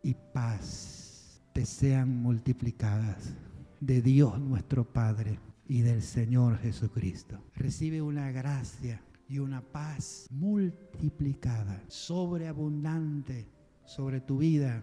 y 0.02 0.14
paz 0.14 1.40
te 1.52 1.64
sean 1.64 2.20
multiplicadas 2.20 3.34
de 3.78 4.02
Dios 4.02 4.40
nuestro 4.40 4.92
Padre 4.92 5.38
y 5.68 5.82
del 5.82 6.02
Señor 6.02 6.58
Jesucristo. 6.58 7.38
Recibe 7.54 8.02
una 8.02 8.32
gracia 8.32 9.00
y 9.28 9.38
una 9.38 9.60
paz 9.60 10.26
multiplicada, 10.28 11.84
sobreabundante 11.86 13.46
sobre 13.84 14.20
tu 14.20 14.38
vida, 14.38 14.82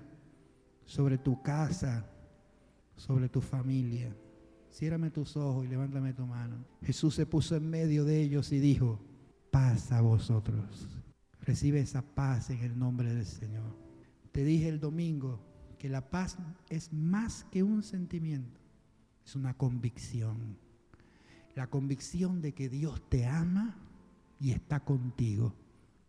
sobre 0.86 1.18
tu 1.18 1.42
casa, 1.42 2.10
sobre 2.96 3.30
tu 3.30 3.42
familia. 3.42 4.16
Ciérrame 4.72 5.12
tus 5.12 5.38
ojos 5.38 5.66
y 5.66 5.68
levántame 5.68 6.14
tu 6.14 6.26
mano. 6.26 6.66
Jesús 6.82 7.16
se 7.16 7.26
puso 7.26 7.56
en 7.56 7.70
medio 7.70 8.06
de 8.06 8.22
ellos 8.22 8.52
y 8.52 8.60
dijo, 8.60 9.00
paz 9.52 9.92
a 9.92 10.02
vosotros. 10.02 10.88
Recibe 11.42 11.80
esa 11.80 12.02
paz 12.02 12.50
en 12.50 12.60
el 12.60 12.78
nombre 12.78 13.14
del 13.14 13.26
Señor. 13.26 13.78
Te 14.32 14.44
dije 14.44 14.70
el 14.70 14.80
domingo 14.80 15.40
que 15.78 15.90
la 15.90 16.10
paz 16.10 16.38
es 16.70 16.92
más 16.92 17.44
que 17.52 17.62
un 17.62 17.84
sentimiento, 17.84 18.60
es 19.26 19.36
una 19.36 19.54
convicción. 19.56 20.58
La 21.56 21.68
convicción 21.70 22.42
de 22.42 22.54
que 22.54 22.70
Dios 22.70 23.08
te 23.10 23.28
ama 23.28 23.78
y 24.40 24.52
está 24.52 24.80
contigo. 24.80 25.54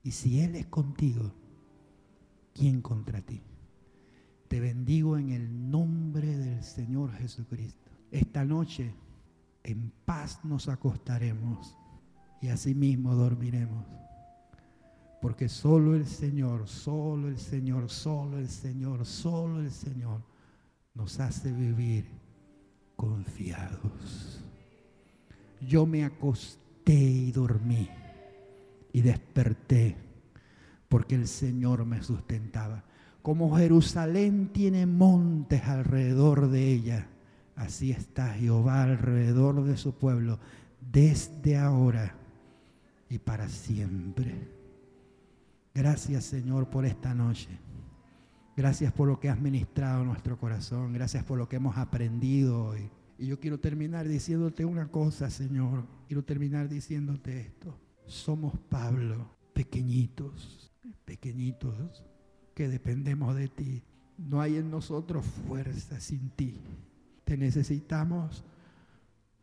Y 0.02 0.12
si 0.12 0.40
Él 0.40 0.54
es 0.54 0.66
contigo, 0.66 1.34
¿quién 2.54 2.80
contra 2.80 3.20
ti? 3.20 3.42
Te 4.54 4.60
bendigo 4.60 5.18
en 5.18 5.32
el 5.32 5.68
nombre 5.68 6.28
del 6.38 6.62
Señor 6.62 7.10
Jesucristo. 7.14 7.90
Esta 8.12 8.44
noche 8.44 8.94
en 9.64 9.90
paz 10.04 10.44
nos 10.44 10.68
acostaremos 10.68 11.76
y 12.40 12.46
asimismo 12.46 13.16
dormiremos. 13.16 13.84
Porque 15.20 15.48
solo 15.48 15.96
el 15.96 16.06
Señor, 16.06 16.68
solo 16.68 17.26
el 17.26 17.40
Señor, 17.40 17.90
solo 17.90 18.38
el 18.38 18.48
Señor, 18.48 19.04
solo 19.04 19.58
el 19.58 19.72
Señor 19.72 20.22
nos 20.94 21.18
hace 21.18 21.50
vivir 21.50 22.06
confiados. 22.94 24.40
Yo 25.62 25.84
me 25.84 26.04
acosté 26.04 26.94
y 26.94 27.32
dormí 27.32 27.88
y 28.92 29.00
desperté 29.00 29.96
porque 30.88 31.16
el 31.16 31.26
Señor 31.26 31.84
me 31.84 32.00
sustentaba. 32.04 32.84
Como 33.24 33.56
Jerusalén 33.56 34.50
tiene 34.52 34.84
montes 34.84 35.64
alrededor 35.64 36.50
de 36.50 36.70
ella, 36.70 37.06
así 37.56 37.90
está 37.90 38.34
Jehová 38.34 38.82
alrededor 38.82 39.64
de 39.64 39.78
su 39.78 39.94
pueblo 39.94 40.38
desde 40.92 41.56
ahora 41.56 42.14
y 43.08 43.18
para 43.18 43.48
siempre. 43.48 44.46
Gracias 45.74 46.24
Señor 46.24 46.68
por 46.68 46.84
esta 46.84 47.14
noche. 47.14 47.48
Gracias 48.58 48.92
por 48.92 49.08
lo 49.08 49.18
que 49.18 49.30
has 49.30 49.40
ministrado 49.40 50.04
nuestro 50.04 50.36
corazón. 50.38 50.92
Gracias 50.92 51.24
por 51.24 51.38
lo 51.38 51.48
que 51.48 51.56
hemos 51.56 51.78
aprendido 51.78 52.62
hoy. 52.62 52.90
Y 53.16 53.28
yo 53.28 53.40
quiero 53.40 53.58
terminar 53.58 54.06
diciéndote 54.06 54.66
una 54.66 54.88
cosa, 54.88 55.30
Señor. 55.30 55.86
Quiero 56.08 56.24
terminar 56.24 56.68
diciéndote 56.68 57.40
esto. 57.40 57.74
Somos 58.04 58.52
Pablo, 58.68 59.30
pequeñitos, 59.54 60.70
pequeñitos, 61.06 62.04
que 62.54 62.68
dependemos 62.68 63.34
de 63.36 63.48
ti. 63.48 63.82
No 64.16 64.40
hay 64.40 64.56
en 64.56 64.70
nosotros 64.70 65.24
fuerza 65.24 66.00
sin 66.00 66.30
ti. 66.30 66.60
Te 67.24 67.36
necesitamos 67.36 68.44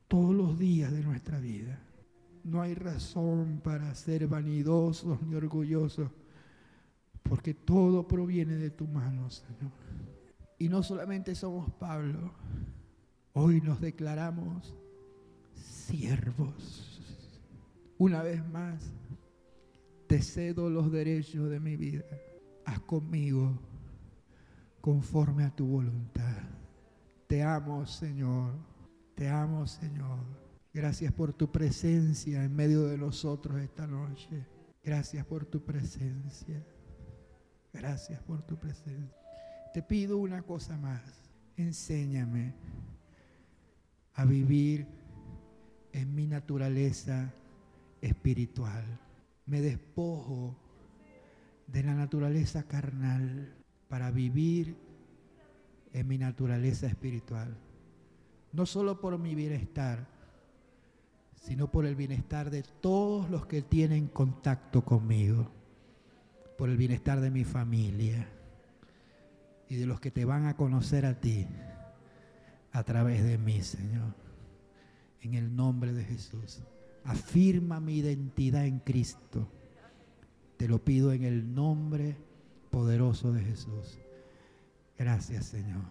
todos 0.07 0.33
los 0.33 0.57
días 0.57 0.91
de 0.91 1.03
nuestra 1.03 1.39
vida. 1.39 1.79
No 2.43 2.61
hay 2.61 2.73
razón 2.73 3.61
para 3.63 3.93
ser 3.95 4.27
vanidosos 4.27 5.21
ni 5.23 5.35
orgullosos, 5.35 6.09
porque 7.23 7.53
todo 7.53 8.07
proviene 8.07 8.55
de 8.55 8.71
tu 8.71 8.88
mano, 8.88 9.29
Señor. 9.29 9.71
Y 10.57 10.69
no 10.69 10.83
solamente 10.83 11.35
somos 11.35 11.71
Pablo, 11.73 12.33
hoy 13.33 13.61
nos 13.61 13.81
declaramos 13.81 14.75
siervos. 15.55 17.01
Una 17.97 18.23
vez 18.23 18.47
más, 18.49 18.91
te 20.07 20.21
cedo 20.21 20.69
los 20.69 20.91
derechos 20.91 21.49
de 21.49 21.59
mi 21.59 21.77
vida. 21.77 22.03
Haz 22.65 22.79
conmigo 22.81 23.59
conforme 24.81 25.43
a 25.43 25.55
tu 25.55 25.65
voluntad. 25.65 26.38
Te 27.27 27.43
amo, 27.43 27.85
Señor. 27.85 28.53
Te 29.15 29.29
amo, 29.29 29.67
Señor. 29.67 30.19
Gracias 30.73 31.11
por 31.13 31.33
tu 31.33 31.51
presencia 31.51 32.43
en 32.43 32.55
medio 32.55 32.88
de 32.88 32.97
nosotros 32.97 33.59
esta 33.61 33.88
noche. 33.88 34.47
Gracias 34.83 35.25
por 35.25 35.45
tu 35.45 35.63
presencia. 35.63 36.65
Gracias 37.73 38.21
por 38.23 38.41
tu 38.41 38.57
presencia. 38.57 39.15
Te 39.73 39.81
pido 39.81 40.17
una 40.17 40.41
cosa 40.41 40.77
más. 40.77 41.29
Enséñame 41.55 42.55
a 44.13 44.25
vivir 44.25 44.88
en 45.93 46.13
mi 46.15 46.27
naturaleza 46.27 47.33
espiritual. 48.01 48.83
Me 49.45 49.61
despojo 49.61 50.55
de 51.72 51.84
la 51.84 51.93
naturaleza 51.93 52.64
carnal 52.64 53.53
para 53.88 54.11
vivir 54.11 54.76
en 55.93 56.07
mi 56.07 56.18
naturaleza 56.18 56.88
espiritual. 56.88 57.57
No 58.53 58.65
solo 58.65 58.99
por 58.99 59.18
mi 59.18 59.35
bienestar, 59.35 60.07
sino 61.35 61.72
por 61.72 61.85
el 61.85 61.95
bienestar 61.95 62.49
de 62.49 62.64
todos 62.64 63.30
los 63.30 63.45
que 63.45 63.61
tienen 63.61 64.07
contacto 64.07 64.84
conmigo, 64.84 65.49
por 66.57 66.69
el 66.69 66.77
bienestar 66.77 67.22
de 67.22 67.31
mi 67.31 67.43
familia 67.43 68.27
y 69.68 69.76
de 69.76 69.85
los 69.85 69.99
que 69.99 70.11
te 70.11 70.26
van 70.26 70.45
a 70.45 70.56
conocer 70.56 71.06
a 71.06 71.19
ti 71.19 71.48
a 72.72 72.84
través 72.84 73.23
de 73.23 73.38
mí, 73.38 73.61
Señor. 73.61 74.14
En 75.22 75.34
el 75.34 75.56
nombre 75.56 75.93
de 75.93 76.03
Jesús. 76.03 76.61
Afirma 77.03 77.80
mi 77.80 77.98
identidad 77.98 78.65
en 78.65 78.80
Cristo. 78.80 79.48
Te 80.61 80.67
lo 80.67 80.77
pido 80.77 81.11
en 81.11 81.23
el 81.23 81.55
nombre 81.55 82.15
poderoso 82.69 83.31
de 83.31 83.41
Jesús. 83.41 83.97
Gracias, 84.95 85.47
Señor. 85.47 85.81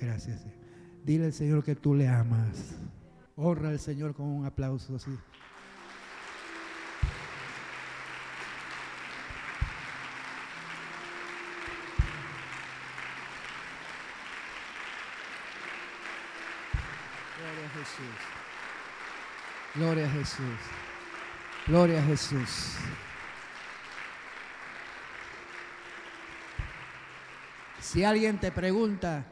Gracias. 0.00 0.38
Señor. 0.40 0.56
Dile 1.04 1.24
al 1.24 1.32
Señor 1.32 1.64
que 1.64 1.74
tú 1.74 1.92
le 1.92 2.06
amas. 2.06 2.76
Honra 3.34 3.70
al 3.70 3.80
Señor 3.80 4.14
con 4.14 4.26
un 4.26 4.46
aplauso 4.46 4.94
así. 4.94 5.10
Gloria 17.36 17.66
a 17.66 17.70
Jesús. 17.70 18.16
Gloria 19.74 20.06
a 20.06 20.10
Jesús. 20.10 20.60
Gloria 21.66 21.98
a 21.98 22.02
Jesús. 22.04 22.76
Si 27.92 28.04
alguien 28.04 28.40
te 28.40 28.50
pregunta, 28.50 29.26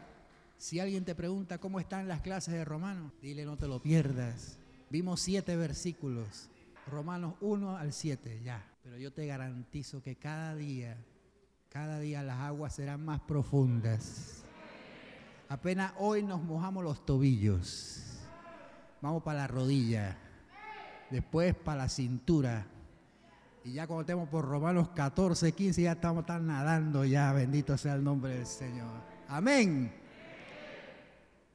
si 0.59 0.81
alguien 0.81 1.03
te 1.07 1.15
pregunta 1.15 1.57
cómo 1.57 1.81
están 1.81 2.09
las 2.09 2.21
clases 2.21 2.53
de 2.53 2.63
Romanos, 2.63 3.11
dile 3.23 3.47
no 3.47 3.57
te 3.57 3.67
lo 3.67 3.81
pierdas. 3.81 4.59
Vimos 4.91 5.23
siete 5.23 5.57
versículos, 5.57 6.51
Romanos 6.87 7.37
1 7.41 7.79
al 7.79 7.95
7, 7.95 8.43
ya. 8.45 8.63
Pero 8.83 8.99
yo 8.99 9.15
te 9.15 9.27
garantizo 9.27 10.03
que 10.03 10.17
cada 10.17 10.55
día, 10.55 10.99
cada 11.71 12.01
día 12.01 12.23
las 12.23 12.37
aguas 12.41 12.75
serán 12.75 13.03
más 13.03 13.21
profundas. 13.21 14.45
Apenas 15.49 15.95
hoy 15.97 16.23
nos 16.23 16.43
mojamos 16.43 16.85
los 16.85 17.07
tobillos. 17.07 18.03
Vamos 19.01 19.23
para 19.23 19.39
la 19.39 19.47
rodilla. 19.47 20.19
Después 21.09 21.55
para 21.55 21.85
la 21.85 21.89
cintura. 21.89 22.67
Y 23.65 23.73
ya 23.75 23.87
cuando 23.87 24.01
estemos 24.03 24.29
por 24.29 24.47
Romanos 24.47 24.89
14, 24.95 25.53
15, 25.53 25.83
ya 25.83 25.93
estamos 25.93 26.25
tan 26.25 26.47
nadando 26.47 27.05
ya. 27.05 27.33
Bendito 27.33 27.77
sea 27.77 27.95
el 27.95 28.03
nombre 28.03 28.35
del 28.37 28.47
Señor. 28.47 28.91
Amén. 29.29 29.93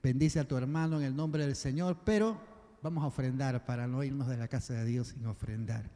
Bendice 0.03 0.39
a 0.39 0.47
tu 0.47 0.55
hermano 0.55 0.97
en 0.97 1.03
el 1.03 1.15
nombre 1.15 1.45
del 1.45 1.55
Señor, 1.55 1.97
pero 2.05 2.39
vamos 2.83 3.03
a 3.03 3.07
ofrendar 3.07 3.65
para 3.65 3.87
no 3.87 4.03
irnos 4.03 4.27
de 4.27 4.37
la 4.37 4.47
casa 4.47 4.75
de 4.75 4.85
Dios 4.85 5.07
sin 5.07 5.25
ofrendar. 5.25 5.94